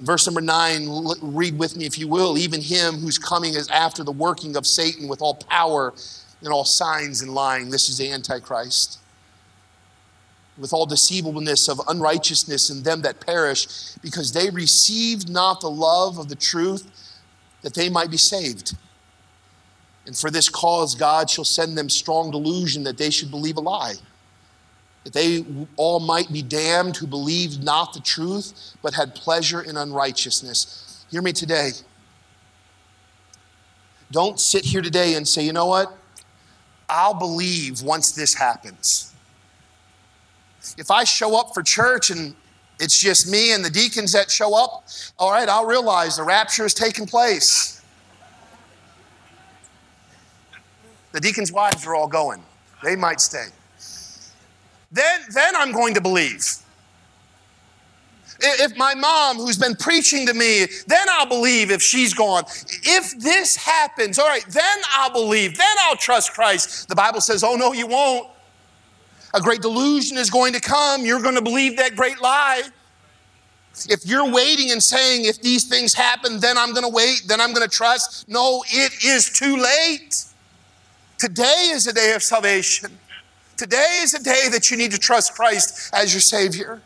Verse 0.00 0.26
number 0.26 0.42
nine, 0.42 0.88
read 1.22 1.56
with 1.58 1.76
me 1.76 1.86
if 1.86 1.98
you 1.98 2.08
will. 2.08 2.36
Even 2.36 2.60
him 2.60 2.96
whose 2.96 3.16
coming 3.16 3.54
is 3.54 3.70
after 3.70 4.04
the 4.04 4.12
working 4.12 4.56
of 4.56 4.66
Satan 4.66 5.08
with 5.08 5.22
all 5.22 5.34
power 5.34 5.94
and 6.40 6.48
all 6.52 6.64
signs 6.64 7.22
and 7.22 7.32
lying. 7.32 7.70
This 7.70 7.88
is 7.88 7.96
the 7.96 8.10
Antichrist 8.10 8.98
with 10.58 10.72
all 10.72 10.86
deceivableness 10.86 11.68
of 11.68 11.80
unrighteousness 11.88 12.70
in 12.70 12.82
them 12.82 13.02
that 13.02 13.24
perish, 13.24 13.94
because 14.02 14.32
they 14.32 14.50
received 14.50 15.28
not 15.28 15.60
the 15.60 15.70
love 15.70 16.18
of 16.18 16.28
the 16.28 16.36
truth 16.36 16.86
that 17.62 17.74
they 17.74 17.88
might 17.88 18.10
be 18.10 18.16
saved. 18.16 18.74
And 20.06 20.16
for 20.16 20.30
this 20.30 20.48
cause, 20.48 20.94
God 20.94 21.28
shall 21.28 21.44
send 21.44 21.76
them 21.76 21.88
strong 21.88 22.30
delusion 22.30 22.84
that 22.84 22.96
they 22.96 23.10
should 23.10 23.30
believe 23.30 23.56
a 23.56 23.60
lie, 23.60 23.94
that 25.04 25.12
they 25.12 25.44
all 25.76 26.00
might 26.00 26.32
be 26.32 26.42
damned 26.42 26.96
who 26.96 27.06
believed 27.06 27.64
not 27.64 27.92
the 27.92 28.00
truth, 28.00 28.76
but 28.82 28.94
had 28.94 29.14
pleasure 29.14 29.62
in 29.62 29.76
unrighteousness. 29.76 31.04
Hear 31.10 31.22
me 31.22 31.32
today. 31.32 31.72
Don't 34.12 34.38
sit 34.38 34.64
here 34.64 34.82
today 34.82 35.14
and 35.14 35.26
say, 35.26 35.42
you 35.42 35.52
know 35.52 35.66
what? 35.66 35.96
I'll 36.88 37.14
believe 37.14 37.82
once 37.82 38.12
this 38.12 38.34
happens. 38.34 39.12
If 40.78 40.90
I 40.90 41.04
show 41.04 41.38
up 41.38 41.54
for 41.54 41.62
church 41.62 42.10
and 42.10 42.34
it's 42.78 42.98
just 42.98 43.30
me 43.30 43.52
and 43.52 43.64
the 43.64 43.70
deacons 43.70 44.12
that 44.12 44.30
show 44.30 44.54
up, 44.54 44.86
all 45.18 45.30
right, 45.30 45.48
I'll 45.48 45.66
realize 45.66 46.16
the 46.16 46.24
rapture 46.24 46.64
is 46.64 46.74
taking 46.74 47.06
place. 47.06 47.82
The 51.12 51.20
deacons' 51.20 51.52
wives 51.52 51.86
are 51.86 51.94
all 51.94 52.08
going. 52.08 52.42
They 52.84 52.96
might 52.96 53.20
stay. 53.20 53.46
Then, 54.92 55.20
then 55.32 55.56
I'm 55.56 55.72
going 55.72 55.94
to 55.94 56.00
believe. 56.00 56.44
If 58.38 58.76
my 58.76 58.94
mom, 58.94 59.36
who's 59.36 59.56
been 59.56 59.76
preaching 59.76 60.26
to 60.26 60.34
me, 60.34 60.66
then 60.86 61.06
I'll 61.10 61.26
believe 61.26 61.70
if 61.70 61.80
she's 61.80 62.12
gone. 62.12 62.44
If 62.82 63.18
this 63.18 63.56
happens, 63.56 64.18
all 64.18 64.28
right, 64.28 64.44
then 64.50 64.78
I'll 64.92 65.12
believe. 65.12 65.56
Then 65.56 65.76
I'll 65.84 65.96
trust 65.96 66.34
Christ. 66.34 66.88
The 66.88 66.94
Bible 66.94 67.22
says, 67.22 67.42
oh, 67.42 67.56
no, 67.56 67.72
you 67.72 67.86
won't 67.86 68.28
a 69.36 69.40
great 69.40 69.60
delusion 69.60 70.16
is 70.16 70.30
going 70.30 70.54
to 70.54 70.60
come, 70.60 71.04
you're 71.04 71.20
going 71.20 71.34
to 71.34 71.42
believe 71.42 71.76
that 71.76 71.94
great 71.94 72.20
lie. 72.20 72.62
If 73.88 74.06
you're 74.06 74.32
waiting 74.32 74.70
and 74.72 74.82
saying, 74.82 75.26
if 75.26 75.42
these 75.42 75.68
things 75.68 75.92
happen, 75.92 76.40
then 76.40 76.56
I'm 76.56 76.72
going 76.72 76.84
to 76.84 76.88
wait, 76.88 77.24
then 77.26 77.42
I'm 77.42 77.52
going 77.52 77.68
to 77.68 77.74
trust, 77.74 78.26
no, 78.28 78.64
it 78.68 79.04
is 79.04 79.28
too 79.30 79.58
late. 79.58 80.24
Today 81.18 81.70
is 81.72 81.86
a 81.86 81.92
day 81.92 82.14
of 82.14 82.22
salvation. 82.22 82.98
Today 83.58 83.98
is 84.00 84.14
a 84.14 84.22
day 84.22 84.48
that 84.50 84.70
you 84.70 84.78
need 84.78 84.92
to 84.92 84.98
trust 84.98 85.34
Christ 85.34 85.90
as 85.94 86.14
your 86.14 86.22
Savior. 86.22 86.80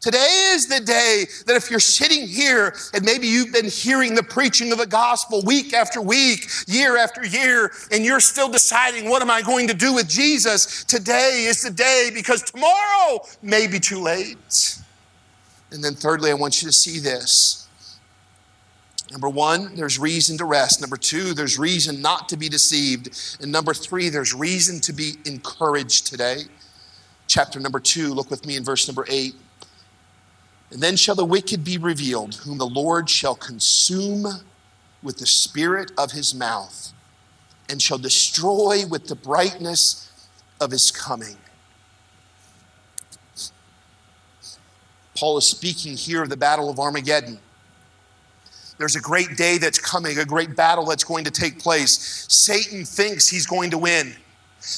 Today 0.00 0.50
is 0.52 0.68
the 0.68 0.80
day 0.80 1.24
that 1.46 1.56
if 1.56 1.70
you're 1.70 1.80
sitting 1.80 2.26
here 2.26 2.74
and 2.94 3.04
maybe 3.04 3.26
you've 3.26 3.52
been 3.52 3.68
hearing 3.68 4.14
the 4.14 4.22
preaching 4.22 4.70
of 4.72 4.78
the 4.78 4.86
gospel 4.86 5.42
week 5.44 5.72
after 5.72 6.00
week, 6.00 6.46
year 6.66 6.96
after 6.96 7.24
year, 7.24 7.72
and 7.90 8.04
you're 8.04 8.20
still 8.20 8.48
deciding, 8.48 9.08
what 9.08 9.22
am 9.22 9.30
I 9.30 9.42
going 9.42 9.66
to 9.68 9.74
do 9.74 9.94
with 9.94 10.08
Jesus? 10.08 10.84
Today 10.84 11.46
is 11.48 11.62
the 11.62 11.70
day 11.70 12.10
because 12.14 12.42
tomorrow 12.42 13.20
may 13.42 13.66
be 13.66 13.80
too 13.80 14.00
late. 14.00 14.78
And 15.72 15.82
then, 15.82 15.94
thirdly, 15.94 16.30
I 16.30 16.34
want 16.34 16.62
you 16.62 16.68
to 16.68 16.72
see 16.72 17.00
this. 17.00 17.66
Number 19.10 19.28
one, 19.28 19.74
there's 19.76 19.98
reason 19.98 20.36
to 20.38 20.44
rest. 20.44 20.80
Number 20.80 20.96
two, 20.96 21.32
there's 21.32 21.58
reason 21.58 22.02
not 22.02 22.28
to 22.28 22.36
be 22.36 22.48
deceived. 22.48 23.36
And 23.40 23.52
number 23.52 23.72
three, 23.72 24.08
there's 24.08 24.34
reason 24.34 24.80
to 24.80 24.92
be 24.92 25.14
encouraged 25.24 26.06
today. 26.06 26.42
Chapter 27.28 27.60
number 27.60 27.80
two, 27.80 28.12
look 28.12 28.30
with 28.30 28.44
me 28.46 28.56
in 28.56 28.64
verse 28.64 28.88
number 28.88 29.04
eight. 29.08 29.34
And 30.70 30.82
then 30.82 30.96
shall 30.96 31.14
the 31.14 31.24
wicked 31.24 31.64
be 31.64 31.78
revealed, 31.78 32.36
whom 32.36 32.58
the 32.58 32.66
Lord 32.66 33.08
shall 33.08 33.34
consume 33.34 34.26
with 35.02 35.18
the 35.18 35.26
spirit 35.26 35.92
of 35.96 36.12
his 36.12 36.34
mouth, 36.34 36.92
and 37.68 37.80
shall 37.80 37.98
destroy 37.98 38.84
with 38.86 39.06
the 39.06 39.14
brightness 39.14 40.10
of 40.60 40.70
his 40.70 40.90
coming. 40.90 41.36
Paul 45.16 45.38
is 45.38 45.48
speaking 45.48 45.96
here 45.96 46.22
of 46.22 46.28
the 46.28 46.36
battle 46.36 46.68
of 46.68 46.78
Armageddon. 46.78 47.38
There's 48.78 48.96
a 48.96 49.00
great 49.00 49.36
day 49.36 49.56
that's 49.56 49.78
coming, 49.78 50.18
a 50.18 50.24
great 50.24 50.54
battle 50.54 50.84
that's 50.84 51.04
going 51.04 51.24
to 51.24 51.30
take 51.30 51.58
place. 51.58 52.26
Satan 52.28 52.84
thinks 52.84 53.28
he's 53.28 53.46
going 53.46 53.70
to 53.70 53.78
win. 53.78 54.14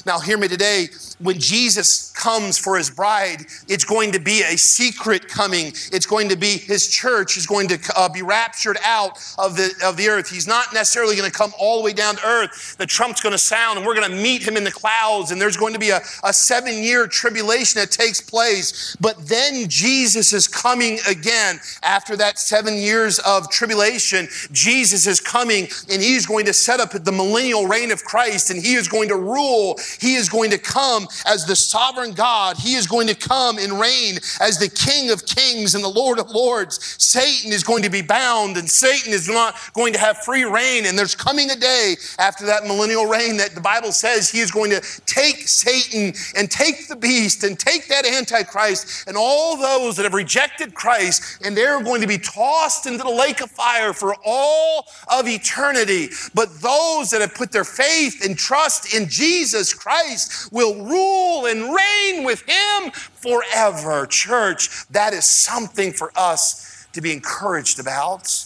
Now, 0.05 0.19
hear 0.19 0.37
me 0.37 0.49
today. 0.49 0.89
When 1.19 1.39
Jesus 1.39 2.13
comes 2.13 2.59
for 2.59 2.77
his 2.77 2.91
bride, 2.91 3.47
it's 3.69 3.85
going 3.85 4.13
to 4.13 4.21
be 4.21 4.43
a 4.43 4.57
secret 4.57 5.29
coming. 5.29 5.67
It's 5.93 6.07
going 6.07 6.29
to 6.29 6.37
be 6.37 6.59
his 6.59 6.89
church 6.89 7.37
is 7.37 7.47
going 7.47 7.69
to 7.69 7.79
uh, 7.97 8.09
be 8.09 8.23
raptured 8.23 8.77
out 8.85 9.19
of 9.39 9.57
the, 9.57 9.73
of 9.85 9.97
the 9.97 10.09
earth. 10.09 10.31
He's 10.31 10.47
not 10.47 10.73
necessarily 10.75 11.17
going 11.17 11.31
to 11.31 11.37
come 11.37 11.53
all 11.59 11.79
the 11.79 11.85
way 11.85 11.93
down 11.93 12.17
to 12.17 12.27
earth. 12.27 12.77
The 12.77 12.87
trump's 12.87 13.23
going 13.23 13.33
to 13.33 13.39
sound, 13.39 13.79
and 13.79 13.87
we're 13.87 13.95
going 13.95 14.11
to 14.11 14.17
meet 14.17 14.47
him 14.47 14.57
in 14.57 14.65
the 14.65 14.71
clouds, 14.71 15.31
and 15.31 15.41
there's 15.41 15.57
going 15.57 15.73
to 15.73 15.79
be 15.79 15.91
a, 15.91 16.01
a 16.23 16.33
seven 16.33 16.83
year 16.83 17.07
tribulation 17.07 17.81
that 17.81 17.91
takes 17.91 18.21
place. 18.21 18.95
But 19.01 19.27
then 19.27 19.69
Jesus 19.69 20.33
is 20.33 20.47
coming 20.47 20.99
again. 21.09 21.61
After 21.83 22.17
that 22.17 22.39
seven 22.39 22.75
years 22.75 23.19
of 23.21 23.51
tribulation, 23.51 24.29
Jesus 24.53 25.07
is 25.07 25.21
coming, 25.21 25.69
and 25.91 26.03
he's 26.03 26.27
going 26.27 26.47
to 26.47 26.53
set 26.53 26.79
up 26.79 26.91
the 26.91 27.13
millennial 27.13 27.67
reign 27.67 27.91
of 27.91 28.05
Christ, 28.05 28.51
and 28.51 28.63
he 28.63 28.75
is 28.75 28.89
going 28.89 29.09
to 29.09 29.17
rule 29.17 29.78
he 30.01 30.15
is 30.15 30.29
going 30.29 30.51
to 30.51 30.59
come 30.59 31.09
as 31.27 31.45
the 31.47 31.57
sovereign 31.57 32.13
God. 32.13 32.57
He 32.57 32.75
is 32.75 32.87
going 32.87 33.07
to 33.09 33.15
come 33.15 33.59
and 33.59 33.81
reign 33.81 34.19
as 34.41 34.59
the 34.59 34.69
King 34.69 35.11
of 35.11 35.27
kings 35.27 35.75
and 35.75 35.83
the 35.83 35.89
Lord 35.89 36.19
of 36.19 36.31
lords. 36.31 36.79
Satan 37.03 37.53
is 37.53 37.65
going 37.65 37.83
to 37.83 37.91
be 37.91 38.03
bound 38.03 38.57
and 38.57 38.69
Satan 38.69 39.13
is 39.13 39.29
not 39.29 39.55
going 39.73 39.93
to 39.93 39.99
have 39.99 40.19
free 40.19 40.45
reign. 40.45 40.87
And 40.87 40.99
there's 40.99 41.15
coming 41.15 41.51
a 41.51 41.57
day 41.57 41.97
after 42.19 42.47
that 42.47 42.65
millennial 42.65 43.07
reign 43.07 43.37
that 43.39 43.55
the 43.55 43.61
Bible 43.61 43.93
says 43.93 44.31
he 44.31 44.41
is 44.41 44.51
going 44.51 44.71
to 44.71 44.81
take 45.07 45.49
Satan 45.49 46.13
and 46.37 46.51
take 46.51 46.89
the 46.89 46.97
beast 46.97 47.45
and 47.45 47.59
take 47.59 47.89
that 47.89 48.07
Antichrist 48.07 49.09
and 49.09 49.17
all 49.17 49.57
those 49.57 49.97
that 49.97 50.05
have 50.05 50.15
rejected 50.15 50.75
Christ 50.75 51.43
and 51.45 51.57
they're 51.57 51.83
going 51.83 52.01
to 52.01 52.07
be 52.07 52.19
tossed 52.19 52.87
into 52.87 53.03
the 53.03 53.11
lake 53.11 53.41
of 53.41 53.51
fire 53.51 53.93
for 53.93 54.15
all 54.25 54.87
of 55.11 55.27
eternity. 55.27 56.09
But 56.35 56.61
those 56.61 57.11
that 57.11 57.21
have 57.21 57.35
put 57.35 57.53
their 57.53 57.65
faith 57.65 58.25
and 58.25 58.37
trust 58.37 58.95
in 58.95 59.09
Jesus 59.09 59.68
Jesus 59.69 59.79
Christ 59.79 60.53
will 60.53 60.85
rule 60.85 61.47
and 61.47 61.75
reign 61.75 62.25
with 62.25 62.43
him 62.43 62.91
forever. 62.93 64.07
Church, 64.07 64.87
that 64.89 65.13
is 65.13 65.25
something 65.25 65.93
for 65.93 66.13
us 66.17 66.87
to 66.93 67.01
be 67.01 67.13
encouraged 67.13 67.79
about. 67.79 68.45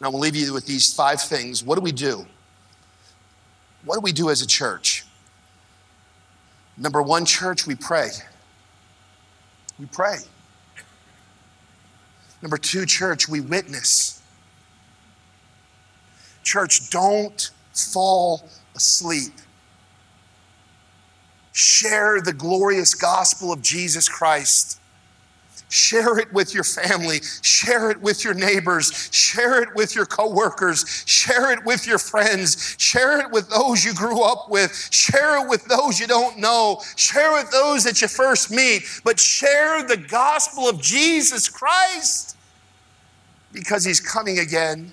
Now, 0.00 0.08
I 0.08 0.10
will 0.10 0.20
leave 0.20 0.36
you 0.36 0.52
with 0.52 0.66
these 0.66 0.92
five 0.94 1.20
things. 1.20 1.62
What 1.62 1.76
do 1.76 1.82
we 1.82 1.92
do? 1.92 2.26
What 3.84 3.96
do 3.96 4.00
we 4.00 4.12
do 4.12 4.30
as 4.30 4.42
a 4.42 4.46
church? 4.46 5.04
Number 6.76 7.02
one, 7.02 7.24
church, 7.24 7.66
we 7.66 7.74
pray. 7.74 8.08
We 9.78 9.86
pray. 9.86 10.18
Number 12.40 12.56
two, 12.56 12.86
church, 12.86 13.28
we 13.28 13.40
witness. 13.40 14.22
Church, 16.42 16.90
don't 16.90 17.50
fall 17.72 18.48
asleep. 18.74 19.32
Share 21.52 22.20
the 22.20 22.32
glorious 22.32 22.94
gospel 22.94 23.52
of 23.52 23.62
Jesus 23.62 24.08
Christ. 24.08 24.80
Share 25.68 26.18
it 26.18 26.30
with 26.34 26.52
your 26.52 26.64
family. 26.64 27.20
Share 27.40 27.90
it 27.90 28.00
with 28.02 28.24
your 28.24 28.34
neighbors. 28.34 29.08
Share 29.10 29.62
it 29.62 29.74
with 29.74 29.94
your 29.96 30.04
coworkers. 30.04 31.02
Share 31.06 31.50
it 31.50 31.64
with 31.64 31.86
your 31.86 31.98
friends. 31.98 32.76
Share 32.78 33.20
it 33.20 33.30
with 33.30 33.48
those 33.48 33.82
you 33.82 33.94
grew 33.94 34.22
up 34.22 34.50
with. 34.50 34.88
Share 34.92 35.42
it 35.42 35.48
with 35.48 35.64
those 35.64 35.98
you 35.98 36.06
don't 36.06 36.38
know. 36.38 36.82
Share 36.96 37.38
it 37.38 37.44
with 37.44 37.52
those 37.52 37.84
that 37.84 38.02
you 38.02 38.08
first 38.08 38.50
meet. 38.50 38.82
But 39.02 39.18
share 39.18 39.82
the 39.82 39.96
gospel 39.96 40.68
of 40.68 40.78
Jesus 40.82 41.48
Christ 41.48 42.36
because 43.50 43.82
he's 43.82 44.00
coming 44.00 44.40
again. 44.40 44.92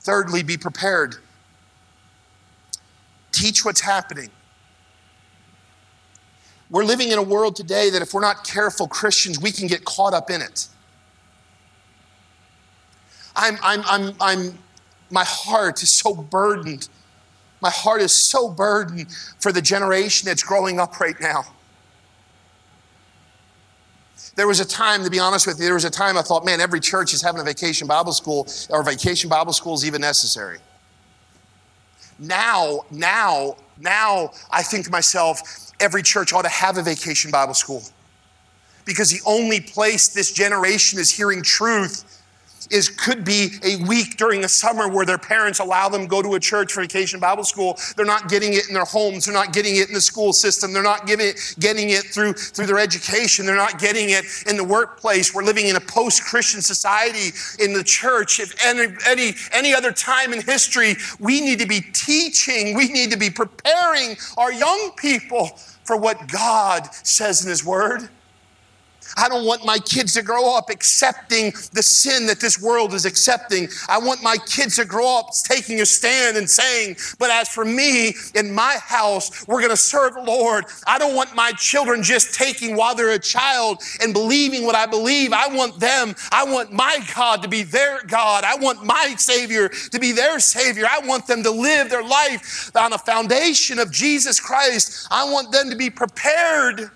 Thirdly, 0.00 0.42
be 0.42 0.56
prepared. 0.56 1.18
Teach 3.32 3.64
what's 3.64 3.80
happening. 3.80 4.30
We're 6.70 6.84
living 6.84 7.10
in 7.10 7.18
a 7.18 7.22
world 7.22 7.56
today 7.56 7.90
that 7.90 8.00
if 8.00 8.14
we're 8.14 8.22
not 8.22 8.46
careful 8.46 8.88
Christians, 8.88 9.40
we 9.40 9.52
can 9.52 9.66
get 9.66 9.84
caught 9.84 10.14
up 10.14 10.30
in 10.30 10.40
it. 10.40 10.68
I'm, 13.36 13.58
I'm, 13.62 13.82
I'm, 13.84 14.14
I'm, 14.20 14.58
my 15.10 15.24
heart 15.24 15.82
is 15.82 15.90
so 15.90 16.14
burdened. 16.14 16.88
My 17.60 17.70
heart 17.70 18.00
is 18.00 18.12
so 18.12 18.50
burdened 18.50 19.10
for 19.38 19.52
the 19.52 19.62
generation 19.62 20.26
that's 20.26 20.42
growing 20.42 20.80
up 20.80 20.98
right 20.98 21.18
now. 21.20 21.44
There 24.34 24.46
was 24.46 24.60
a 24.60 24.64
time, 24.64 25.04
to 25.04 25.10
be 25.10 25.18
honest 25.18 25.46
with 25.46 25.58
you, 25.58 25.64
there 25.64 25.74
was 25.74 25.84
a 25.84 25.90
time 25.90 26.16
I 26.16 26.22
thought, 26.22 26.44
man, 26.44 26.60
every 26.60 26.80
church 26.80 27.12
is 27.12 27.20
having 27.20 27.40
a 27.40 27.44
vacation 27.44 27.86
Bible 27.86 28.12
school, 28.12 28.46
or 28.70 28.82
vacation 28.82 29.28
Bible 29.28 29.52
school 29.52 29.74
is 29.74 29.84
even 29.84 30.00
necessary. 30.00 30.58
Now, 32.18 32.80
now, 32.90 33.56
now 33.78 34.32
I 34.50 34.62
think 34.62 34.84
to 34.86 34.90
myself, 34.90 35.72
every 35.80 36.02
church 36.02 36.32
ought 36.32 36.42
to 36.42 36.48
have 36.48 36.78
a 36.78 36.82
vacation 36.82 37.30
Bible 37.30 37.54
school. 37.54 37.82
Because 38.84 39.10
the 39.10 39.20
only 39.26 39.60
place 39.60 40.08
this 40.08 40.32
generation 40.32 40.98
is 40.98 41.10
hearing 41.10 41.42
truth 41.42 42.21
is 42.70 42.88
could 42.88 43.24
be 43.24 43.52
a 43.64 43.76
week 43.84 44.16
during 44.16 44.40
the 44.40 44.48
summer 44.48 44.88
where 44.88 45.04
their 45.04 45.18
parents 45.18 45.58
allow 45.58 45.88
them 45.88 46.06
go 46.06 46.22
to 46.22 46.34
a 46.34 46.40
church 46.40 46.72
for 46.72 46.82
vacation 46.82 47.20
Bible 47.20 47.44
school. 47.44 47.78
They're 47.96 48.06
not 48.06 48.28
getting 48.28 48.54
it 48.54 48.68
in 48.68 48.74
their 48.74 48.84
homes. 48.84 49.26
They're 49.26 49.34
not 49.34 49.52
getting 49.52 49.76
it 49.76 49.88
in 49.88 49.94
the 49.94 50.00
school 50.00 50.32
system. 50.32 50.72
They're 50.72 50.82
not 50.82 51.06
getting 51.06 51.28
it, 51.28 51.54
getting 51.58 51.90
it 51.90 52.04
through, 52.04 52.34
through 52.34 52.66
their 52.66 52.78
education. 52.78 53.46
They're 53.46 53.56
not 53.56 53.78
getting 53.78 54.10
it 54.10 54.24
in 54.46 54.56
the 54.56 54.64
workplace. 54.64 55.34
We're 55.34 55.44
living 55.44 55.66
in 55.66 55.76
a 55.76 55.80
post-Christian 55.80 56.62
society 56.62 57.30
in 57.62 57.72
the 57.72 57.84
church. 57.84 58.40
If 58.40 58.54
any, 58.64 58.94
any, 59.06 59.34
any 59.52 59.74
other 59.74 59.92
time 59.92 60.32
in 60.32 60.42
history, 60.42 60.96
we 61.18 61.40
need 61.40 61.58
to 61.58 61.66
be 61.66 61.80
teaching. 61.92 62.76
We 62.76 62.88
need 62.88 63.10
to 63.10 63.18
be 63.18 63.30
preparing 63.30 64.16
our 64.36 64.52
young 64.52 64.92
people 64.96 65.50
for 65.84 65.96
what 65.96 66.28
God 66.28 66.86
says 66.94 67.44
in 67.44 67.50
His 67.50 67.64
Word. 67.64 68.08
I 69.16 69.28
don't 69.28 69.46
want 69.46 69.64
my 69.64 69.78
kids 69.78 70.14
to 70.14 70.22
grow 70.22 70.56
up 70.56 70.70
accepting 70.70 71.52
the 71.72 71.82
sin 71.82 72.26
that 72.26 72.40
this 72.40 72.60
world 72.60 72.94
is 72.94 73.04
accepting. 73.04 73.68
I 73.88 73.98
want 73.98 74.22
my 74.22 74.36
kids 74.46 74.76
to 74.76 74.84
grow 74.84 75.18
up 75.18 75.30
taking 75.44 75.80
a 75.80 75.86
stand 75.86 76.36
and 76.36 76.48
saying, 76.48 76.96
But 77.18 77.30
as 77.30 77.48
for 77.48 77.64
me 77.64 78.14
in 78.34 78.52
my 78.54 78.78
house, 78.82 79.46
we're 79.46 79.60
going 79.60 79.70
to 79.70 79.76
serve 79.76 80.14
the 80.14 80.22
Lord. 80.22 80.64
I 80.86 80.98
don't 80.98 81.14
want 81.14 81.34
my 81.34 81.52
children 81.52 82.02
just 82.02 82.34
taking 82.34 82.76
while 82.76 82.94
they're 82.94 83.10
a 83.10 83.18
child 83.18 83.82
and 84.00 84.12
believing 84.12 84.64
what 84.64 84.74
I 84.74 84.86
believe. 84.86 85.32
I 85.32 85.48
want 85.48 85.78
them, 85.80 86.14
I 86.30 86.44
want 86.44 86.72
my 86.72 86.98
God 87.14 87.42
to 87.42 87.48
be 87.48 87.62
their 87.62 88.02
God. 88.04 88.44
I 88.44 88.56
want 88.56 88.84
my 88.84 89.14
Savior 89.16 89.68
to 89.68 89.98
be 89.98 90.12
their 90.12 90.40
Savior. 90.40 90.86
I 90.88 91.06
want 91.06 91.26
them 91.26 91.42
to 91.42 91.50
live 91.50 91.90
their 91.90 92.04
life 92.04 92.70
on 92.76 92.92
a 92.92 92.98
foundation 92.98 93.78
of 93.78 93.90
Jesus 93.90 94.40
Christ. 94.40 95.06
I 95.10 95.30
want 95.30 95.52
them 95.52 95.70
to 95.70 95.76
be 95.76 95.90
prepared 95.90 96.90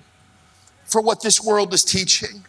for 0.87 1.01
what 1.01 1.21
this 1.23 1.43
world 1.43 1.75
is 1.75 1.85
teaching. 1.85 2.45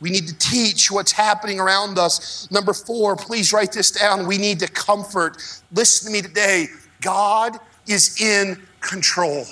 We 0.00 0.10
need 0.10 0.28
to 0.28 0.38
teach 0.38 0.90
what's 0.90 1.12
happening 1.12 1.58
around 1.58 1.98
us. 1.98 2.48
Number 2.50 2.72
four, 2.72 3.16
please 3.16 3.52
write 3.52 3.72
this 3.72 3.90
down. 3.90 4.26
We 4.26 4.38
need 4.38 4.60
to 4.60 4.68
comfort. 4.68 5.38
Listen 5.72 6.12
to 6.12 6.12
me 6.12 6.22
today. 6.22 6.66
God 7.00 7.58
is 7.86 8.20
in 8.20 8.62
control. 8.80 9.44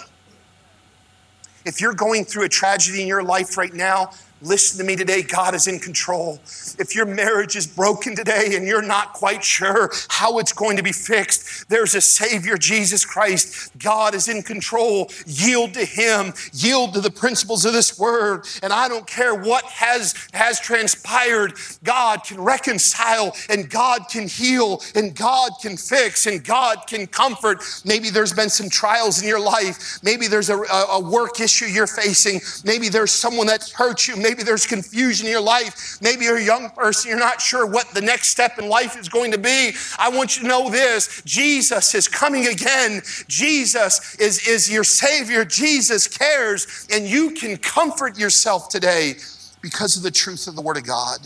If 1.64 1.80
you're 1.80 1.94
going 1.94 2.24
through 2.24 2.44
a 2.44 2.48
tragedy 2.48 3.02
in 3.02 3.08
your 3.08 3.24
life 3.24 3.56
right 3.56 3.74
now, 3.74 4.10
Listen 4.46 4.78
to 4.78 4.84
me 4.84 4.94
today. 4.94 5.22
God 5.22 5.56
is 5.56 5.66
in 5.66 5.80
control. 5.80 6.38
If 6.78 6.94
your 6.94 7.04
marriage 7.04 7.56
is 7.56 7.66
broken 7.66 8.14
today 8.14 8.52
and 8.54 8.64
you're 8.64 8.80
not 8.80 9.12
quite 9.12 9.42
sure 9.42 9.90
how 10.08 10.38
it's 10.38 10.52
going 10.52 10.76
to 10.76 10.84
be 10.84 10.92
fixed, 10.92 11.68
there's 11.68 11.96
a 11.96 12.00
Savior, 12.00 12.56
Jesus 12.56 13.04
Christ. 13.04 13.76
God 13.78 14.14
is 14.14 14.28
in 14.28 14.44
control. 14.44 15.10
Yield 15.26 15.74
to 15.74 15.84
Him. 15.84 16.32
Yield 16.52 16.94
to 16.94 17.00
the 17.00 17.10
principles 17.10 17.64
of 17.64 17.72
this 17.72 17.98
word. 17.98 18.46
And 18.62 18.72
I 18.72 18.86
don't 18.86 19.06
care 19.06 19.34
what 19.34 19.64
has, 19.64 20.14
has 20.32 20.60
transpired. 20.60 21.54
God 21.82 22.22
can 22.22 22.40
reconcile 22.40 23.34
and 23.48 23.68
God 23.68 24.02
can 24.08 24.28
heal 24.28 24.80
and 24.94 25.16
God 25.16 25.52
can 25.60 25.76
fix 25.76 26.26
and 26.26 26.44
God 26.44 26.86
can 26.86 27.08
comfort. 27.08 27.64
Maybe 27.84 28.10
there's 28.10 28.32
been 28.32 28.50
some 28.50 28.70
trials 28.70 29.20
in 29.20 29.26
your 29.26 29.40
life. 29.40 29.98
Maybe 30.04 30.28
there's 30.28 30.50
a, 30.50 30.56
a 30.56 31.00
work 31.00 31.40
issue 31.40 31.64
you're 31.64 31.88
facing. 31.88 32.40
Maybe 32.64 32.88
there's 32.88 33.10
someone 33.10 33.48
that's 33.48 33.72
hurt 33.72 34.06
you. 34.06 34.16
Maybe 34.16 34.35
there's 34.42 34.66
confusion 34.66 35.26
in 35.26 35.32
your 35.32 35.40
life. 35.40 35.98
Maybe 36.00 36.24
you're 36.24 36.38
a 36.38 36.42
young 36.42 36.70
person, 36.70 37.10
you're 37.10 37.18
not 37.18 37.40
sure 37.40 37.66
what 37.66 37.88
the 37.90 38.00
next 38.00 38.28
step 38.28 38.58
in 38.58 38.68
life 38.68 38.98
is 38.98 39.08
going 39.08 39.32
to 39.32 39.38
be. 39.38 39.72
I 39.98 40.08
want 40.08 40.36
you 40.36 40.42
to 40.42 40.48
know 40.48 40.70
this 40.70 41.22
Jesus 41.24 41.94
is 41.94 42.08
coming 42.08 42.46
again. 42.46 43.02
Jesus 43.28 44.16
is, 44.16 44.46
is 44.46 44.70
your 44.70 44.84
Savior. 44.84 45.44
Jesus 45.44 46.08
cares, 46.08 46.86
and 46.92 47.06
you 47.06 47.32
can 47.32 47.56
comfort 47.56 48.18
yourself 48.18 48.68
today 48.68 49.14
because 49.60 49.96
of 49.96 50.02
the 50.02 50.10
truth 50.10 50.46
of 50.46 50.56
the 50.56 50.62
Word 50.62 50.76
of 50.76 50.86
God. 50.86 51.18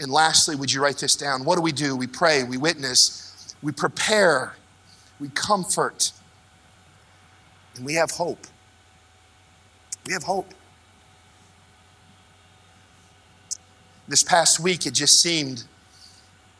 And 0.00 0.10
lastly, 0.10 0.54
would 0.54 0.72
you 0.72 0.82
write 0.82 0.98
this 0.98 1.16
down? 1.16 1.44
What 1.44 1.56
do 1.56 1.62
we 1.62 1.72
do? 1.72 1.96
We 1.96 2.06
pray, 2.06 2.44
we 2.44 2.56
witness, 2.56 3.54
we 3.62 3.72
prepare, 3.72 4.54
we 5.18 5.28
comfort, 5.30 6.12
and 7.74 7.84
we 7.84 7.94
have 7.94 8.10
hope. 8.12 8.46
We 10.06 10.12
have 10.12 10.22
hope. 10.22 10.54
This 14.08 14.24
past 14.24 14.58
week, 14.58 14.86
it 14.86 14.94
just 14.94 15.20
seemed, 15.20 15.64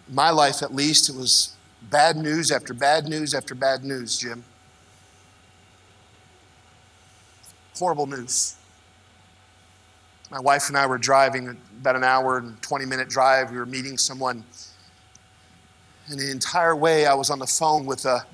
my 0.07 0.29
life 0.29 0.63
at 0.63 0.75
least, 0.75 1.09
it 1.09 1.17
was 1.17 1.57
bad 1.91 2.19
news 2.19 2.53
after 2.53 2.75
bad 2.75 3.09
news 3.09 3.33
after 3.33 3.55
bad 3.55 3.85
news, 3.85 4.19
Jim. 4.19 4.45
Horrible 7.79 8.07
news. 8.07 8.57
My 10.31 10.41
wife 10.41 10.69
and 10.69 10.77
I 10.77 10.85
were 10.85 10.99
driving 10.99 11.57
about 11.81 11.97
an 11.97 12.05
hour 12.05 12.37
and 12.37 12.61
20 12.61 12.85
minute 12.85 13.09
drive. 13.09 13.51
We 13.51 13.57
were 13.57 13.65
meeting 13.65 13.97
someone. 13.97 14.45
And 16.11 16.21
the 16.21 16.31
entire 16.31 16.77
way, 16.77 17.07
I 17.07 17.15
was 17.15 17.31
on 17.31 17.39
the 17.39 17.47
phone 17.47 17.87
with 17.87 18.05
a 18.05 18.27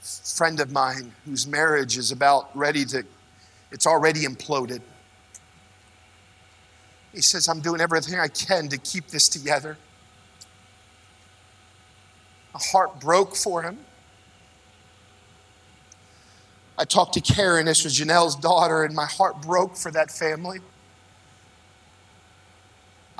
friend 0.00 0.60
of 0.60 0.70
mine 0.70 1.10
whose 1.24 1.44
marriage 1.44 1.96
is 1.96 2.12
about 2.12 2.56
ready 2.56 2.84
to, 2.84 3.04
it's 3.72 3.86
already 3.86 4.26
imploded. 4.26 4.80
He 7.14 7.20
says, 7.22 7.48
I'm 7.48 7.60
doing 7.60 7.80
everything 7.80 8.18
I 8.18 8.28
can 8.28 8.68
to 8.68 8.78
keep 8.78 9.06
this 9.08 9.28
together. 9.28 9.78
My 12.52 12.60
heart 12.72 13.00
broke 13.00 13.36
for 13.36 13.62
him. 13.62 13.78
I 16.76 16.84
talked 16.84 17.14
to 17.14 17.20
Karen, 17.20 17.66
this 17.66 17.84
was 17.84 17.98
Janelle's 17.98 18.34
daughter, 18.34 18.82
and 18.82 18.94
my 18.96 19.06
heart 19.06 19.40
broke 19.42 19.76
for 19.76 19.92
that 19.92 20.10
family. 20.10 20.58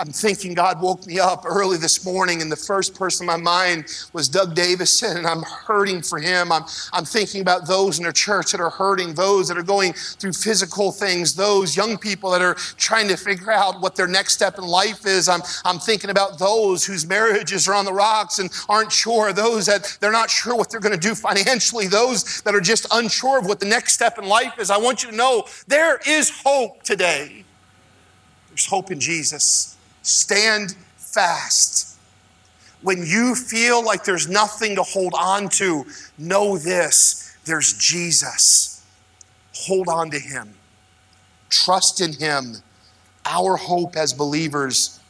I'm 0.05 0.13
thinking 0.13 0.53
God 0.53 0.83
woke 0.83 1.07
me 1.07 1.19
up 1.19 1.45
early 1.47 1.79
this 1.79 2.05
morning, 2.05 2.43
and 2.43 2.53
the 2.53 2.57
first 2.57 2.95
person 2.95 3.25
in 3.25 3.27
my 3.27 3.39
mind 3.39 3.87
was 4.13 4.29
Doug 4.29 4.55
Davison, 4.55 5.17
and 5.17 5.27
I'm 5.27 5.43
hurting 5.43 6.03
for 6.03 6.19
him. 6.19 6.53
I'm, 6.53 6.65
I'm 6.93 7.07
thinking 7.07 7.41
about 7.41 7.67
those 7.67 7.99
in 7.99 8.05
our 8.05 8.13
church 8.13 8.53
that 8.53 8.61
are 8.61 8.69
hurting, 8.69 9.15
those 9.15 9.49
that 9.49 9.57
are 9.57 9.63
going 9.63 9.95
through 9.95 10.35
physical 10.35 10.93
things, 10.93 11.35
those 11.35 11.75
young 11.75 11.97
people 11.97 12.31
that 12.33 12.43
are 12.43 12.53
trying 12.77 13.09
to 13.09 13.17
figure 13.17 13.51
out 13.51 13.81
what 13.81 13.97
their 13.97 14.07
next 14.07 14.35
step 14.35 14.59
in 14.59 14.65
life 14.65 15.07
is. 15.07 15.27
I'm, 15.27 15.41
I'm 15.65 15.79
thinking 15.79 16.11
about 16.11 16.39
those 16.39 16.85
whose 16.85 17.07
marriages 17.07 17.67
are 17.67 17.75
on 17.75 17.87
the 17.87 17.93
rocks 17.95 18.41
and 18.41 18.51
aren't 18.69 18.93
sure, 18.93 19.33
those 19.33 19.65
that 19.65 19.97
they're 20.01 20.13
not 20.13 20.29
sure 20.29 20.55
what 20.55 20.71
they're 20.71 20.81
going 20.81 20.93
to 20.93 21.01
do 21.01 21.15
financially, 21.15 21.87
those 21.87 22.43
that 22.43 22.55
are 22.55 22.61
just 22.61 22.87
unsure 22.93 23.39
of 23.39 23.47
what 23.47 23.59
the 23.59 23.67
next 23.67 23.95
step 23.95 24.19
in 24.19 24.29
life 24.29 24.59
is. 24.59 24.71
I 24.71 24.77
want 24.77 25.03
you 25.03 25.13
to 25.13 25.17
know 25.17 25.47
there 25.67 25.99
is 26.07 26.29
hope 26.45 26.83
today. 26.83 27.47
There's 28.51 28.67
hope 28.67 28.91
in 28.91 29.01
Jesus. 29.01 29.74
Stand 30.05 30.77
fast. 30.97 31.99
When 32.83 33.05
you 33.05 33.35
feel 33.35 33.83
like 33.85 34.05
there's 34.05 34.29
nothing 34.29 34.77
to 34.77 34.83
hold 34.83 35.15
on 35.19 35.49
to, 35.51 35.87
know 36.19 36.57
this 36.59 37.37
there's 37.45 37.73
Jesus. 37.75 38.85
Hold 39.55 39.89
on 39.89 40.11
to 40.11 40.19
him, 40.19 40.55
trust 41.49 42.01
in 42.01 42.13
him. 42.13 42.57
Our 43.27 43.57
hope 43.57 43.97
as 43.97 44.13
believers 44.13 45.01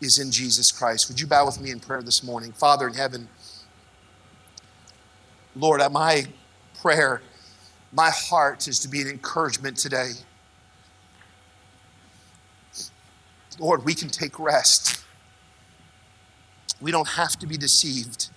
is 0.00 0.18
in 0.18 0.30
Jesus 0.30 0.72
Christ. 0.72 1.08
Would 1.08 1.20
you 1.20 1.26
bow 1.26 1.44
with 1.44 1.60
me 1.60 1.70
in 1.70 1.80
prayer 1.80 2.00
this 2.00 2.22
morning? 2.22 2.52
Father 2.52 2.88
in 2.88 2.94
heaven, 2.94 3.28
Lord, 5.54 5.82
my 5.92 6.26
prayer, 6.80 7.20
my 7.92 8.10
heart 8.10 8.66
is 8.66 8.78
to 8.78 8.88
be 8.88 9.02
an 9.02 9.08
encouragement 9.08 9.76
today. 9.76 10.12
Lord, 13.58 13.84
we 13.84 13.94
can 13.94 14.08
take 14.08 14.38
rest. 14.38 15.02
We 16.80 16.90
don't 16.90 17.08
have 17.08 17.38
to 17.40 17.46
be 17.46 17.56
deceived, 17.56 18.30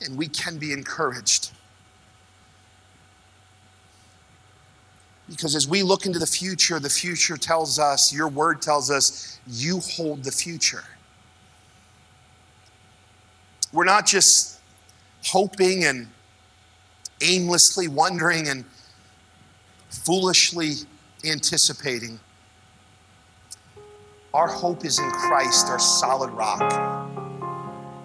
and 0.00 0.16
we 0.16 0.26
can 0.28 0.58
be 0.58 0.72
encouraged. 0.72 1.52
Because 5.28 5.54
as 5.54 5.66
we 5.68 5.82
look 5.82 6.06
into 6.06 6.18
the 6.18 6.26
future, 6.26 6.78
the 6.78 6.90
future 6.90 7.36
tells 7.36 7.78
us, 7.78 8.12
your 8.12 8.28
word 8.28 8.62
tells 8.62 8.90
us, 8.90 9.40
you 9.46 9.80
hold 9.80 10.24
the 10.24 10.30
future. 10.32 10.84
We're 13.72 13.84
not 13.84 14.06
just 14.06 14.60
hoping 15.24 15.84
and 15.84 16.08
aimlessly 17.20 17.88
wondering 17.88 18.48
and 18.48 18.64
foolishly 19.90 20.74
anticipating. 21.24 22.20
Our 24.36 24.48
hope 24.48 24.84
is 24.84 24.98
in 24.98 25.10
Christ, 25.12 25.68
our 25.68 25.78
solid 25.78 26.30
rock. 26.32 26.60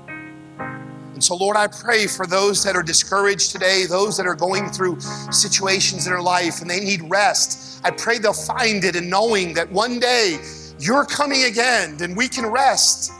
And 0.08 1.22
so, 1.22 1.36
Lord, 1.36 1.58
I 1.58 1.68
pray 1.68 2.08
for 2.08 2.26
those 2.26 2.64
that 2.64 2.74
are 2.74 2.82
discouraged 2.82 3.52
today, 3.52 3.86
those 3.86 4.16
that 4.16 4.26
are 4.26 4.34
going 4.34 4.70
through 4.70 5.02
situations 5.30 6.08
in 6.08 6.14
their 6.14 6.22
life 6.22 6.62
and 6.62 6.70
they 6.70 6.80
need 6.80 7.02
rest. 7.10 7.82
I 7.84 7.92
pray 7.92 8.18
they'll 8.18 8.32
find 8.32 8.86
it 8.86 8.96
in 8.96 9.10
knowing 9.10 9.54
that 9.56 9.70
one 9.74 10.00
day 10.00 10.40
you're 10.80 11.04
coming 11.04 11.44
again 11.44 11.98
and 12.00 12.16
we 12.16 12.30
can 12.30 12.46
rest 12.46 13.12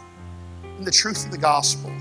in 0.64 0.86
the 0.86 0.92
truth 0.92 1.26
of 1.26 1.32
the 1.32 1.38
gospel. 1.38 1.92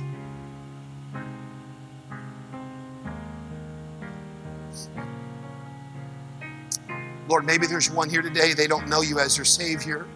Lord, 7.29 7.45
maybe 7.45 7.67
there's 7.67 7.91
one 7.91 8.09
here 8.09 8.23
today, 8.23 8.53
they 8.55 8.69
don't 8.69 8.87
know 8.87 9.03
you 9.03 9.19
as 9.19 9.35
their 9.35 9.45
Savior. 9.45 10.07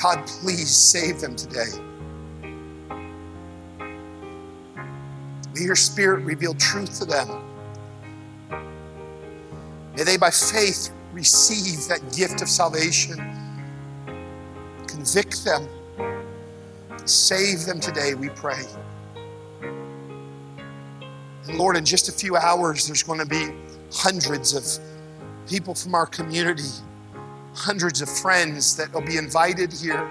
God, 0.00 0.26
please 0.26 0.68
save 0.68 1.20
them 1.20 1.34
today. 1.34 1.70
May 5.54 5.64
your 5.64 5.74
Spirit 5.76 6.24
reveal 6.24 6.54
truth 6.54 6.98
to 7.00 7.04
them. 7.04 7.28
May 9.96 10.04
they, 10.04 10.16
by 10.16 10.30
faith, 10.30 10.90
receive 11.12 11.88
that 11.88 12.14
gift 12.16 12.42
of 12.42 12.48
salvation. 12.48 13.18
Convict 14.86 15.44
them. 15.44 15.66
Save 17.04 17.66
them 17.66 17.80
today, 17.80 18.14
we 18.14 18.28
pray. 18.28 18.62
And 21.48 21.58
Lord, 21.58 21.76
in 21.76 21.84
just 21.84 22.08
a 22.08 22.12
few 22.12 22.36
hours, 22.36 22.86
there's 22.86 23.02
going 23.02 23.18
to 23.18 23.26
be 23.26 23.52
hundreds 23.92 24.54
of 24.54 24.64
people 25.48 25.74
from 25.74 25.94
our 25.94 26.06
community, 26.06 26.68
hundreds 27.58 28.00
of 28.00 28.08
friends 28.08 28.76
that 28.76 28.92
will 28.94 29.02
be 29.02 29.16
invited 29.16 29.72
here. 29.72 30.08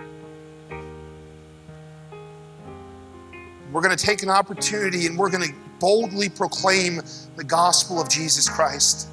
We're 3.71 3.81
going 3.81 3.95
to 3.95 4.05
take 4.05 4.23
an 4.23 4.29
opportunity 4.29 5.05
and 5.05 5.17
we're 5.17 5.29
going 5.29 5.47
to 5.47 5.53
boldly 5.79 6.29
proclaim 6.29 7.01
the 7.35 7.43
gospel 7.43 8.01
of 8.01 8.09
Jesus 8.09 8.49
Christ. 8.49 9.09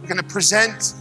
We're 0.00 0.08
going 0.08 0.18
to 0.18 0.28
present 0.28 0.94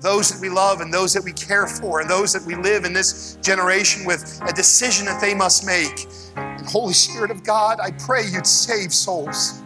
those 0.00 0.30
that 0.30 0.40
we 0.40 0.50
love 0.50 0.80
and 0.82 0.92
those 0.92 1.14
that 1.14 1.24
we 1.24 1.32
care 1.32 1.66
for 1.66 2.00
and 2.00 2.10
those 2.10 2.32
that 2.34 2.42
we 2.42 2.54
live 2.56 2.84
in 2.84 2.92
this 2.92 3.36
generation 3.36 4.04
with 4.04 4.38
a 4.46 4.52
decision 4.52 5.06
that 5.06 5.20
they 5.20 5.34
must 5.34 5.64
make. 5.64 6.06
And 6.36 6.66
Holy 6.66 6.92
Spirit 6.92 7.30
of 7.30 7.42
God, 7.42 7.80
I 7.80 7.90
pray 7.92 8.26
you'd 8.26 8.46
save 8.46 8.92
souls. 8.92 9.62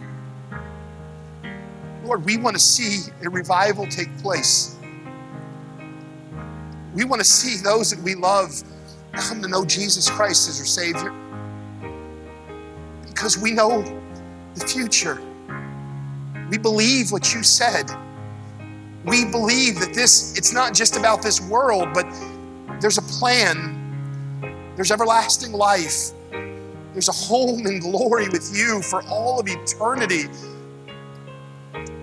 Lord, 2.09 2.25
we 2.25 2.39
want 2.39 2.57
to 2.57 2.63
see 2.63 3.13
a 3.23 3.29
revival 3.29 3.87
take 3.87 4.17
place. 4.19 4.77
We 6.95 7.05
want 7.05 7.21
to 7.21 7.25
see 7.25 7.63
those 7.63 7.91
that 7.91 8.03
we 8.03 8.15
love 8.15 8.63
come 9.13 9.43
to 9.43 9.49
know 9.49 9.67
Jesus 9.67 10.09
Christ 10.09 10.49
as 10.49 10.57
their 10.57 10.67
Savior. 10.67 11.13
Because 13.07 13.37
we 13.37 13.51
know 13.53 13.83
the 14.55 14.67
future. 14.67 15.21
We 16.49 16.57
believe 16.57 17.13
what 17.13 17.35
you 17.35 17.43
said. 17.43 17.91
We 19.05 19.27
believe 19.27 19.79
that 19.81 19.93
this, 19.93 20.35
it's 20.39 20.55
not 20.55 20.73
just 20.73 20.97
about 20.97 21.21
this 21.21 21.43
world, 21.43 21.89
but 21.93 22.07
there's 22.81 22.97
a 22.97 23.03
plan. 23.03 24.73
There's 24.77 24.91
everlasting 24.91 25.53
life. 25.53 26.13
There's 26.95 27.11
a 27.11 27.13
home 27.13 27.67
in 27.67 27.81
glory 27.81 28.31
with 28.31 28.51
you 28.57 28.81
for 28.81 29.03
all 29.09 29.39
of 29.41 29.47
eternity. 29.47 30.25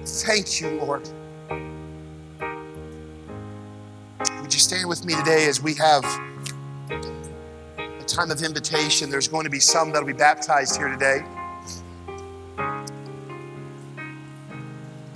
Thank 0.06 0.62
you, 0.62 0.70
Lord. 0.82 1.10
Would 4.41 4.53
you 4.53 4.60
stand 4.60 4.88
with 4.88 5.03
me 5.03 5.16
today 5.16 5.47
as 5.47 5.60
we 5.60 5.74
have 5.74 6.03
a 7.80 8.03
time 8.06 8.30
of 8.30 8.43
invitation? 8.43 9.10
There's 9.10 9.28
going 9.28 9.45
to 9.45 9.49
be 9.49 9.60
some 9.60 9.91
that'll 9.91 10.06
be 10.06 10.14
baptized 10.14 10.78
here 10.78 10.89
today. 10.89 11.26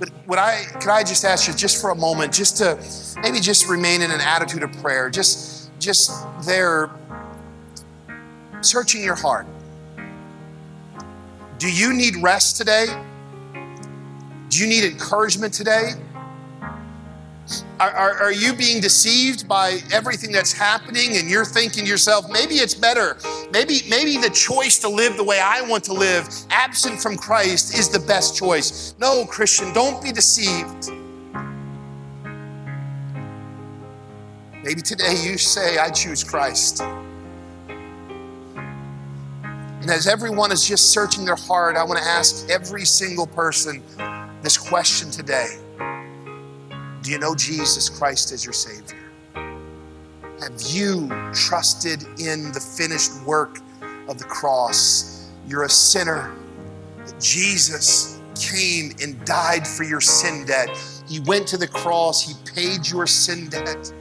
But 0.00 0.10
would 0.26 0.40
I 0.40 0.64
could 0.80 0.88
I 0.88 1.04
just 1.04 1.24
ask 1.24 1.46
you 1.46 1.54
just 1.54 1.80
for 1.80 1.90
a 1.90 1.94
moment, 1.94 2.34
just 2.34 2.56
to 2.56 2.76
maybe 3.22 3.38
just 3.38 3.68
remain 3.68 4.02
in 4.02 4.10
an 4.10 4.20
attitude 4.20 4.64
of 4.64 4.72
prayer, 4.82 5.08
just 5.08 5.70
just 5.78 6.10
there 6.44 6.90
searching 8.60 9.04
your 9.04 9.14
heart. 9.14 9.46
Do 11.58 11.70
you 11.70 11.92
need 11.92 12.16
rest 12.16 12.56
today? 12.56 12.86
Do 14.50 14.58
you 14.58 14.66
need 14.66 14.84
encouragement 14.84 15.54
today? 15.54 15.92
Are, 17.78 17.90
are, 17.90 18.14
are, 18.24 18.32
you 18.32 18.52
being 18.52 18.80
deceived 18.80 19.48
by 19.48 19.78
everything 19.92 20.32
that's 20.32 20.52
happening 20.52 21.16
and 21.16 21.30
you're 21.30 21.44
thinking 21.44 21.84
to 21.84 21.88
yourself, 21.88 22.28
maybe 22.30 22.56
it's 22.56 22.74
better. 22.74 23.16
Maybe, 23.52 23.82
maybe 23.88 24.16
the 24.18 24.30
choice 24.30 24.78
to 24.80 24.88
live 24.88 25.16
the 25.16 25.22
way 25.24 25.40
I 25.40 25.62
want 25.62 25.84
to 25.84 25.92
live, 25.92 26.28
absent 26.50 27.00
from 27.00 27.16
Christ, 27.16 27.78
is 27.78 27.88
the 27.88 28.00
best 28.00 28.36
choice. 28.36 28.94
No, 28.98 29.24
Christian, 29.24 29.72
don't 29.72 30.02
be 30.02 30.10
deceived. 30.12 30.90
Maybe 34.62 34.82
today 34.82 35.14
you 35.22 35.38
say, 35.38 35.78
I 35.78 35.90
choose 35.90 36.24
Christ. 36.24 36.82
And 39.80 39.90
as 39.90 40.06
everyone 40.08 40.52
is 40.52 40.66
just 40.66 40.90
searching 40.92 41.24
their 41.24 41.36
heart, 41.36 41.76
I 41.76 41.84
want 41.84 42.00
to 42.00 42.04
ask 42.04 42.50
every 42.50 42.84
single 42.84 43.26
person 43.28 43.82
this 44.42 44.56
question 44.56 45.10
today 45.10 45.58
Do 47.02 47.10
you 47.10 47.18
know 47.18 47.34
Jesus 47.34 47.88
Christ 47.88 48.32
as 48.32 48.44
your 48.44 48.52
Savior? 48.52 48.96
Have 49.34 50.60
you 50.68 51.08
trusted 51.34 52.02
in 52.18 52.50
the 52.52 52.60
finished 52.60 53.22
work 53.24 53.58
of 54.08 54.18
the 54.18 54.24
cross? 54.24 55.30
You're 55.46 55.64
a 55.64 55.70
sinner. 55.70 56.34
Jesus 57.20 58.20
came 58.40 58.92
and 59.02 59.22
died 59.26 59.66
for 59.68 59.84
your 59.84 60.00
sin 60.00 60.46
debt. 60.46 60.70
He 61.06 61.20
went 61.20 61.46
to 61.48 61.58
the 61.58 61.68
cross, 61.68 62.26
He 62.26 62.34
paid 62.54 62.88
your 62.88 63.06
sin 63.06 63.50
debt. 63.50 63.92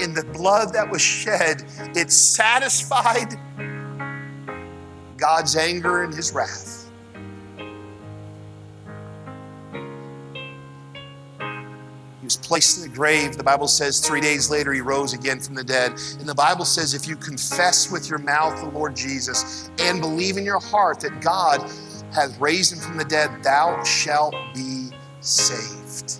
In 0.00 0.12
the 0.12 0.24
blood 0.32 0.72
that 0.72 0.90
was 0.90 1.00
shed, 1.00 1.62
it 1.94 2.10
satisfied 2.10 3.34
God's 5.16 5.56
anger 5.56 6.02
and 6.02 6.12
His 6.12 6.32
wrath. 6.32 6.85
He 12.26 12.34
was 12.34 12.36
placed 12.38 12.78
in 12.78 12.90
the 12.90 12.96
grave. 12.96 13.36
The 13.36 13.44
Bible 13.44 13.68
says 13.68 14.00
three 14.00 14.20
days 14.20 14.50
later 14.50 14.72
he 14.72 14.80
rose 14.80 15.12
again 15.12 15.38
from 15.38 15.54
the 15.54 15.62
dead. 15.62 15.92
And 16.18 16.28
the 16.28 16.34
Bible 16.34 16.64
says 16.64 16.92
if 16.92 17.06
you 17.06 17.14
confess 17.14 17.88
with 17.88 18.10
your 18.10 18.18
mouth 18.18 18.60
the 18.60 18.68
Lord 18.68 18.96
Jesus 18.96 19.70
and 19.78 20.00
believe 20.00 20.36
in 20.36 20.44
your 20.44 20.58
heart 20.58 20.98
that 21.02 21.20
God 21.20 21.60
has 22.12 22.36
raised 22.40 22.72
him 22.72 22.80
from 22.80 22.96
the 22.96 23.04
dead, 23.04 23.30
thou 23.44 23.80
shalt 23.84 24.34
be 24.52 24.90
saved. 25.20 26.18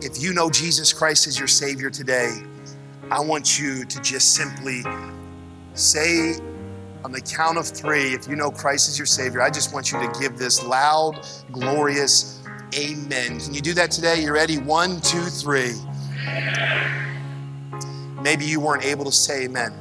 If 0.00 0.22
you 0.22 0.32
know 0.32 0.48
Jesus 0.48 0.90
Christ 0.90 1.26
as 1.26 1.38
your 1.38 1.48
Savior 1.48 1.90
today, 1.90 2.34
I 3.10 3.20
want 3.20 3.60
you 3.60 3.84
to 3.84 4.00
just 4.00 4.34
simply 4.34 4.84
say 5.74 6.36
on 7.04 7.12
the 7.12 7.20
count 7.20 7.58
of 7.58 7.68
three, 7.68 8.14
if 8.14 8.26
you 8.26 8.36
know 8.36 8.50
Christ 8.50 8.88
as 8.88 8.98
your 8.98 9.04
Savior, 9.04 9.42
I 9.42 9.50
just 9.50 9.74
want 9.74 9.92
you 9.92 9.98
to 9.98 10.18
give 10.18 10.38
this 10.38 10.64
loud, 10.64 11.26
glorious 11.50 12.41
Amen. 12.74 13.38
Can 13.38 13.52
you 13.52 13.60
do 13.60 13.74
that 13.74 13.90
today? 13.90 14.22
You 14.22 14.32
ready? 14.32 14.56
One, 14.56 14.98
two, 15.02 15.24
three. 15.24 15.74
Maybe 18.22 18.46
you 18.46 18.60
weren't 18.60 18.84
able 18.84 19.04
to 19.04 19.12
say 19.12 19.44
amen. 19.44 19.74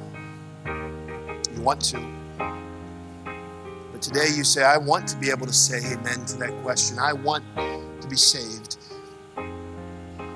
You 1.55 1.61
want 1.61 1.79
to. 1.85 2.01
But 3.93 4.01
today 4.01 4.27
you 4.35 4.43
say, 4.43 4.63
I 4.63 4.77
want 4.77 5.07
to 5.07 5.17
be 5.17 5.29
able 5.29 5.47
to 5.47 5.53
say 5.53 5.77
amen 5.93 6.25
to 6.25 6.37
that 6.39 6.51
question. 6.63 6.99
I 6.99 7.13
want 7.13 7.45
to 7.55 8.07
be 8.09 8.17
saved. 8.17 8.77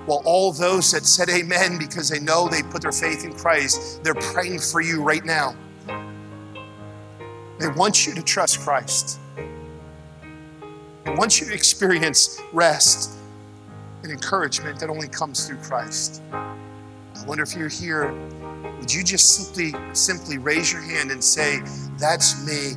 Well, 0.07 0.21
all 0.23 0.53
those 0.53 0.91
that 0.91 1.05
said 1.05 1.29
amen 1.29 1.77
because 1.77 2.07
they 2.07 2.19
know 2.19 2.47
they 2.47 2.63
put 2.63 2.83
their 2.83 2.93
faith 2.93 3.25
in 3.25 3.33
Christ, 3.33 4.01
they're 4.03 4.13
praying 4.15 4.59
for 4.59 4.79
you 4.79 5.03
right 5.03 5.25
now. 5.25 5.55
They 7.59 7.67
want 7.69 8.07
you 8.07 8.13
to 8.13 8.21
trust 8.21 8.61
Christ. 8.61 9.19
They 11.15 11.19
want 11.19 11.39
you 11.39 11.49
experience 11.53 12.41
rest. 12.51 13.17
and 14.03 14.11
encouragement 14.11 14.81
that 14.81 14.89
only 14.89 15.07
comes 15.07 15.47
through 15.47 15.59
Christ. 15.59 16.21
I 16.33 17.25
wonder 17.25 17.41
if 17.41 17.55
you're 17.55 17.69
here, 17.69 18.11
would 18.79 18.93
you 18.93 19.01
just 19.01 19.33
simply 19.33 19.73
simply 19.93 20.37
raise 20.39 20.73
your 20.73 20.81
hand 20.81 21.11
and 21.11 21.23
say, 21.23 21.61
"That's 21.97 22.45
me." 22.45 22.75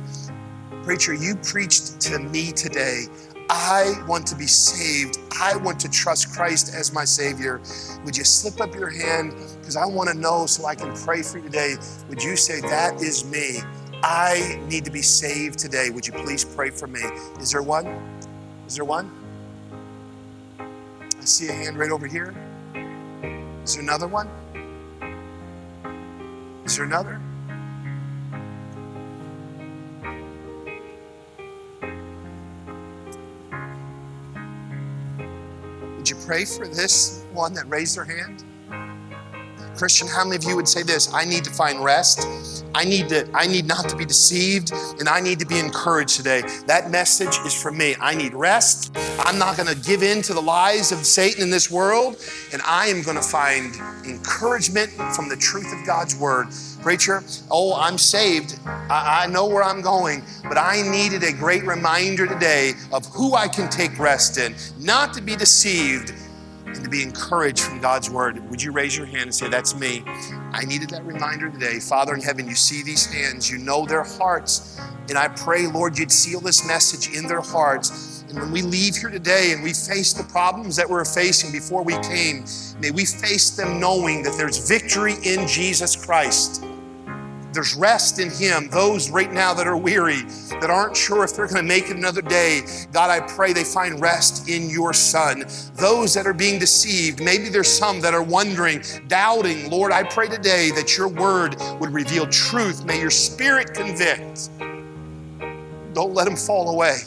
Preacher, 0.83 1.13
you 1.13 1.35
preached 1.35 1.99
to 1.99 2.17
me 2.17 2.53
today. 2.53 3.07
I 3.49 4.01
want 4.07 4.25
to 4.27 4.35
be 4.35 4.47
saved. 4.47 5.19
I 5.37 5.57
want 5.57 5.77
to 5.81 5.89
trust 5.89 6.31
Christ 6.33 6.73
as 6.73 6.93
my 6.93 7.03
Savior. 7.03 7.59
Would 8.05 8.15
you 8.15 8.23
slip 8.23 8.61
up 8.61 8.73
your 8.73 8.89
hand? 8.89 9.33
Because 9.59 9.75
I 9.75 9.85
want 9.85 10.09
to 10.09 10.15
know 10.15 10.45
so 10.45 10.65
I 10.65 10.75
can 10.75 10.95
pray 10.95 11.23
for 11.23 11.39
you 11.39 11.43
today. 11.43 11.75
Would 12.07 12.23
you 12.23 12.37
say, 12.37 12.61
That 12.61 13.01
is 13.01 13.25
me? 13.25 13.59
I 14.01 14.57
need 14.69 14.85
to 14.85 14.91
be 14.91 15.01
saved 15.01 15.59
today. 15.59 15.89
Would 15.89 16.07
you 16.07 16.13
please 16.13 16.45
pray 16.45 16.69
for 16.69 16.87
me? 16.87 17.01
Is 17.41 17.51
there 17.51 17.61
one? 17.61 18.18
Is 18.69 18.75
there 18.75 18.85
one? 18.85 19.09
I 20.59 21.25
see 21.25 21.47
a 21.47 21.51
hand 21.51 21.79
right 21.79 21.89
over 21.89 22.05
here. 22.05 22.35
Is 23.63 23.73
there 23.73 23.81
another 23.81 24.05
one? 24.05 24.29
Is 26.65 26.77
there 26.77 26.85
another? 26.85 27.19
Would 35.97 36.07
you 36.07 36.15
pray 36.27 36.45
for 36.45 36.67
this 36.67 37.25
one 37.33 37.55
that 37.55 37.67
raised 37.67 37.97
their 37.97 38.05
hand? 38.05 38.43
Christian, 39.75 40.07
how 40.07 40.25
many 40.25 40.35
of 40.35 40.43
you 40.43 40.55
would 40.55 40.67
say 40.67 40.83
this? 40.83 41.11
I 41.11 41.25
need 41.25 41.43
to 41.45 41.51
find 41.51 41.83
rest. 41.83 42.58
I 42.73 42.85
need 42.85 43.09
to 43.09 43.27
I 43.33 43.47
need 43.47 43.65
not 43.65 43.89
to 43.89 43.95
be 43.95 44.05
deceived 44.05 44.71
and 44.99 45.09
I 45.09 45.19
need 45.19 45.39
to 45.39 45.45
be 45.45 45.59
encouraged 45.59 46.17
today. 46.17 46.43
That 46.67 46.91
message 46.91 47.37
is 47.45 47.59
for 47.59 47.71
me. 47.71 47.95
I 47.99 48.15
need 48.15 48.33
rest. 48.33 48.95
I'm 49.19 49.37
not 49.37 49.57
going 49.57 49.69
to 49.69 49.81
give 49.81 50.03
in 50.03 50.21
to 50.23 50.33
the 50.33 50.41
lies 50.41 50.91
of 50.91 50.99
Satan 50.99 51.43
in 51.43 51.49
this 51.49 51.69
world 51.69 52.17
and 52.53 52.61
I 52.65 52.87
am 52.87 53.01
going 53.01 53.17
to 53.17 53.23
find 53.23 53.75
encouragement 54.05 54.91
from 55.15 55.29
the 55.29 55.35
truth 55.35 55.71
of 55.73 55.85
God's 55.85 56.15
word. 56.15 56.47
Preacher, 56.81 57.23
oh, 57.51 57.75
I'm 57.75 57.97
saved. 57.97 58.59
I, 58.65 59.23
I 59.23 59.27
know 59.27 59.45
where 59.45 59.63
I'm 59.63 59.81
going, 59.81 60.23
but 60.43 60.57
I 60.57 60.81
needed 60.81 61.23
a 61.23 61.33
great 61.33 61.65
reminder 61.65 62.25
today 62.25 62.73
of 62.93 63.05
who 63.07 63.35
I 63.35 63.47
can 63.47 63.69
take 63.69 63.99
rest 63.99 64.37
in, 64.37 64.55
not 64.79 65.13
to 65.15 65.21
be 65.21 65.35
deceived 65.35 66.13
and 66.75 66.83
to 66.83 66.89
be 66.89 67.03
encouraged 67.03 67.61
from 67.61 67.79
God's 67.79 68.09
word. 68.09 68.49
Would 68.49 68.61
you 68.61 68.71
raise 68.71 68.95
your 68.95 69.05
hand 69.05 69.23
and 69.23 69.35
say, 69.35 69.49
That's 69.49 69.75
me? 69.75 70.03
I 70.51 70.65
needed 70.65 70.89
that 70.91 71.05
reminder 71.05 71.49
today. 71.49 71.79
Father 71.79 72.13
in 72.13 72.21
heaven, 72.21 72.47
you 72.47 72.55
see 72.55 72.83
these 72.83 73.05
hands, 73.05 73.49
you 73.49 73.57
know 73.57 73.85
their 73.85 74.03
hearts. 74.03 74.79
And 75.09 75.17
I 75.17 75.27
pray, 75.29 75.67
Lord, 75.67 75.97
you'd 75.97 76.11
seal 76.11 76.39
this 76.39 76.67
message 76.67 77.15
in 77.15 77.27
their 77.27 77.41
hearts. 77.41 78.23
And 78.29 78.39
when 78.39 78.51
we 78.51 78.61
leave 78.61 78.95
here 78.95 79.09
today 79.09 79.53
and 79.53 79.63
we 79.63 79.73
face 79.73 80.13
the 80.13 80.23
problems 80.23 80.75
that 80.75 80.87
we're 80.87 81.03
facing 81.05 81.51
before 81.51 81.83
we 81.83 81.97
came, 81.99 82.45
may 82.79 82.91
we 82.91 83.05
face 83.05 83.49
them 83.49 83.79
knowing 83.79 84.21
that 84.23 84.35
there's 84.37 84.69
victory 84.69 85.15
in 85.23 85.47
Jesus 85.47 85.95
Christ. 85.95 86.63
There's 87.51 87.75
rest 87.75 88.19
in 88.19 88.29
Him. 88.29 88.69
Those 88.69 89.09
right 89.09 89.31
now 89.31 89.53
that 89.53 89.65
are 89.65 89.77
weary, 89.77 90.21
that 90.61 90.69
aren't 90.69 90.95
sure 90.95 91.23
if 91.23 91.35
they're 91.35 91.47
going 91.47 91.57
to 91.57 91.63
make 91.63 91.89
it 91.89 91.97
another 91.97 92.21
day, 92.21 92.61
God, 92.91 93.09
I 93.09 93.21
pray 93.21 93.53
they 93.53 93.63
find 93.63 93.99
rest 93.99 94.49
in 94.49 94.69
your 94.69 94.93
Son. 94.93 95.45
Those 95.75 96.13
that 96.13 96.27
are 96.27 96.33
being 96.33 96.59
deceived, 96.59 97.23
maybe 97.23 97.49
there's 97.49 97.67
some 97.67 98.01
that 98.01 98.13
are 98.13 98.23
wondering, 98.23 98.83
doubting, 99.07 99.69
Lord, 99.69 99.91
I 99.91 100.03
pray 100.03 100.27
today 100.27 100.69
that 100.71 100.97
your 100.97 101.07
word 101.07 101.55
would 101.79 101.91
reveal 101.91 102.27
truth. 102.27 102.85
May 102.85 102.99
your 102.99 103.09
spirit 103.09 103.73
convict. 103.73 104.49
Don't 105.93 106.13
let 106.13 106.25
them 106.25 106.35
fall 106.35 106.69
away. 106.69 106.99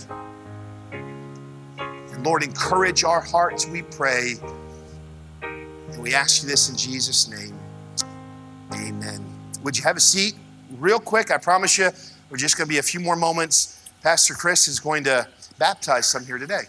And 1.71 2.27
Lord, 2.27 2.43
encourage 2.43 3.05
our 3.05 3.21
hearts, 3.21 3.67
we 3.67 3.83
pray. 3.83 4.35
And 5.43 6.03
we 6.03 6.15
ask 6.15 6.43
you 6.43 6.49
this 6.49 6.69
in 6.69 6.77
Jesus' 6.77 7.29
name. 7.29 7.57
Amen. 8.73 9.32
Would 9.63 9.79
you 9.79 9.85
have 9.85 9.97
a 9.97 10.01
seat? 10.01 10.35
Real 10.79 10.99
quick, 10.99 11.31
I 11.31 11.39
promise 11.39 11.79
you, 11.79 11.91
we're 12.31 12.37
just 12.37 12.59
going 12.59 12.67
to 12.67 12.73
be 12.73 12.79
a 12.79 12.83
few 12.83 12.99
more 12.99 13.15
moments. 13.15 13.79
Pastor 14.03 14.35
Chris 14.35 14.67
is 14.67 14.81
going 14.81 15.05
to 15.05 15.29
baptize 15.59 16.07
some 16.07 16.27
here 16.27 16.39
today. 16.39 16.67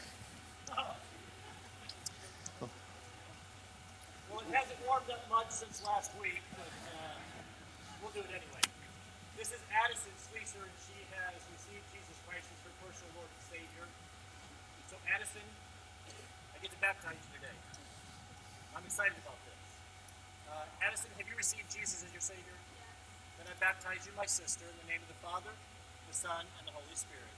Well, 4.29 4.45
it 4.45 4.53
hasn't 4.53 4.77
warmed 4.85 5.09
up 5.09 5.25
much 5.31 5.49
since 5.49 5.81
last 5.81 6.11
week, 6.21 6.45
but 6.53 6.69
uh, 6.93 7.17
we'll 8.03 8.13
do 8.13 8.21
it 8.21 8.29
anyway. 8.29 8.61
This 9.41 9.49
is 9.49 9.61
Addison 9.73 10.13
Sweetser, 10.29 10.61
and 10.61 10.77
she 10.85 11.01
has 11.17 11.41
received 11.49 11.81
Jesus 11.97 12.17
Christ 12.29 12.45
as 12.45 12.59
her 12.69 12.73
personal 12.85 13.09
Lord 13.17 13.33
and 13.33 13.41
Savior. 13.49 13.89
So, 14.93 15.01
Addison, 15.09 15.41
I 16.53 16.61
get 16.61 16.69
to 16.69 16.77
baptize 16.77 17.17
you 17.17 17.41
today. 17.41 17.57
I'm 18.77 18.85
excited 18.85 19.17
about 19.25 19.41
this. 19.49 19.57
Uh, 20.45 20.85
Addison, 20.85 21.09
have 21.17 21.25
you 21.25 21.33
received 21.33 21.73
Jesus 21.73 22.05
as 22.05 22.13
your 22.13 22.21
Savior? 22.21 22.53
Then 23.41 23.49
I 23.49 23.52
baptize 23.63 24.03
you, 24.05 24.11
my 24.17 24.25
sister, 24.25 24.65
in 24.67 24.75
the 24.83 24.91
name 24.91 24.99
of 24.99 25.07
the 25.07 25.15
Father, 25.25 25.55
the 26.11 26.13
Son, 26.13 26.43
and 26.59 26.67
the 26.67 26.71
Holy 26.75 26.83
Spirit. 26.95 27.31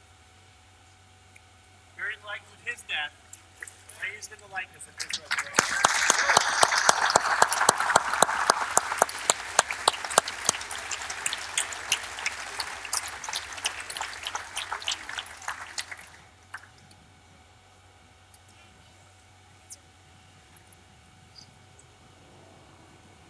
Buried 1.95 2.17
in 2.17 2.25
of 2.49 2.65
his 2.65 2.81
death, 2.89 3.13
raised 4.01 4.31
in 4.33 4.39
the 4.41 4.49
likeness 4.49 4.81
of 4.89 4.95
his 4.97 5.21
resurrection. 5.21 5.85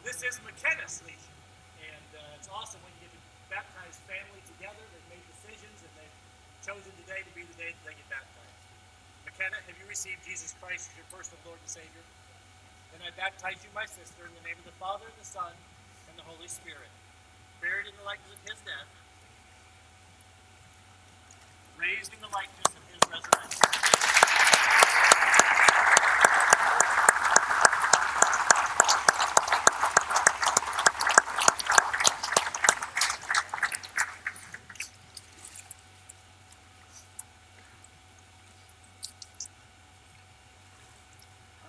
This 0.07 0.23
is 0.23 0.39
McKenna's 0.47 1.03
Legion, 1.03 1.35
and 1.83 2.09
uh, 2.15 2.39
it's 2.39 2.47
awesome 2.47 2.79
when 2.85 2.93
you 3.01 3.09
get 3.09 3.11
to 3.11 3.21
baptize 3.51 3.99
family 4.07 4.39
together. 4.47 4.79
They've 4.93 5.17
made 5.17 5.25
decisions, 5.27 5.81
and 5.83 5.91
they've 5.97 6.17
chosen 6.63 6.93
today 7.03 7.19
to 7.25 7.31
be 7.35 7.43
the 7.43 7.57
day 7.59 7.73
that 7.73 7.83
they 7.83 7.95
get 7.97 8.07
baptized. 8.07 8.35
Received 9.95 10.27
Jesus 10.27 10.51
Christ 10.59 10.91
as 10.91 10.97
your 10.99 11.07
personal 11.07 11.39
Lord 11.47 11.55
and 11.63 11.71
Savior? 11.71 12.03
Then 12.91 12.99
I 13.07 13.15
baptize 13.15 13.63
you, 13.63 13.71
my 13.73 13.85
sister, 13.85 14.27
in 14.27 14.35
the 14.35 14.43
name 14.43 14.59
of 14.59 14.65
the 14.67 14.75
Father, 14.75 15.05
and 15.07 15.15
the 15.15 15.23
Son, 15.23 15.55
and 16.11 16.19
the 16.19 16.23
Holy 16.27 16.49
Spirit. 16.51 16.91
Buried 17.61 17.87
in 17.87 17.95
the 17.95 18.03
likeness 18.03 18.35
of 18.35 18.43
His 18.43 18.59
death, 18.67 18.91
raised 21.79 22.11
in 22.11 22.19
the 22.19 22.27
likeness 22.27 22.75
of 22.75 22.83
His 22.91 22.99
resurrection. 23.07 23.63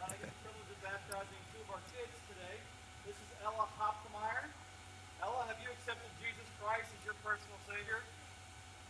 I 0.07 0.15
get 0.23 0.31
the 0.31 0.39
privilege 0.47 0.71
of 0.71 0.79
baptizing 0.87 1.43
two 1.51 1.59
of 1.67 1.75
our 1.77 1.83
kids 1.91 2.15
today. 2.31 2.57
This 3.05 3.19
is 3.19 3.29
Ella 3.43 3.67
Hopkemeyer. 3.75 4.47
Ella, 5.19 5.51
have 5.51 5.59
you 5.59 5.67
accepted 5.75 6.09
Jesus 6.23 6.47
Christ 6.63 6.87
as 6.95 7.03
your 7.03 7.19
personal 7.27 7.59
Savior? 7.67 8.07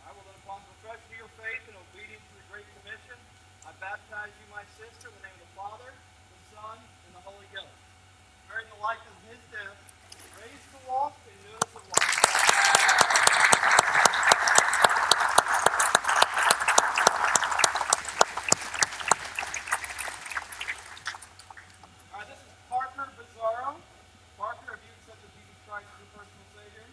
I 0.05 0.13
will 0.13 0.21
then, 0.29 0.37
upon 0.45 0.61
profession 0.77 1.03
of 1.09 1.17
your 1.17 1.31
faith 1.41 1.65
and 1.67 1.75
obedience 1.75 2.21
to 2.21 2.35
the 2.37 2.45
Great 2.53 2.69
Commission, 2.79 3.17
I 3.65 3.73
baptize 3.81 4.29
you, 4.37 4.45
my 4.53 4.61
sister, 4.77 5.09
in 5.09 5.15
the 5.19 5.23
name 5.25 5.35
of 5.41 5.49
the 5.49 5.53
Father, 5.57 5.89
the 5.89 6.41
Son, 6.53 6.77
and 6.77 7.11
the 7.17 7.23
Holy 7.25 7.49
Ghost. 7.49 7.73
Bearing 8.47 8.69
the 8.71 8.77
likeness 8.79 9.09
of 9.09 9.25
his 9.27 9.41
death, 9.49 9.75
raised 10.37 10.67
to 10.69 10.79
walk 10.85 11.17
in 11.27 11.33
newness 11.49 11.73
of 11.75 11.81
life. 11.81 12.05
All 22.13 22.23
right, 22.23 22.29
this 22.31 22.39
is 22.39 22.53
Parker 22.69 23.07
Bizarro. 23.19 23.77
Parker, 24.37 24.73
have 24.73 24.81
you 24.81 24.93
accepted 25.01 25.29
Jesus 25.37 25.57
Christ 25.67 25.85
as 25.85 25.97
your 26.01 26.09
personal 26.17 26.47
Savior? 26.55 26.87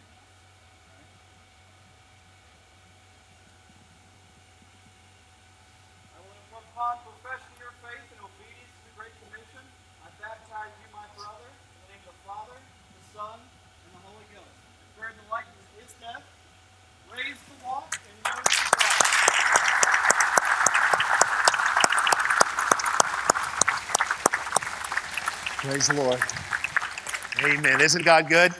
I 6.13 6.19
will 6.21 6.37
upon 6.61 7.01
profession 7.05 7.49
of 7.53 7.59
your 7.61 7.73
faith 7.81 8.05
and 8.13 8.21
obedience 8.21 8.69
to 8.69 8.81
the 8.85 8.93
Great 8.97 9.15
Commission, 9.25 9.63
I 10.05 10.09
baptize 10.21 10.73
you, 10.81 10.89
my 10.93 11.07
brother, 11.17 11.49
in 11.49 11.77
the 11.85 11.87
name 11.93 12.03
of 12.05 12.13
the 12.13 12.21
Father, 12.25 12.57
the 12.57 13.03
Son, 13.13 13.37
and 13.41 13.91
the 13.93 14.01
Holy 14.05 14.27
Ghost. 14.33 14.57
Bearing 14.97 15.17
the 15.17 15.29
likeness 15.33 15.57
of 15.57 15.73
his 15.81 15.93
death, 15.97 16.25
raised 17.09 17.41
to 17.49 17.55
walk 17.65 17.89
in 18.05 18.13
newness 18.21 18.53
of 18.53 18.69
life. 18.77 19.01
Praise 25.65 25.87
the 25.87 25.95
Lord. 25.95 26.19
Amen. 27.43 27.81
Isn't 27.81 28.05
God 28.05 28.29
good? 28.29 28.53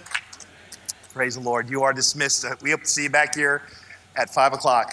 Praise 1.14 1.36
the 1.36 1.42
Lord. 1.42 1.70
You 1.70 1.84
are 1.84 1.94
dismissed. 1.94 2.44
We 2.64 2.72
hope 2.72 2.82
to 2.82 2.88
see 2.88 3.04
you 3.04 3.12
back 3.12 3.36
here 3.36 3.62
at 4.16 4.32
5 4.32 4.54
o'clock. 4.54 4.92